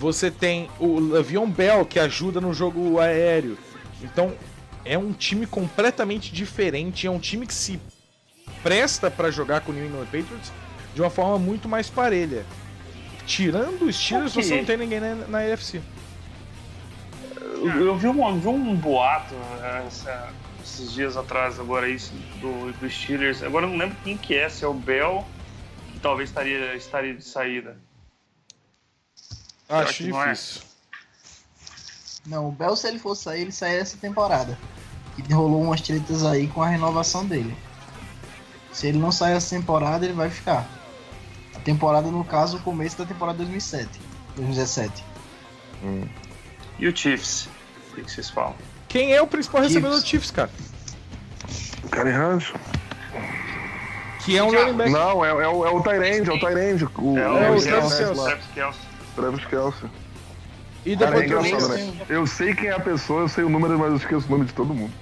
[0.00, 3.56] Você tem o Le'Veon Bell, que ajuda no jogo aéreo.
[4.02, 4.32] Então,
[4.84, 7.06] é um time completamente diferente.
[7.06, 7.78] É um time que se
[8.64, 10.52] presta para jogar com o New England Patriots
[10.94, 12.44] de uma forma muito mais parelha.
[13.26, 14.42] Tirando os Steelers, Ok.
[14.42, 15.80] você não tem ninguém na, na AFC.
[17.60, 20.32] Eu, eu vi, um, vi um boato eh, essa-
[20.62, 23.42] esses dias atrás, agora isso, do, do Steelers.
[23.42, 25.24] Agora eu não lembro quem que é, se é o Bell,
[25.92, 27.76] que talvez estaria, estaria de saída.
[29.68, 30.32] Acho que não é?
[30.32, 30.62] difícil.
[32.26, 34.58] Não, o Bell, se ele for sair, ele sai essa temporada.
[35.16, 37.54] Que rolou umas tretas aí com a renovação dele.
[38.72, 40.66] Se ele não sair essa temporada, ele vai ficar.
[41.54, 43.88] A temporada, no caso, o começo da temporada 2007.
[44.36, 45.04] 2017.
[46.80, 47.48] E o Chiefs?
[47.90, 48.54] O que, que vocês falam?
[48.88, 50.50] Quem é o principal recebedor do Chiefs, cara?
[51.90, 52.52] Karen Hunt.
[54.24, 54.90] Que é um running back.
[54.90, 56.84] Não, é, é, o- é o Tyrande, é o Tyrande.
[56.96, 58.20] O, É o Travis Travis Kelce Kelce.
[58.20, 58.24] lá.
[58.26, 58.78] Travis Kelce.
[59.16, 59.86] Travis Kelce.
[60.84, 61.92] E Cara, é depois engraçado, né?
[62.08, 64.44] Eu sei quem é a pessoa, eu sei o número, mas eu esqueço o nome
[64.46, 64.92] de todo mundo.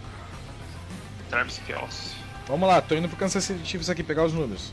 [1.30, 2.12] Travis Kelce.
[2.46, 4.72] Vamos lá, tô indo pro Kansas City Chiefs aqui pegar os números.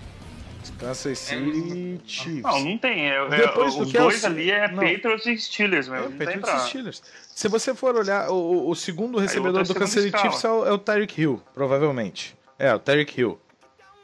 [0.80, 2.41] Kansas City Chiefs.
[2.43, 3.10] Não, não tem.
[3.10, 4.84] É, é- Depois do os dois ali é não.
[4.84, 5.97] Patriots e Steelers, meu.
[5.97, 6.57] É, não tem Patriots pra...
[6.57, 7.03] e Steelers.
[7.34, 10.65] Se você for olhar, o, o- o segundo recebedor do Kansas City Chiefs é o,
[10.65, 12.35] é o Tyreek Hill, provavelmente.
[12.60, 13.39] É, o Tyreek Hill.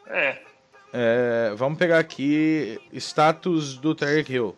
[0.07, 0.38] É.
[0.93, 4.57] É, vamos pegar aqui status do Tyreek Hill.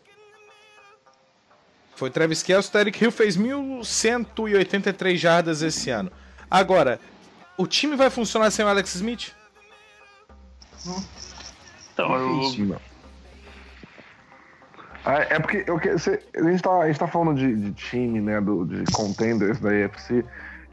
[1.95, 6.11] Foi Travis Kelce, o Tyreek Hill fez 1.183 jardas esse ano.
[6.49, 6.99] Agora,
[7.55, 9.31] o time vai funcionar sem o Alex Smith?
[11.93, 12.81] Então, eu.
[15.05, 17.73] Ah, é porque eu, que- cê- a, gente tá, a gente tá falando de, de
[17.73, 20.25] time, né, do, de contenders da AFC.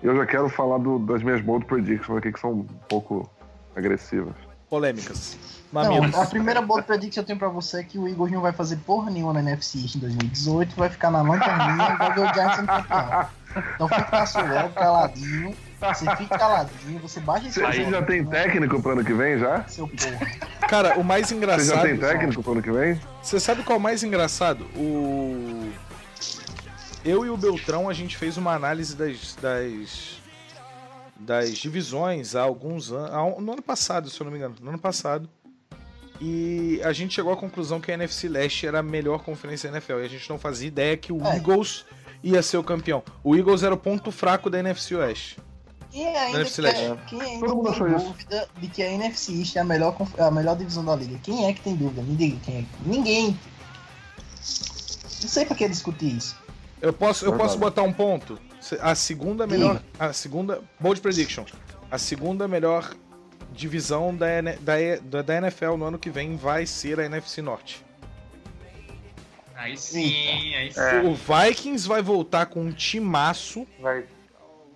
[0.02, 3.28] E eu já quero falar do- das minhas bold predictions aqui, que são um pouco
[3.74, 4.34] agressivas.
[4.68, 5.36] Polêmicas.
[5.72, 8.40] Não, a primeira bold prediction que eu tenho pra você é que o Eagles não
[8.40, 12.20] vai fazer porra nenhuma na NFC em 2018, vai ficar na lanterninha e vai ver
[12.20, 13.28] o Giants sendo campeão.
[13.74, 15.56] Então fica logo caladinho.
[15.80, 19.64] Você fica caladinho, você baixa esse Você já tem técnico pro ano que vem já?
[19.66, 20.26] Seu porra.
[20.68, 21.76] Cara, o mais Você engraçado.
[21.76, 23.00] já tem técnico pro ano que vem?
[23.22, 24.64] Você sabe qual é o mais engraçado?
[24.76, 25.72] O.
[27.04, 29.34] Eu e o Beltrão, a gente fez uma análise das.
[29.40, 30.20] das,
[31.18, 33.42] das divisões há alguns anos.
[33.42, 34.56] No ano passado, se eu não me engano.
[34.60, 35.28] No ano passado.
[36.20, 39.78] E a gente chegou à conclusão que a NFC Leste era a melhor conferência da
[39.78, 40.00] NFL.
[40.00, 41.36] E a gente não fazia ideia que o É.
[41.36, 41.86] Eagles
[42.22, 43.02] ia ser o campeão.
[43.24, 45.38] O Eagles era o ponto fraco da NFC Oeste.
[45.90, 47.04] Quem ainda, NFC quer, Leste.
[47.08, 48.06] quem ainda Todo mundo tem achou isso.
[48.06, 51.18] dúvida de que a NFC East é a melhor, é a melhor divisão da liga?
[51.22, 52.02] Quem é que tem dúvida?
[52.02, 52.64] Me diga quem é.
[52.86, 53.36] Ninguém.
[55.22, 56.36] Não sei pra que discutir isso.
[56.80, 58.38] Eu posso, eu posso botar um ponto?
[58.80, 59.82] A segunda melhor.
[59.98, 60.62] A segunda.
[60.78, 61.44] Bold Prediction.
[61.90, 62.94] A segunda melhor
[63.52, 64.26] divisão da,
[65.02, 67.84] da, da NFL no ano que vem vai ser a NFC Norte.
[69.60, 70.80] Aí sim, aí sim.
[70.80, 71.02] É.
[71.02, 73.66] O Vikings vai voltar com um timaço.
[73.78, 74.04] Vai.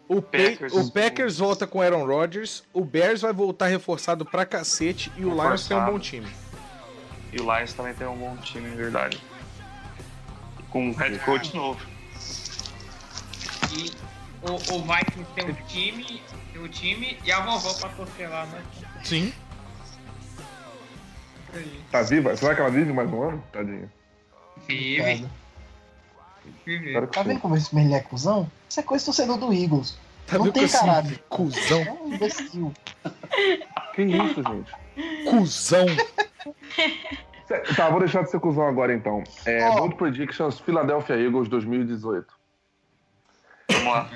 [0.07, 0.73] O, Pa- Packers.
[0.75, 2.63] o Packers volta com Aaron Rodgers.
[2.71, 5.11] O Bears vai voltar reforçado pra cacete.
[5.17, 5.91] E o Lions tem um Reforçado.
[5.93, 6.29] bom time.
[7.33, 9.19] E o Lions também tem um bom time, em verdade.
[10.69, 11.81] Com um head coach novo.
[13.73, 13.91] E
[14.43, 18.45] o, o Vikings tem o time, tem o time e a vovó pra torcer lá,
[18.47, 18.63] né?
[19.03, 19.33] Sim.
[21.91, 22.37] Tá viva?
[22.37, 23.45] Será que ela vive mais um ano?
[23.51, 23.91] Tadinha.
[24.67, 25.29] Vive,
[27.13, 28.51] Tá vendo como esse menino é cuzão?
[28.69, 29.99] Isso é coisa do torcedor do Eagles.
[30.27, 31.23] Tá Não tem caráter.
[31.29, 31.81] Cusão.
[31.83, 32.73] É um imbecil.
[33.95, 34.73] Que isso, gente?
[35.31, 35.87] Cusão.
[37.77, 39.23] Tá, vou deixar de ser cuzão agora então.
[39.45, 39.75] É, Ó.
[39.81, 42.27] Bold Predictions Philadelphia Eagles 2018.
[43.71, 44.11] Vamos lá.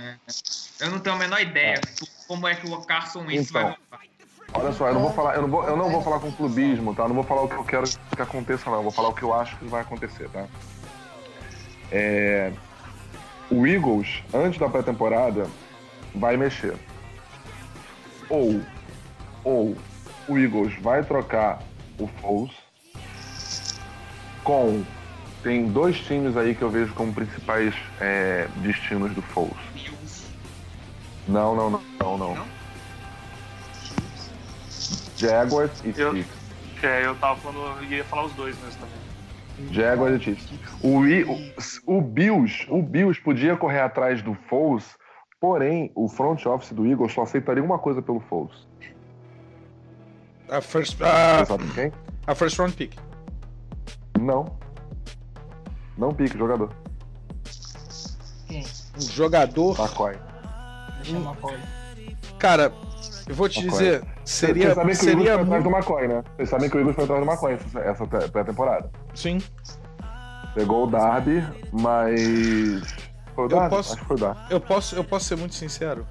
[0.81, 1.81] Eu não tenho a menor ideia
[2.27, 3.77] como é que o Carson Wentz Então.
[3.91, 4.09] vai.
[4.55, 6.95] Olha só, eu não vou falar, eu não vou, eu não vou falar com clubismo,
[6.95, 7.03] tá?
[7.03, 8.79] Eu não vou falar o que eu quero que aconteça, não.
[8.79, 10.47] Eu vou falar o que eu acho que vai acontecer, tá?
[11.93, 12.53] É,
[13.51, 15.47] o Eagles, antes da pré-temporada,
[16.15, 16.77] vai mexer.
[18.29, 18.61] Ou,
[19.45, 19.77] ou
[20.27, 21.63] o Eagles vai trocar
[21.99, 22.53] o Foles
[24.43, 24.83] com.
[25.43, 29.57] Tem dois times aí que eu vejo como principais é, destinos do Foles.
[31.29, 32.58] Não, não, não, não, não.
[35.19, 36.39] Jaguars e Eu- Chiefs.
[36.83, 39.75] É, eu tava falando, eu ia falar os dois mesmo também.
[39.75, 40.49] Jaguars e Chiefs.
[40.81, 44.85] O, o, o Bills, o Bills podia correr atrás do Foles,
[45.41, 48.67] porém o front office do Eagles só aceitaria uma coisa pelo Foles.
[50.49, 51.43] A first, a,
[52.27, 52.95] a first round pick.
[54.19, 54.57] Não.
[55.97, 56.73] Não pique, jogador.
[58.47, 58.65] Quem?
[58.97, 59.79] Um jogador.
[59.79, 60.17] McCoy.
[62.39, 62.73] Cara,
[63.29, 63.79] eu vou te McCoy.
[63.79, 64.75] dizer, seria.
[64.75, 65.71] Vocês sabem que o Eagles seria foi atrás do.
[65.71, 66.25] McCoy, né?
[66.37, 68.91] Vocês sabem que o Eagles foi atrás do McCoy essa, essa pré- pré-temporada.
[69.15, 69.39] Sim.
[70.55, 72.83] Pegou o Darby, mas.
[73.35, 73.71] Foi o Eu Darby?
[73.77, 74.41] posso- Acho que foi o Darby.
[74.51, 76.07] Eu posso, eu posso ser muito sincero.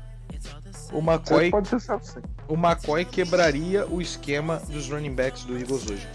[0.94, 2.22] O Você McCoy, Pode ser certo, sim.
[2.48, 6.08] o McCoy quebraria o esquema dos running backs do Eagles hoje.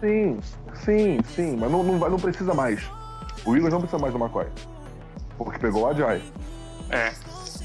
[0.00, 0.38] Sim,
[0.84, 2.80] sim, sim, mas não, não, vai- não precisa mais.
[3.44, 4.46] O Eagles não precisa mais do McCoy.
[5.36, 6.22] Porque pegou o Ajay.
[6.88, 7.12] É,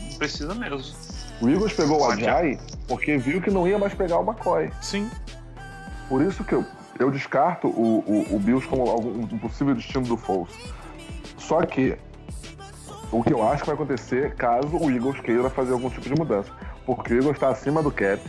[0.09, 0.81] não precisa mesmo.
[1.41, 2.11] O Eagles pegou o.
[2.11, 2.59] Ajay
[2.89, 4.71] porque viu que não ia mais pegar o McCoy.
[4.81, 5.09] Sim.
[6.09, 6.65] Por isso que eu,
[6.97, 10.51] eu descarto o, o, o Bills como algum, um possível destino do Foles.
[11.37, 11.95] Só que
[13.11, 16.15] o que eu acho que vai acontecer caso o Eagles queira fazer algum tipo de
[16.15, 16.51] mudança.
[16.85, 18.19] Porque o Eagles está acima do cap.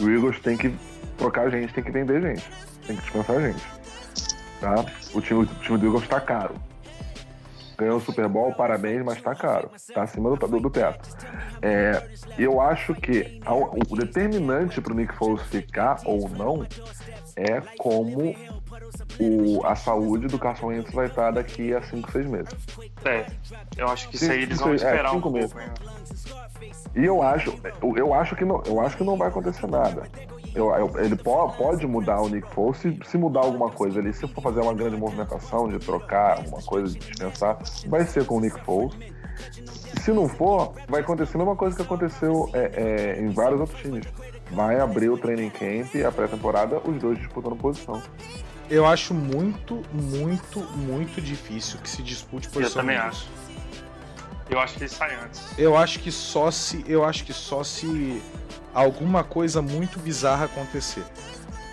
[0.00, 0.74] E o Eagles tem que
[1.18, 2.50] trocar gente, tem que vender gente.
[2.86, 3.62] Tem que dispensar gente.
[4.60, 4.84] Tá?
[5.14, 6.54] O time, o time do Eagles está caro.
[7.78, 9.70] Ganhou o Super Bowl, parabéns, mas tá caro.
[9.94, 11.08] Tá acima do, do, do teto.
[11.62, 13.40] É, eu acho que
[13.88, 16.66] o determinante pro Nick Foles ficar ou não
[17.36, 18.34] é como
[19.20, 22.54] o, a saúde do Carson Wentz vai estar daqui a 5, 6 meses.
[23.04, 23.26] É,
[23.76, 25.38] eu acho que isso aí eles vão é, esperar um cinco pouco.
[25.38, 25.56] meses.
[25.56, 25.98] ainda.
[26.96, 30.02] E eu acho, eu, eu acho que não, eu acho que não vai acontecer nada.
[30.58, 34.12] Eu, eu- ele po- pode mudar o Nick Foles se, se mudar alguma coisa ali.
[34.12, 38.38] Se for fazer uma grande movimentação de trocar alguma coisa, de dispensar, vai ser com
[38.38, 38.92] o Nick Foles.
[40.02, 43.80] Se não for, vai acontecer a mesma coisa que aconteceu é, é, em vários outros
[43.80, 44.04] times.
[44.50, 48.02] Vai abrir o training camp e a pré-temporada, os dois disputando posição.
[48.68, 52.82] Eu acho muito, muito, muito difícil que se dispute Eu posição.
[52.82, 53.26] também no acho.
[54.50, 55.58] Eu acho que ele sai antes.
[55.58, 56.82] Eu acho que só se.
[56.88, 58.20] Eu acho que só se
[58.78, 61.04] alguma coisa muito bizarra acontecer.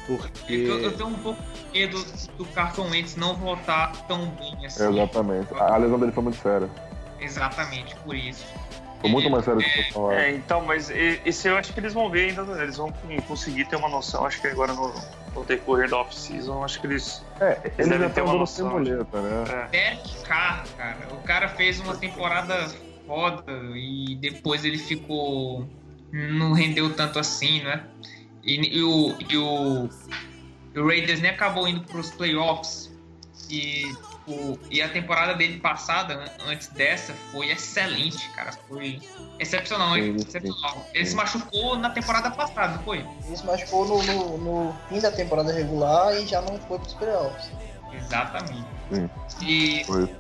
[0.07, 0.53] Porque.
[0.53, 2.03] Eu, eu tenho um pouco de medo
[2.37, 4.87] do Carson Wentz não voltar tão bem assim.
[4.87, 5.53] Exatamente.
[5.53, 6.69] A lesão dele foi muito séria.
[7.19, 8.45] Exatamente, por isso.
[9.01, 11.79] Foi muito mais sério do que o pessoal É, então, mas esse eu acho que
[11.79, 12.63] eles vão ver ainda, né?
[12.63, 12.91] eles vão
[13.27, 14.93] conseguir ter uma noção, acho que agora no,
[15.35, 17.23] no decorrer da off-season, acho que eles.
[17.39, 18.67] É, eles devem já ter uma noção.
[18.67, 19.67] semoleta, né?
[19.71, 20.97] Derek Carr, cara.
[21.11, 22.67] O cara fez uma temporada
[23.05, 23.43] foda
[23.75, 25.67] e depois ele ficou.
[26.15, 27.83] Não rendeu tanto assim, né?
[28.41, 29.89] E, e o, e o,
[30.75, 32.89] o Raiders nem acabou indo pros playoffs.
[33.49, 33.93] E,
[34.25, 38.51] o, e a temporada dele passada, an- antes dessa, foi excelente, cara.
[38.67, 39.01] Foi
[39.37, 39.95] excepcional.
[39.95, 40.89] Sim, excepcional.
[40.93, 42.99] Ele se machucou na temporada passada, não foi?
[43.25, 46.93] Ele se machucou no, no, no fim da temporada regular e já não foi pros
[46.93, 47.51] playoffs.
[47.91, 48.65] Exatamente.
[48.89, 49.09] Sim.
[49.41, 50.15] E Foi.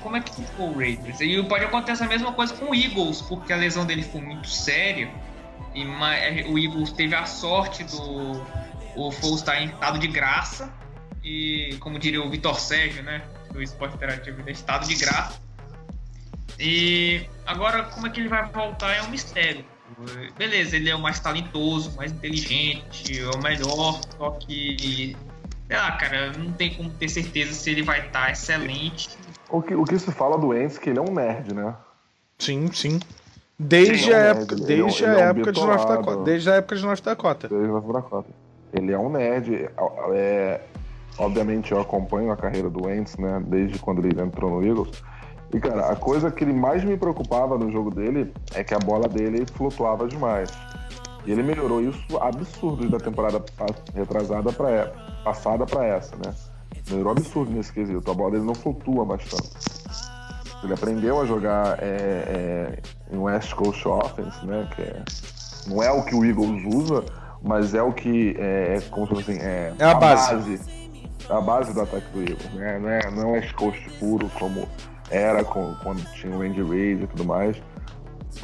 [0.00, 1.20] como é que ficou o Raiders?
[1.20, 4.48] E pode acontecer a mesma coisa com o Eagles, porque a lesão dele foi muito
[4.48, 5.10] séria.
[5.74, 6.14] E ma-
[6.48, 8.42] o Eagles teve a sorte do
[8.94, 10.72] o Foles estar em estado de graça.
[11.24, 13.22] E como diria o Vitor Sérgio, né?
[13.52, 15.40] Do Esporte Interativo, é estado de graça.
[16.58, 19.64] E agora como é que ele vai voltar é um mistério.
[20.36, 25.16] Beleza, ele é o mais talentoso, mais inteligente, é o melhor, só que
[25.66, 29.10] sei lá, cara, não tem como ter certeza se ele vai estar excelente
[29.48, 31.74] O que, o que se fala do Ents é que ele é um nerd, né?
[32.38, 33.00] Sim, sim.
[33.62, 35.60] Desde Sim, a é um época, nerd, é um- desde a é um época de
[35.60, 35.88] North.
[35.88, 36.22] Dakota.
[36.24, 37.48] Desde a época de North Dakota.
[37.48, 38.28] Desde a Dakota.
[38.72, 39.68] Ele é um nerd.
[40.14, 40.60] É,
[41.18, 43.42] obviamente eu acompanho a carreira do Wentz, né?
[43.46, 45.02] Desde quando ele entrou no Eagles.
[45.54, 48.78] E, cara, a coisa que ele mais me preocupava no jogo dele é que a
[48.78, 50.50] bola dele flutuava demais.
[51.26, 53.44] E ele melhorou isso absurdo da temporada
[53.94, 56.34] retrasada para passada para essa, né?
[56.90, 58.10] Melhorou absurdo nesse quesito.
[58.10, 59.50] A bola dele não flutua bastante.
[60.62, 62.78] Ele aprendeu a jogar é,
[63.10, 64.68] é, em West Coast Offense, né?
[64.74, 65.02] Que é-
[65.66, 67.04] não é o que o Eagles usa,
[67.42, 70.60] mas é o que é, como se fosse assim, é, É a base.
[71.28, 72.78] é a base do ataque do Eagles, né?
[72.78, 74.68] Não é, não é West Coast puro como
[75.10, 77.56] era com- quando tinha o Randy Reid e tudo mais,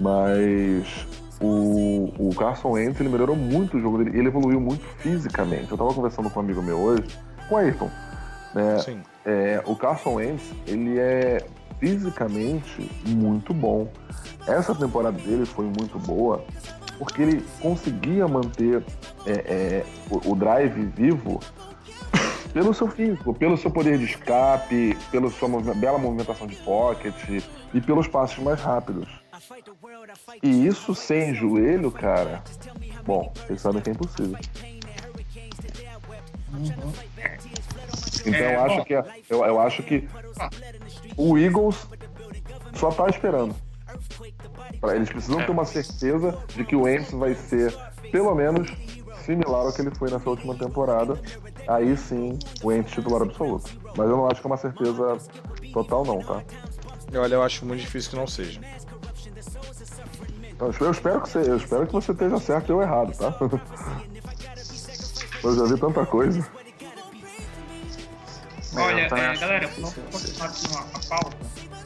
[0.00, 1.06] mas
[1.40, 5.70] o, o Carson Wentz ele melhorou muito o jogo dele, ele evoluiu muito fisicamente.
[5.70, 7.04] Eu tava conversando com um amigo meu hoje,
[7.48, 7.90] com o Ayrton,
[8.54, 8.78] né?
[8.78, 9.00] Sim.
[9.24, 11.44] É, o Carson Wentz, ele é
[11.78, 13.90] fisicamente muito bom.
[14.46, 16.44] Essa temporada dele foi muito boa
[16.98, 18.82] porque ele conseguia manter
[19.24, 21.40] é, é, o, o drive vivo
[22.52, 27.14] pelo seu físico, pelo seu poder de escape, pela sua bela movimentação de pocket
[27.72, 29.08] e pelos passos mais rápidos.
[30.42, 32.42] E isso sem joelho, cara,
[33.04, 34.36] bom, vocês sabem que é impossível.
[38.26, 38.84] Então É, eu acho bom.
[38.84, 40.08] que eu, eu acho que
[41.18, 41.86] o Eagles
[42.74, 43.54] só tá esperando.
[44.80, 47.74] Pra- Eles precisam ter uma certeza de que o Wentz vai ser
[48.12, 48.70] pelo menos
[49.24, 51.20] similar ao que ele foi nessa última temporada.
[51.66, 53.70] Aí sim, o Wentz titular absoluto.
[53.96, 55.18] Mas eu não acho que é uma certeza
[55.72, 56.42] total não, tá?
[57.14, 58.60] Olha, eu acho muito difícil que não seja.
[60.50, 63.34] Então, eu espero que você, eu espero que você esteja certo e eu errado, tá?
[65.42, 66.44] Eu já vi tanta coisa.
[68.74, 71.36] Olha, eu também é, galera, vamos continuar aqui uma, pauta.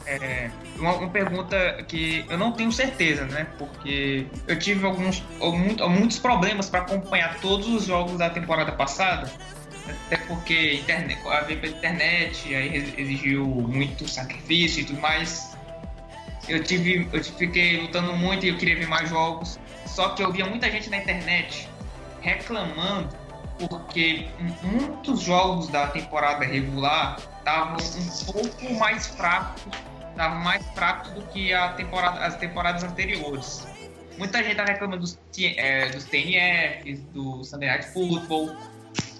[0.05, 3.47] É, uma, uma pergunta que eu não tenho certeza, né?
[3.57, 5.23] Porque eu tive alguns,
[5.89, 9.31] muitos problemas para acompanhar todos os jogos da temporada passada.
[10.05, 15.55] Até porque internet, a ver pela internet aí ex- exigiu muito sacrifício e tudo mais.
[16.47, 19.59] Eu tive, eu fiquei lutando muito e eu queria ver mais jogos.
[19.85, 21.69] Só que eu via muita gente na internet
[22.21, 23.22] reclamando
[23.57, 24.27] porque
[24.61, 29.63] muitos jogos da temporada regular estavam um pouco mais fracos,
[30.09, 33.67] estavam mais fracos do que a temporada, as temporadas anteriores.
[34.17, 38.55] Muita gente tá reclamando dos, é, dos TNFs, do Sunday Night Football,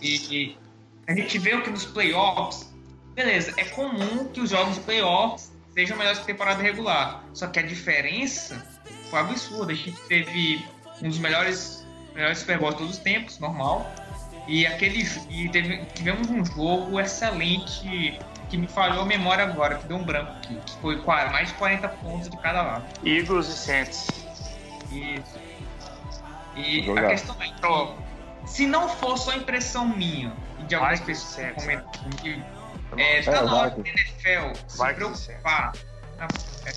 [0.01, 0.57] e, e
[1.07, 2.73] a gente vê que nos playoffs,
[3.15, 7.59] beleza, é comum que os jogos playoffs sejam melhores que a temporada regular, só que
[7.59, 8.63] a diferença
[9.09, 9.71] foi absurda.
[9.71, 10.63] A gente teve
[11.01, 13.91] um dos melhores, melhores Super de todos os tempos, normal,
[14.47, 19.87] e aquele e teve, tivemos um jogo excelente que me falhou a memória agora, que
[19.87, 22.85] deu um branco aqui, que foi mais de 40 pontos de cada lado.
[23.03, 24.07] Eagles e Saints.
[24.91, 25.39] Isso.
[26.55, 31.47] E a questão é que, se não for só impressão minha e de algumas pessoas
[31.47, 32.43] que comentam comigo,
[32.97, 35.71] é, É, tá na hora da NFL se preocupar.
[36.17, 36.27] Tá,
[36.65, 36.71] é,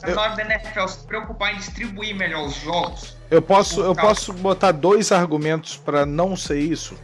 [0.00, 3.16] tá na hora da NFL se preocupar em distribuir melhor os jogos.
[3.34, 6.96] Eu posso, eu posso botar dois argumentos pra não ser isso.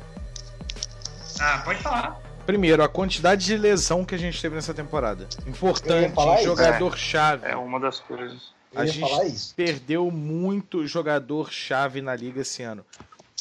[1.41, 2.21] Ah, pode falar.
[2.47, 5.27] Primeiro, a quantidade de lesão que a gente teve nessa temporada.
[5.47, 7.47] Importante, jogador-chave.
[7.47, 8.53] É uma das coisas.
[8.73, 12.85] Eu A gente- perdeu muito jogador-chave na liga esse ano.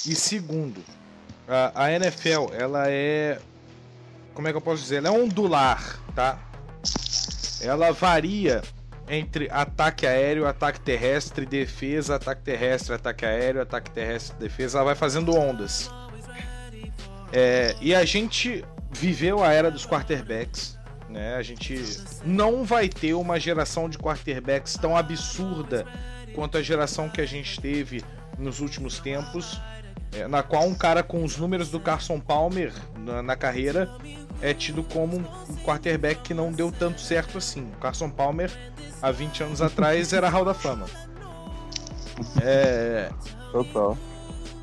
[0.07, 0.83] E segundo,
[1.47, 3.39] a, a NFL, ela é.
[4.33, 4.97] Como é que eu posso dizer?
[4.97, 6.39] Ela é ondular, tá?
[7.61, 8.61] Ela varia
[9.09, 14.77] entre ataque aéreo, ataque terrestre, defesa, ataque terrestre, ataque aéreo, ataque terrestre, defesa.
[14.77, 15.89] Ela vai fazendo ondas.
[17.33, 20.77] É, e a gente viveu a era dos quarterbacks.
[21.09, 21.35] Né?
[21.35, 21.81] A gente
[22.23, 25.85] não vai ter uma geração de quarterbacks tão absurda
[26.35, 28.03] quanto a geração que a gente teve
[28.37, 29.59] nos últimos tempos,
[30.29, 33.89] na qual um cara com os números do Carson Palmer na, na carreira
[34.41, 37.69] é tido como um quarterback que não deu tanto certo assim.
[37.75, 38.51] O Carson Palmer,
[39.01, 40.85] há 20 anos atrás, era Hall da Fama.
[42.41, 43.09] É.
[43.51, 43.97] Total.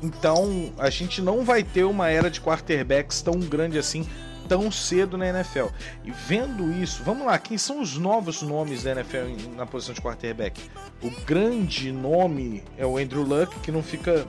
[0.01, 4.07] Então, a gente não vai ter uma era de quarterbacks tão grande assim
[4.47, 5.65] tão cedo na NFL.
[6.05, 10.01] E vendo isso, vamos lá, quem são os novos nomes da NFL na posição de
[10.01, 10.61] quarterback?
[11.03, 14.25] O grande nome é o Andrew Luck, que não fica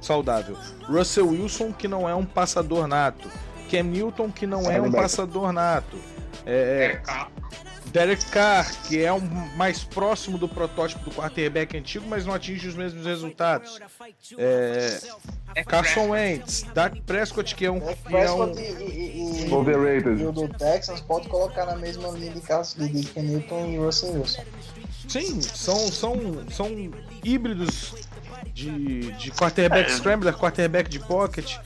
[0.00, 0.56] saudável.
[0.84, 3.30] Russell Wilson, que não é um passador nato.
[3.70, 5.98] Cam Newton, que não é um passador nato.
[6.46, 7.00] É,
[7.92, 9.20] Derek Carr, que é um
[9.56, 13.78] mais próximo do protótipo do quarterback antigo, mas não atinge os mesmos resultados.
[14.36, 17.80] É, Carson Wentz, Dak Prescott, que é um.
[17.80, 18.52] Que é um...
[18.58, 20.20] E, Overrated.
[20.20, 24.12] e o do Texans pode colocar na mesma linha de casos de Newton e Russell
[24.12, 24.44] Wilson.
[25.08, 26.16] Sim, são, são,
[26.50, 26.68] são
[27.24, 28.07] híbridos
[28.52, 31.56] de, de quarterback scrambler, quarterback de pocket.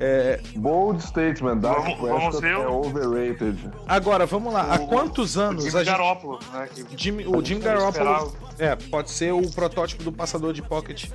[0.00, 3.56] É, Bold statement, Dak Prescott ver o- é overrated.
[3.86, 4.74] agora, vamos lá.
[4.74, 5.92] Há O- quantos anos Jimmy a gente.
[5.92, 6.68] Garoppolo, né?
[6.74, 10.62] que- Jimmy- a o Jimmy não Garoppolo é, pode ser o protótipo do passador de
[10.62, 11.08] pocket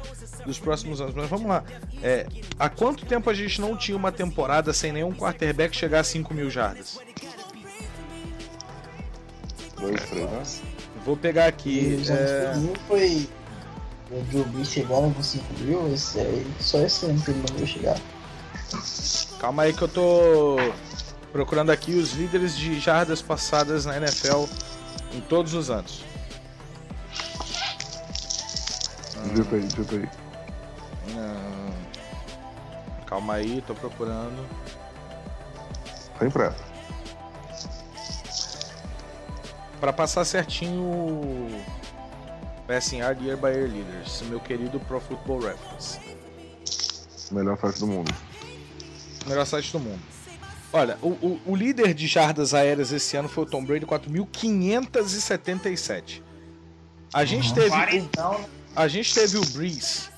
[0.45, 1.13] dos próximos anos.
[1.15, 1.63] Mas vamos lá.
[2.01, 2.27] É,
[2.57, 6.33] há quanto tempo a gente não tinha uma temporada sem nenhum quarterback chegar a 5
[6.33, 6.97] mil jardas?
[9.79, 10.43] Dois, três, né?
[11.05, 11.99] Vou pegar aqui.
[12.09, 13.29] é, anos 2000 foi.
[14.09, 17.55] O Drew Brees chegaram com 5 mil, esse aí, só esse ano que ele não
[17.55, 17.99] veio chegar.
[19.39, 20.55] Calma aí que eu tô
[21.31, 24.45] procurando aqui os líderes de jardas passadas na NFL
[25.13, 26.03] em todos os anos.
[29.25, 30.09] Digita aí, digita aí.
[31.09, 31.71] Hum,
[33.05, 34.45] Calma aí, tô procurando.
[36.19, 36.57] Sem pressa.
[39.79, 41.61] Pra passar certinho o
[42.67, 45.99] Passing Yard Year by Year Leaders, meu querido Pro Football Reference.
[47.31, 48.13] Melhor site do mundo.
[49.25, 49.99] Melhor site do mundo.
[50.73, 56.21] Olha, o, o, o líder de jardas aéreas esse ano foi o Tom Brady, 4.577.
[57.13, 57.69] A gente teve.
[57.73, 58.37] o- Então,
[58.75, 60.09] A gente teve o Breeze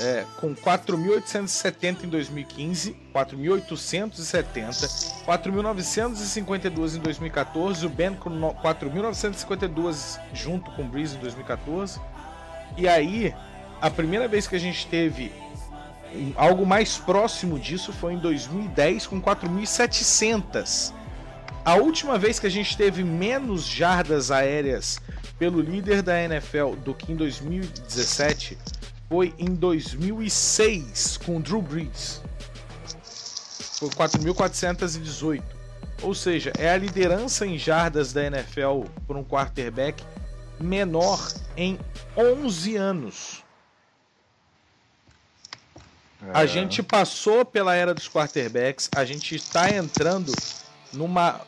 [0.00, 10.70] é, com 4.870 em 2015, 4.870, 4.952 em 2014, o Ben com no- 4.952 junto
[10.72, 12.00] com o Breeze em 2014.
[12.76, 13.34] E aí,
[13.80, 15.32] a primeira vez que a gente teve
[16.34, 20.92] algo mais próximo disso foi em 2010 com 4.700.
[21.64, 24.98] A última vez que a gente teve menos jardas aéreas
[25.38, 28.56] pelo líder da NFL do que em 2017
[29.10, 32.22] foi em 2006 com Drew Brees.
[33.80, 35.42] Foi 4.418.
[36.02, 40.02] Ou seja, é a liderança em jardas da NFL por um quarterback
[40.60, 41.20] menor
[41.56, 41.76] em
[42.16, 43.42] 11 anos.
[46.32, 46.46] A É.
[46.46, 50.32] gente passou pela era dos quarterbacks, a gente está entrando
[50.92, 51.40] numa,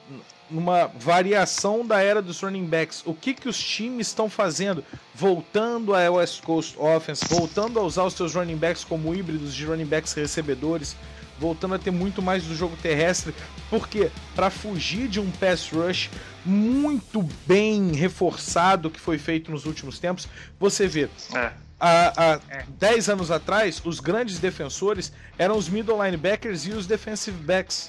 [0.52, 3.02] numa variação da era dos running backs.
[3.06, 4.84] O que, que os times estão fazendo?
[5.14, 9.64] Voltando à West Coast Offense, voltando a usar os seus running backs como híbridos de
[9.64, 10.96] running backs recebedores,
[11.38, 13.34] voltando a ter muito mais do jogo terrestre.
[13.68, 16.10] Porque para fugir de um pass rush
[16.44, 21.52] muito bem reforçado que foi feito nos últimos tempos, você vê É.
[21.80, 22.40] há, há
[22.78, 27.88] 10 anos atrás, os grandes defensores eram os middle linebackers e os defensive backs.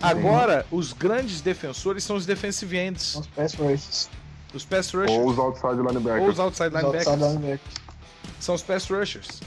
[0.00, 4.10] Agora, os grandes defensores são os defensive ends, os pass rushes.
[4.54, 6.22] os pass rushers, Ou os outside linebackers.
[6.22, 7.74] ou os outside Os linebackers, outside linebackers.
[8.38, 9.40] são os pass rushers.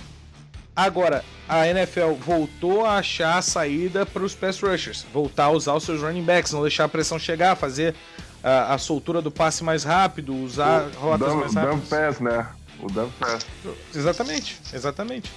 [0.76, 5.74] Agora, a NFL voltou a achar a saída para os pass rushers, voltar a usar
[5.74, 7.94] os seus running backs, não deixar a pressão chegar, fazer
[8.42, 11.90] a, a soltura do passe mais rápido, usar rotas dump, mais dump rápidas.
[11.90, 12.48] pass, né?
[12.80, 13.46] O dump pass.
[13.94, 15.30] Exatamente, exatamente.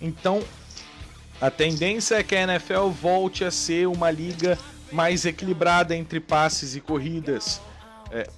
[0.00, 0.40] Então,
[1.40, 4.58] a tendência é que a NFL volte a ser uma liga
[4.90, 7.60] mais equilibrada entre passes e corridas.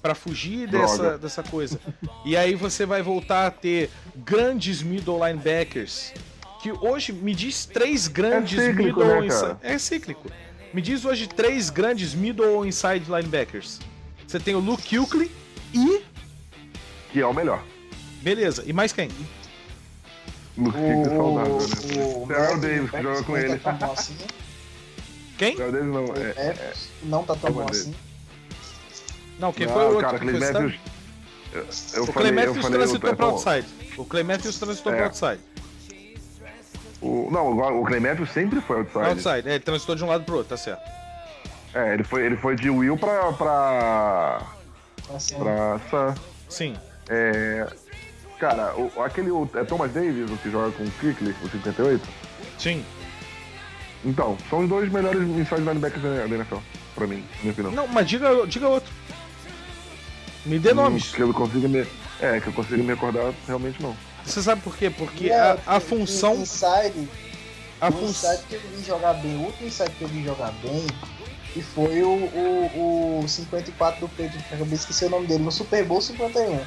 [0.01, 1.79] para fugir dessa, dessa coisa.
[2.25, 6.13] E aí você vai voltar a ter grandes middle linebackers.
[6.61, 9.57] Que hoje me diz três grandes É cíclico, middle né, inside.
[9.63, 10.31] É cíclico.
[10.73, 13.79] Me diz hoje três grandes middle ou inside linebackers.
[14.27, 15.31] Você tem o Luke Kuechly
[15.73, 16.01] e.
[17.11, 17.63] Que é o melhor.
[18.21, 19.09] Beleza, e mais quem?
[20.69, 22.13] É saudável, né?
[22.15, 23.59] o Terrell Matt Davis, que joga com não ele.
[23.59, 24.17] Tá tão bom assim,
[25.37, 25.55] Quem?
[25.55, 27.95] Terrell Davis não, o é, Matt não tá tão bom assim.
[29.39, 30.73] Não, quem Não, foi o outro cara, que Clay Matthews.
[31.53, 33.67] Eu, eu O falei, Clay eu Matthews falei, transitou é pra tão- outside.
[33.97, 34.95] O Clay Matthews transitou É.
[34.95, 35.39] pra outside.
[37.01, 39.05] O, não, o, o Clay Matthews sempre foi outside.
[39.05, 40.81] Outside, é, ele transitou de um lado pro outro, tá certo.
[41.73, 43.31] É, ele foi, ele foi de Will pra.
[43.33, 44.41] pra.
[45.15, 46.15] Assim, pra Sam.
[46.47, 46.75] Sim.
[47.09, 47.67] É.
[48.41, 49.29] Cara, o, aquele.
[49.29, 52.01] O, é Thomas Davis, o que joga com o Kickley, o 58?
[52.57, 52.83] Sim.
[54.03, 56.55] Então, são os dois melhores inside linebackers da da NFL,
[56.95, 57.71] pra mim, na minha opinião.
[57.71, 58.91] Não, mas diga, diga outro.
[60.43, 61.11] Me dê nomes.
[61.11, 61.85] Hum, Que eu consiga me.
[62.19, 63.95] É, que eu consiga me acordar, realmente não.
[64.25, 64.89] Você sabe por quê?
[64.89, 66.33] Porque é, a, a função.
[66.33, 67.07] o Inside,
[67.79, 68.31] A o função.
[68.33, 70.87] inside que eu vi jogar bem, o último inside que eu vi jogar bem,
[71.55, 75.27] e foi o, o, o 54 do Pedro, que eu acabei de esquecer o nome
[75.27, 76.59] dele, no Super Bowl 51.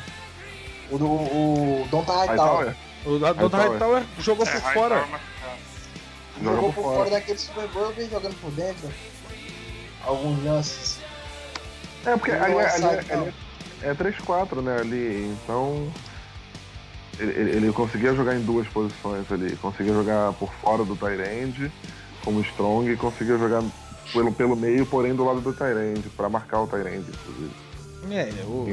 [0.94, 2.76] O do o Donta Hightower.
[3.04, 3.70] O da- Hightower.
[3.72, 5.04] Hightower jogou por fora.
[6.40, 6.96] Jogou por fora.
[6.98, 8.88] fora daquele Super Bowl, jogando por dentro.
[10.04, 10.98] Alguns lances.
[12.06, 13.34] É, porque ali, é ali, ali
[13.82, 14.76] é 3-4, né?
[14.78, 15.92] Ali, então.
[17.18, 19.56] Ele, ele- ele conseguia jogar em duas posições ali.
[19.56, 21.72] Conseguia jogar por fora do Tyrande,
[22.24, 23.62] como Strong, e conseguia jogar
[24.12, 27.63] pelo, pelo meio, porém do lado do Tyrande, pra marcar o Tyrande, inclusive.
[28.10, 28.66] É, o-.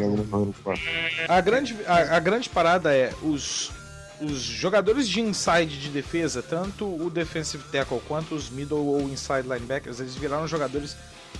[1.28, 3.72] A grande, a, a grande parada é os,
[4.20, 9.48] os jogadores de inside de defesa, tanto o defensive tackle quanto os middle ou inside
[9.48, 10.96] linebackers, eles viraram jogadores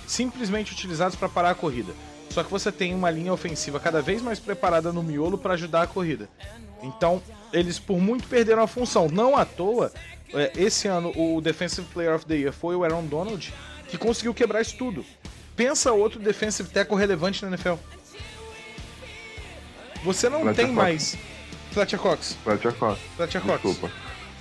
[0.06, 1.92] simplesmente utilizados para parar a corrida.
[2.30, 5.82] Só que você tem uma linha ofensiva cada vez mais preparada no miolo para ajudar
[5.82, 6.28] a corrida.
[6.82, 9.08] Então, eles por muito perderam a função.
[9.08, 9.92] Não à toa,
[10.32, 13.52] é, esse ano o Defensive Player of the Year foi o Aaron Donald,
[13.88, 15.04] que conseguiu quebrar isso tudo.
[15.56, 17.74] Pensa outro defensive tackle relevante na NFL.
[20.04, 20.76] Você não Fletcher tem Cox.
[20.76, 21.18] mais.
[21.72, 22.36] Fletcher Cox.
[22.42, 23.00] Fletcher Cox.
[23.16, 23.62] Fletcher Cox.
[23.62, 23.94] Desculpa.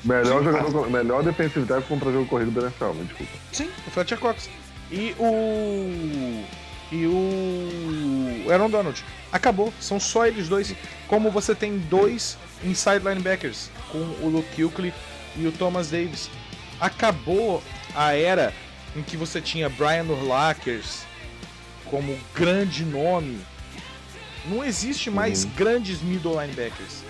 [0.03, 3.31] Melhor jogador, melhor defensive tackle contra jogo corrido da NFL, me desculpa.
[3.51, 4.49] Sim, o Fletcher Cox.
[4.91, 6.43] E o.
[6.91, 8.51] E o.
[8.51, 9.03] Aaron Donald.
[9.31, 9.71] Acabou.
[9.79, 10.75] São só eles dois.
[11.07, 14.93] Como você tem dois inside linebackers, com o Luke Kuechly
[15.37, 16.29] e o Thomas Davis.
[16.79, 17.61] Acabou
[17.95, 18.51] a era
[18.95, 21.03] em que você tinha Brian Urlachers
[21.85, 23.39] como grande nome.
[24.45, 27.03] Não existe mais grandes middle linebackers.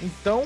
[0.00, 0.44] Então,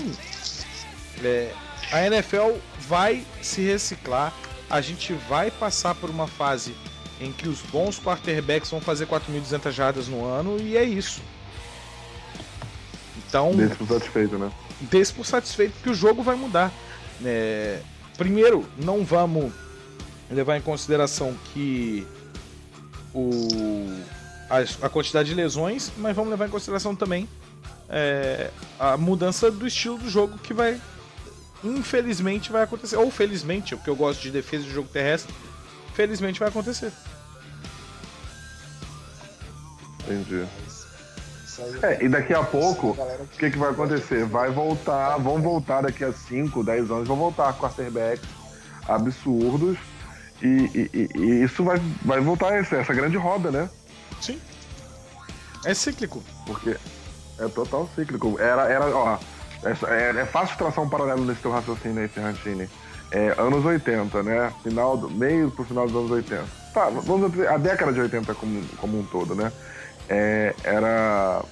[1.22, 1.52] é,
[1.90, 4.32] a NFL vai se reciclar.
[4.70, 6.74] A gente vai passar por uma fase
[7.20, 11.20] em que os bons quarterbacks vão fazer 4.200 jardas no ano e é isso.
[13.18, 14.50] Então, Desse por satisfeito, né?
[14.80, 16.72] desse por satisfeito que o jogo vai mudar.
[17.24, 17.80] É,
[18.16, 19.52] primeiro, não vamos
[20.32, 22.06] levar em consideração que
[23.14, 24.02] o,
[24.48, 27.28] a, a quantidade de lesões, mas vamos levar em consideração também
[27.88, 30.80] é, a mudança do estilo do jogo que vai,
[31.62, 32.96] infelizmente, vai acontecer.
[32.96, 35.34] Ou felizmente, porque eu gosto de defesa de jogo terrestre,
[35.94, 36.92] felizmente vai acontecer.
[40.04, 40.46] Entendi.
[41.82, 44.24] É, e daqui a pouco, o que, que vai acontecer?
[44.24, 48.26] Vai voltar, vão voltar daqui a 5, 10 anos, vão voltar quarterbacks
[48.88, 49.78] absurdos.
[50.42, 53.70] E, e- e- isso vai, vai voltar essa, essa grande roda, né?
[54.20, 54.40] Sim.
[55.64, 56.22] É cíclico.
[56.44, 56.76] Porque
[57.38, 58.38] é total cíclico.
[58.40, 59.16] Era, era ó,
[59.62, 62.68] é, é- é fácil traçar um paralelo nesse teu raciocínio aí, Ferrantini.
[63.10, 64.52] É, anos 80, né?
[64.62, 66.44] Final do, meio pro final dos anos 80.
[66.72, 69.52] Tá, vamos dizer, a década de 80 como, como um todo, né?
[70.08, 71.44] É, era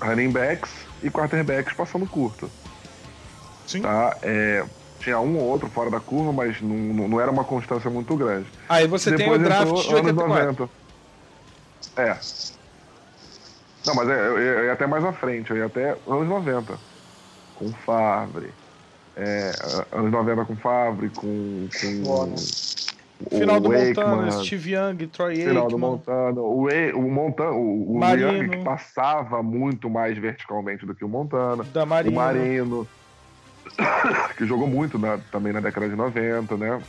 [0.00, 0.70] running backs
[1.02, 2.50] e quarterbacks passando curto.
[3.66, 3.82] Sim.
[3.82, 4.16] Tá?
[4.22, 4.64] É,
[5.00, 8.16] tinha um ou outro fora da curva, mas não, não- não era uma constância muito
[8.16, 8.46] grande.
[8.68, 10.68] Aí você tem o Depois draft de anos 84.
[10.68, 10.70] 90.
[12.02, 12.16] É.
[13.86, 16.78] Não, mas é, eu, eu ia até mais à frente, eu ia até anos 90.
[17.56, 18.50] Com Favre.
[19.16, 19.50] É,
[19.92, 21.68] anos 90 com Favre, com.
[21.80, 22.34] com
[23.20, 25.80] o Final do Wakeman, Montana, Steve Young, Troy Final do Aikman.
[25.80, 26.40] Montana.
[26.40, 28.04] O, Wa- o Montana, o, o.
[28.14, 31.64] Young que passava muito mais verticalmente do que o Montana.
[31.72, 32.12] Da Marino.
[32.12, 32.88] O Marino,
[34.36, 36.80] que jogou muito na- também na década de 90, né?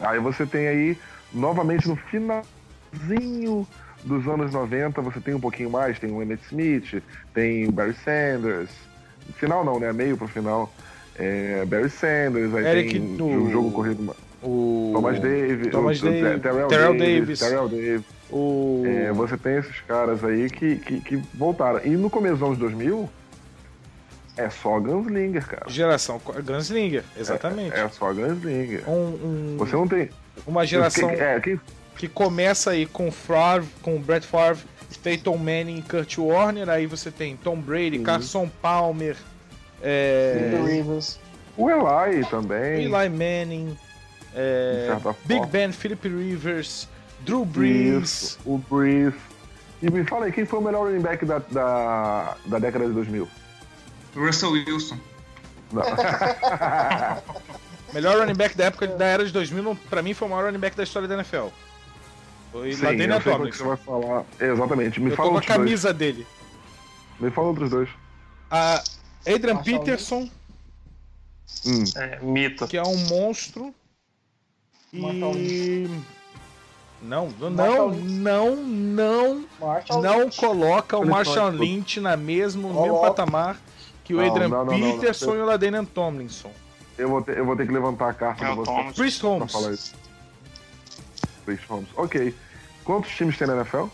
[0.00, 0.98] Aí você tem aí,
[1.32, 3.66] novamente no finalzinho
[4.02, 7.02] dos anos 90, você tem um pouquinho mais, tem o Emmett Smith,
[7.32, 8.70] tem o Barry Sanders.
[9.36, 9.92] Final não, né?
[9.92, 10.72] Meio pro final.
[11.16, 14.14] É, Barry Sanders, aí Eric tem o jogo corrido.
[14.42, 17.38] O Thomas Davis, Thomas o, o Davis, Terrell, Terrell Davis, Davis.
[17.38, 18.02] Terrell Davis.
[18.30, 18.82] O...
[18.84, 21.80] É, você tem esses caras aí que, que, que voltaram.
[21.84, 23.08] E no começo dos anos 2000,
[24.36, 25.64] é só Gunslinger, cara.
[25.68, 27.74] Geração Gunslinger, exatamente.
[27.76, 28.88] É só Gunslinger.
[28.88, 28.92] Um,
[29.54, 30.10] um- Você não tem.
[30.46, 31.60] uma geração Quem- É, quem,
[31.96, 34.62] que começa aí com Favre, com Brett Favre,
[35.02, 38.04] Peyton Manning, Kurt Warner, aí você tem Tom Brady, Uhum.
[38.04, 39.16] Carson Palmer,
[39.82, 41.18] é, Philip Rivers.
[41.56, 42.84] o Eli também.
[42.84, 43.76] Eli Manning,
[44.34, 44.88] é,
[45.26, 45.46] Big.
[45.46, 46.88] Ben, Philip Rivers,
[47.20, 49.16] Drew Brees, Isso, o Breeze.
[49.82, 52.92] E me fala aí, quem foi o melhor running back da, da, da década de
[52.92, 53.28] 2000?
[54.14, 54.98] Russell Wilson.
[55.72, 55.82] Não.
[57.92, 60.46] Melhor running back da época da era de 2000, não- pra mim, foi o maior
[60.46, 61.46] running back da história da NFL.
[62.50, 64.24] Foi Sim, eu sei que você vai falar.
[64.40, 65.00] Exatamente.
[65.00, 65.66] Me Eu fala tô com a outros dois.
[65.66, 66.26] camisa dele.
[67.20, 67.88] Me fala outros dois.
[68.50, 68.82] A
[69.26, 70.30] Adrian Marshall Peterson,
[71.66, 71.84] Hum.
[71.96, 72.66] É, mito.
[72.68, 73.74] que é um monstro.
[74.92, 75.90] Marshall E.
[77.02, 77.90] Não, não, não,
[78.56, 79.44] não,
[80.00, 80.40] não Lynch.
[80.40, 83.58] coloca o Marshall Lynch na mesmo, no mesmo patamar
[84.04, 84.92] que o Não, Adrian não, não, não, não.
[84.98, 86.52] Peterson e o Ladanian Tomlinson.
[86.96, 88.94] Eu, vou ter, eu vou ter que levantar a carta É o você Thomas.
[89.18, 89.52] Pra Holmes.
[89.52, 89.94] falar isso.
[91.44, 91.88] Priest Holmes.
[91.96, 92.34] Ok.
[92.84, 93.84] Quantos times tem na NFL?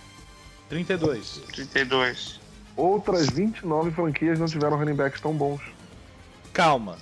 [0.69, 1.43] 32.
[1.53, 2.41] 32.
[2.77, 5.61] Outras 29 franquias não tiveram running backs tão bons.
[6.53, 6.97] Calma.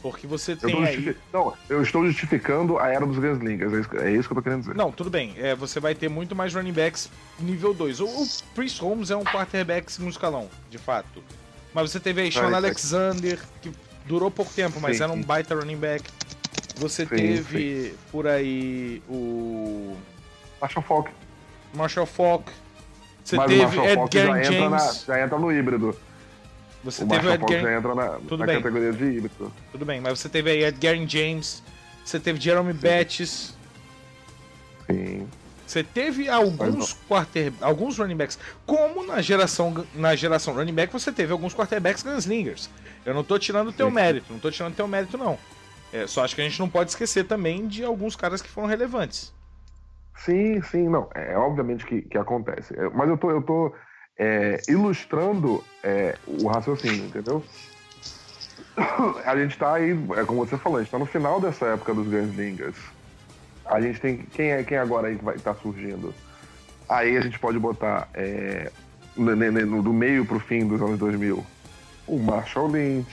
[0.00, 1.16] Porque você Eu tem tô aí.
[1.32, 3.72] Não, eu estou justificando a era dos Gunslingers.
[3.72, 4.74] É isso, é isso que eu tô querendo dizer.
[4.74, 5.34] Não, tudo bem.
[5.36, 7.08] É, você vai ter muito mais running backs
[7.38, 8.00] nível 2.
[8.00, 11.22] O, o Priest Holmes é um quarterback segundo escalão, de fato.
[11.74, 13.72] Mas você teve aí Sean Right, Alexander, que
[14.06, 15.22] durou pouco tempo, mas Sim, era um sim.
[15.22, 16.04] baita running back.
[16.76, 19.96] Você Sim, teve por aí o
[20.60, 21.10] Marshall Falk.
[21.74, 22.50] Marshall Falk.
[23.24, 23.88] Você Mas teve Edgar
[24.38, 25.04] entra, na, James.
[25.06, 25.96] já entra no híbrido.
[26.82, 27.72] Você o teve o Marshall Falk Edgar.
[27.72, 28.56] já entra na, Tudo na bem.
[28.56, 29.52] categoria de híbrido.
[29.70, 31.62] Tudo bem, mas você teve aí Edgar James.
[32.04, 33.54] Você teve Jeremy Bettis.
[34.90, 35.28] Sim.
[35.72, 41.10] Você teve alguns quarter, alguns running backs, como na geração na geração running back você
[41.10, 42.68] teve alguns quarterbacks gunslingers.
[43.06, 45.38] Eu não tô tirando o teu mérito, não tô tirando o teu mérito não.
[45.90, 48.68] É, só acho que a gente não pode esquecer também de alguns caras que foram
[48.68, 49.32] relevantes.
[50.14, 51.08] Sim, sim, não.
[51.14, 52.78] É obviamente que, que acontece.
[52.78, 53.74] É, Mas eu tô, eu tô
[54.18, 57.42] é, ilustrando é, o raciocínio, entendeu?
[59.24, 61.94] A gente tá aí, é como você falou, a gente tá no final dessa época
[61.94, 62.76] dos Gunslingers.
[63.72, 64.18] A gente tem.
[64.18, 66.14] Quem é quem agora aí que vai estar surgindo?
[66.88, 68.70] Aí a gente pode botar é,
[69.16, 71.44] no, no- no- do meio pro fim dos anos 2000
[72.06, 73.10] o Marshall Lynch.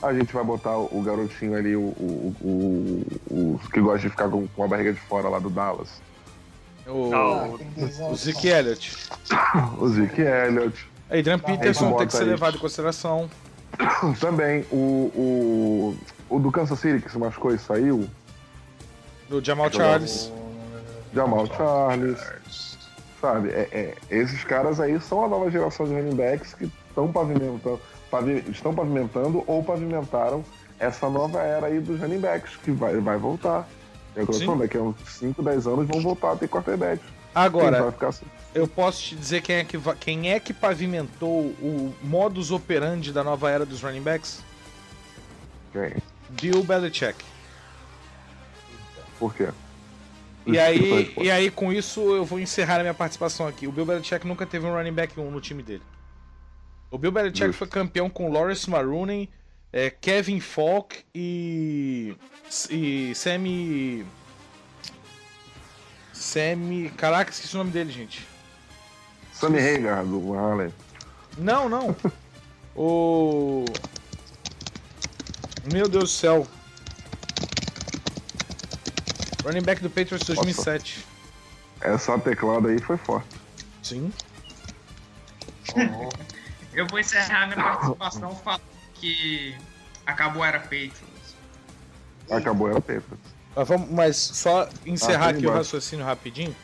[0.00, 4.28] A gente vai botar o, garotinho ali, o, o, o- o que gosta de ficar
[4.28, 6.00] com, com a barriga de fora lá do Dallas.
[6.86, 7.48] O, Ah,
[8.10, 8.96] o Zeke Elliott.
[9.78, 10.86] O Zeke Elliott.
[11.10, 13.28] Adrian Peterson tem que ser levado em consideração.
[14.20, 14.76] Também o,
[15.14, 15.96] o,
[16.30, 18.08] o do Kansas City que se machucou e saiu.
[19.30, 20.32] O Jamal Charles.
[21.14, 22.78] Jamal Charles.
[23.20, 23.50] Sabe?
[23.50, 27.80] É, é, esses caras aí são a nova geração de running backs que estão pavimentando,
[28.10, 30.44] pavi- estão pavimentando ou pavimentaram
[30.78, 33.68] essa nova era aí dos running backs, que vai, vai voltar.
[34.14, 37.04] É eu tô falando, daqui a uns 5, 10 anos vão voltar a ter quarterbacks.
[37.04, 38.26] Quem Agora, vai ficar assim?
[38.54, 43.22] eu posso te dizer quem é, que, quem é que pavimentou o modus operandi da
[43.22, 44.40] nova era dos running backs?
[45.72, 45.96] Quem?
[46.30, 47.16] Bill Belichick.
[49.18, 49.48] Por quê?
[50.46, 53.66] E aí, e aí, com isso, eu vou encerrar a minha participação aqui.
[53.66, 55.82] O Bill Belichick nunca teve um running back 1 no time dele.
[56.90, 57.58] O Bill Belichick Justo.
[57.58, 59.28] foi campeão com Lawrence Maroney,
[59.70, 62.16] é, Kevin Falk e.
[62.70, 64.06] e Sammy.
[66.14, 66.88] Sammy.
[66.96, 68.26] Caraca, esqueci o nome dele, gente.
[69.34, 70.72] Sammy Hagar do Harlem.
[71.36, 71.94] Não, não.
[72.74, 73.66] o.
[75.70, 76.46] Meu Deus do céu.
[79.44, 81.04] Running back do Patriots 2007.
[81.80, 83.36] Essa teclada aí foi forte.
[83.82, 84.12] Sim.
[86.72, 88.62] Eu vou encerrar minha participação falando
[88.94, 89.56] que
[90.06, 91.34] acabou a era Patriots.
[92.30, 93.18] Acabou, era Patriots.
[93.56, 96.54] Mas, vamos, mas só encerrar Ah, aqui tudo o raciocínio rapidinho.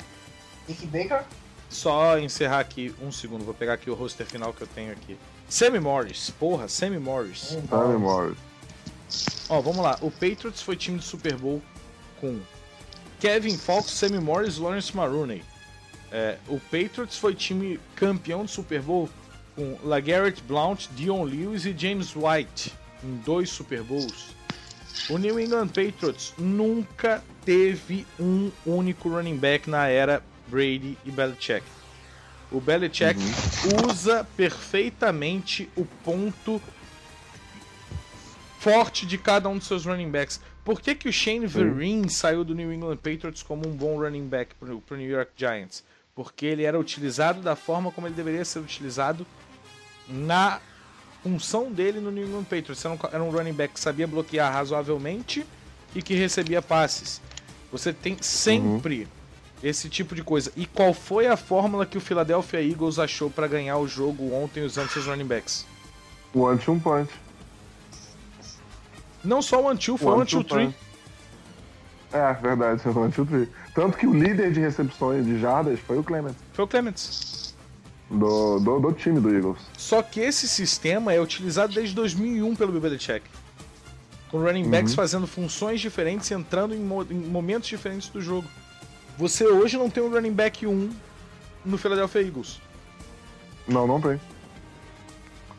[0.68, 1.24] Nick Baker?
[1.68, 3.44] Só encerrar aqui um segundo.
[3.44, 5.18] Vou pegar aqui o roster final que eu tenho aqui.
[5.48, 6.30] Sammy Morris.
[6.30, 7.56] Porra, Sammy Morris.
[7.68, 8.38] Sammy Morris.
[9.48, 9.98] Ó, vamos lá.
[10.00, 11.60] O Patriots foi time do Super Bowl
[12.20, 12.40] com
[13.20, 15.42] Kevin Fox, Sammy Morris, Lawrence Maroney.
[16.10, 19.08] É, o Patriots foi time campeão do Super Bowl
[19.56, 22.72] com LaGarrette Blount, Dion Lewis e James White
[23.02, 24.34] em dois Super Bowls.
[25.08, 31.64] O New England Patriots nunca teve um único running back na era Brady e Belichick.
[32.50, 33.18] O Belichick
[33.86, 36.60] usa perfeitamente o ponto
[38.60, 40.40] forte de cada um dos seus running backs.
[40.64, 44.26] Por que, que o Shane Vereen saiu do New England Patriots como um bom running
[44.26, 45.84] back pro, pro New York Giants?
[46.14, 49.26] Porque ele era utilizado da forma como ele deveria ser utilizado
[50.08, 50.60] na
[51.22, 52.82] função dele no New England Patriots.
[52.82, 55.44] Era um, era um running back que sabia bloquear razoavelmente
[55.94, 57.20] e que recebia passes.
[57.70, 59.06] Você tem sempre
[59.62, 60.50] esse tipo de coisa.
[60.56, 64.62] E qual foi a fórmula que o Philadelphia Eagles achou para ganhar o jogo ontem
[64.62, 65.66] usando seus running backs?
[66.32, 67.12] O anti-um punch.
[69.24, 70.66] Não só o Until, foi o Until 3.
[70.66, 70.78] punch.
[72.12, 73.48] É, verdade, foi o anti-um tree.
[73.74, 76.36] Tanto que o líder de recepções de jardas foi o Clemens.
[76.52, 77.56] Foi o Clements.
[78.08, 79.58] do, do, do time do Eagles.
[79.76, 83.24] Só que esse sistema é utilizado desde 2001 pelo Belichick.
[84.30, 84.96] Com running backs Uhum.
[84.96, 88.46] fazendo funções diferentes, entrando em, mo- em momentos diferentes do jogo.
[89.18, 90.90] Você hoje não tem um running back 1
[91.64, 92.60] no Philadelphia Eagles.
[93.66, 94.20] Não, não tem.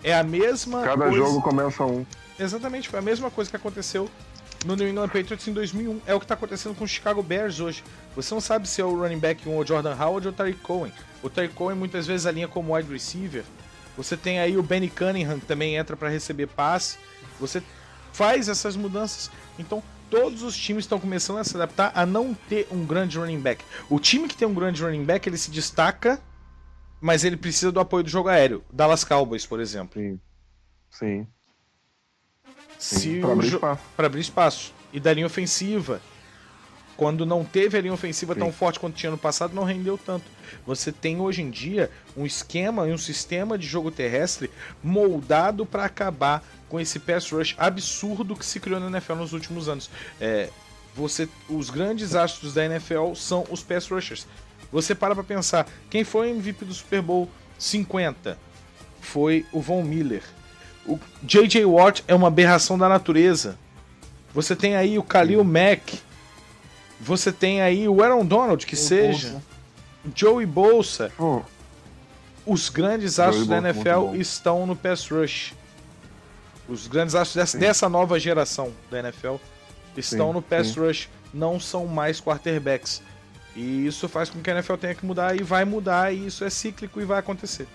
[0.04, 1.18] É a mesma Cada coisa...
[1.18, 2.06] jogo começa um.
[2.40, 4.10] Exatamente, foi a mesma coisa que aconteceu
[4.66, 6.02] no New England Patriots em 2001.
[6.06, 7.84] É o que está acontecendo com o Chicago Bears hoje.
[8.16, 10.92] Você não sabe se é o running back 1 ou Jordan Howard ou Tariq Cohen.
[11.22, 13.44] O Tariq Cohen muitas vezes alinha como wide receiver.
[13.96, 16.98] Você tem aí o Benny Cunningham que também entra para receber passe.
[17.40, 17.64] Você
[18.12, 19.32] faz essas mudanças.
[19.58, 23.40] Então todos os times estão começando a se adaptar a não ter um grande running
[23.40, 23.64] back.
[23.90, 26.20] O time que tem um grande running back ele se destaca,
[27.00, 28.64] mas ele precisa do apoio do jogo aéreo.
[28.72, 30.02] Dallas Cowboys, por exemplo.
[30.02, 30.20] Sim.
[30.90, 31.28] Sim.
[33.28, 33.82] O abrir espaço.
[33.98, 34.74] abrir espaço.
[34.92, 36.02] E da linha ofensiva.
[36.98, 40.26] Quando não teve a linha ofensiva tão forte quanto tinha no passado, não rendeu tanto.
[40.66, 44.50] Você tem hoje em dia um esquema e um sistema de jogo terrestre
[44.82, 49.68] moldado para acabar com esse pass rush absurdo que se criou na NFL nos últimos
[49.68, 49.90] anos.
[50.22, 50.50] É,
[50.96, 54.26] você, os grandes astros da NFL são os pass rushers.
[54.72, 57.30] Você para pra pensar, quem foi o MVP do Super Bowl
[57.60, 58.38] 50?
[59.02, 60.24] Foi o Von Miller.
[60.86, 61.66] O J.J.
[61.66, 63.58] Watt é uma aberração da natureza.
[64.34, 66.00] Você tem aí o Khalil Mack.
[67.00, 69.30] Você tem aí o Aaron Donald, que Joey seja.
[69.30, 69.44] Bosa.
[70.16, 71.12] Joey Bolsa.
[71.18, 71.42] Pô,
[72.46, 75.54] Os grandes Joey astros da NFL estão no pass rush.
[76.68, 79.36] Os grandes astros dessa, dessa nova geração da NFL
[79.96, 80.80] estão Sim, no pass sim.
[80.80, 83.02] rush, não são mais quarterbacks.
[83.56, 86.44] E isso faz com que a NFL tenha que mudar e vai mudar, e isso
[86.44, 87.68] é cíclico e vai acontecer.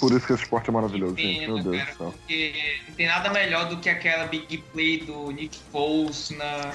[0.00, 1.46] Por isso que esse esporte é maravilhoso, Que gente.
[1.46, 2.14] Meu pena, Deus cara, do céu.
[2.18, 6.72] Porque não tem nada melhor do que aquela big play do Nick Foles na,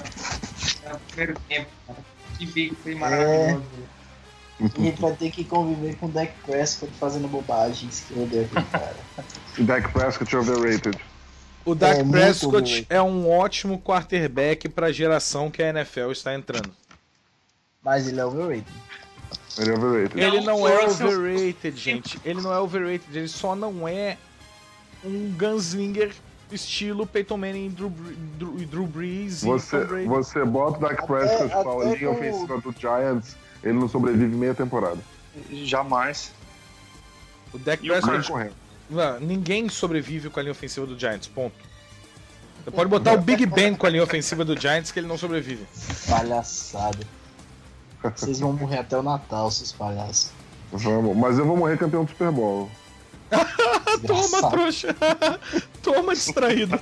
[0.92, 1.98] no primeiro tempo, cara.
[2.38, 3.62] Que big play maravilhoso.
[4.58, 8.22] E a gente vai ter que conviver com o Dak Prescott fazendo bobagens que eu
[8.22, 8.96] odeio aquele cara.
[9.58, 10.98] Dak Prescott overrated.
[11.64, 16.32] O Dak É, Prescott é um ótimo quarterback para a geração que a NFL está
[16.32, 16.70] entrando.
[17.82, 18.66] Mas ele é overrated.
[19.58, 20.20] Ele é overrated.
[20.20, 22.20] Ele não é Russell- overrated, gente.
[22.24, 24.18] Ele não é overrated, ele só não é
[25.04, 26.12] um gunslinger
[26.52, 30.06] estilo Peyton Manning, Drew, Bre- Drew, Drew Brees e Você, Brady.
[30.06, 34.98] você bota o Dak Prescott pra linha ofensiva do Giants, ele não sobrevive meia temporada.
[35.50, 36.32] Jamais.
[37.52, 38.52] O Dak E Prescott,
[38.88, 41.54] não, ninguém sobrevive com a linha ofensiva do Giants, ponto.
[42.64, 45.16] Você pode botar o Big Ben com a linha ofensiva do Giants que ele não
[45.18, 45.64] sobrevive.
[46.08, 46.98] Palhaçada.
[48.14, 50.30] Vocês vão morrer até o Natal, seus palhaços.
[50.72, 52.70] Vamos, mas eu vou morrer campeão do Super Bowl.
[54.06, 54.94] Toma, trouxa!
[55.82, 56.78] Toma, distraído!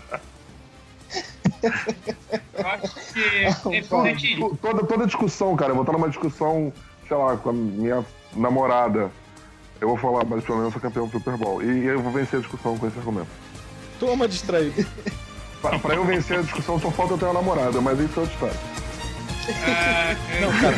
[1.63, 3.21] Eu acho que
[3.75, 4.39] é importante.
[4.61, 6.73] Toda, toda discussão, cara, eu vou estar numa discussão,
[7.07, 9.11] sei lá, com a minha namorada.
[9.81, 11.63] Eu vou falar, mas pelo menos eu sou campeão do Super Bowl.
[11.63, 13.29] E eu vou vencer a discussão com esse argumento.
[13.99, 14.87] Toma, distraído!
[15.61, 18.23] Pra, pra eu vencer a discussão só falta eu ter uma namorada, mas isso é
[18.25, 18.57] história.
[19.67, 20.77] Ah, Não, cara,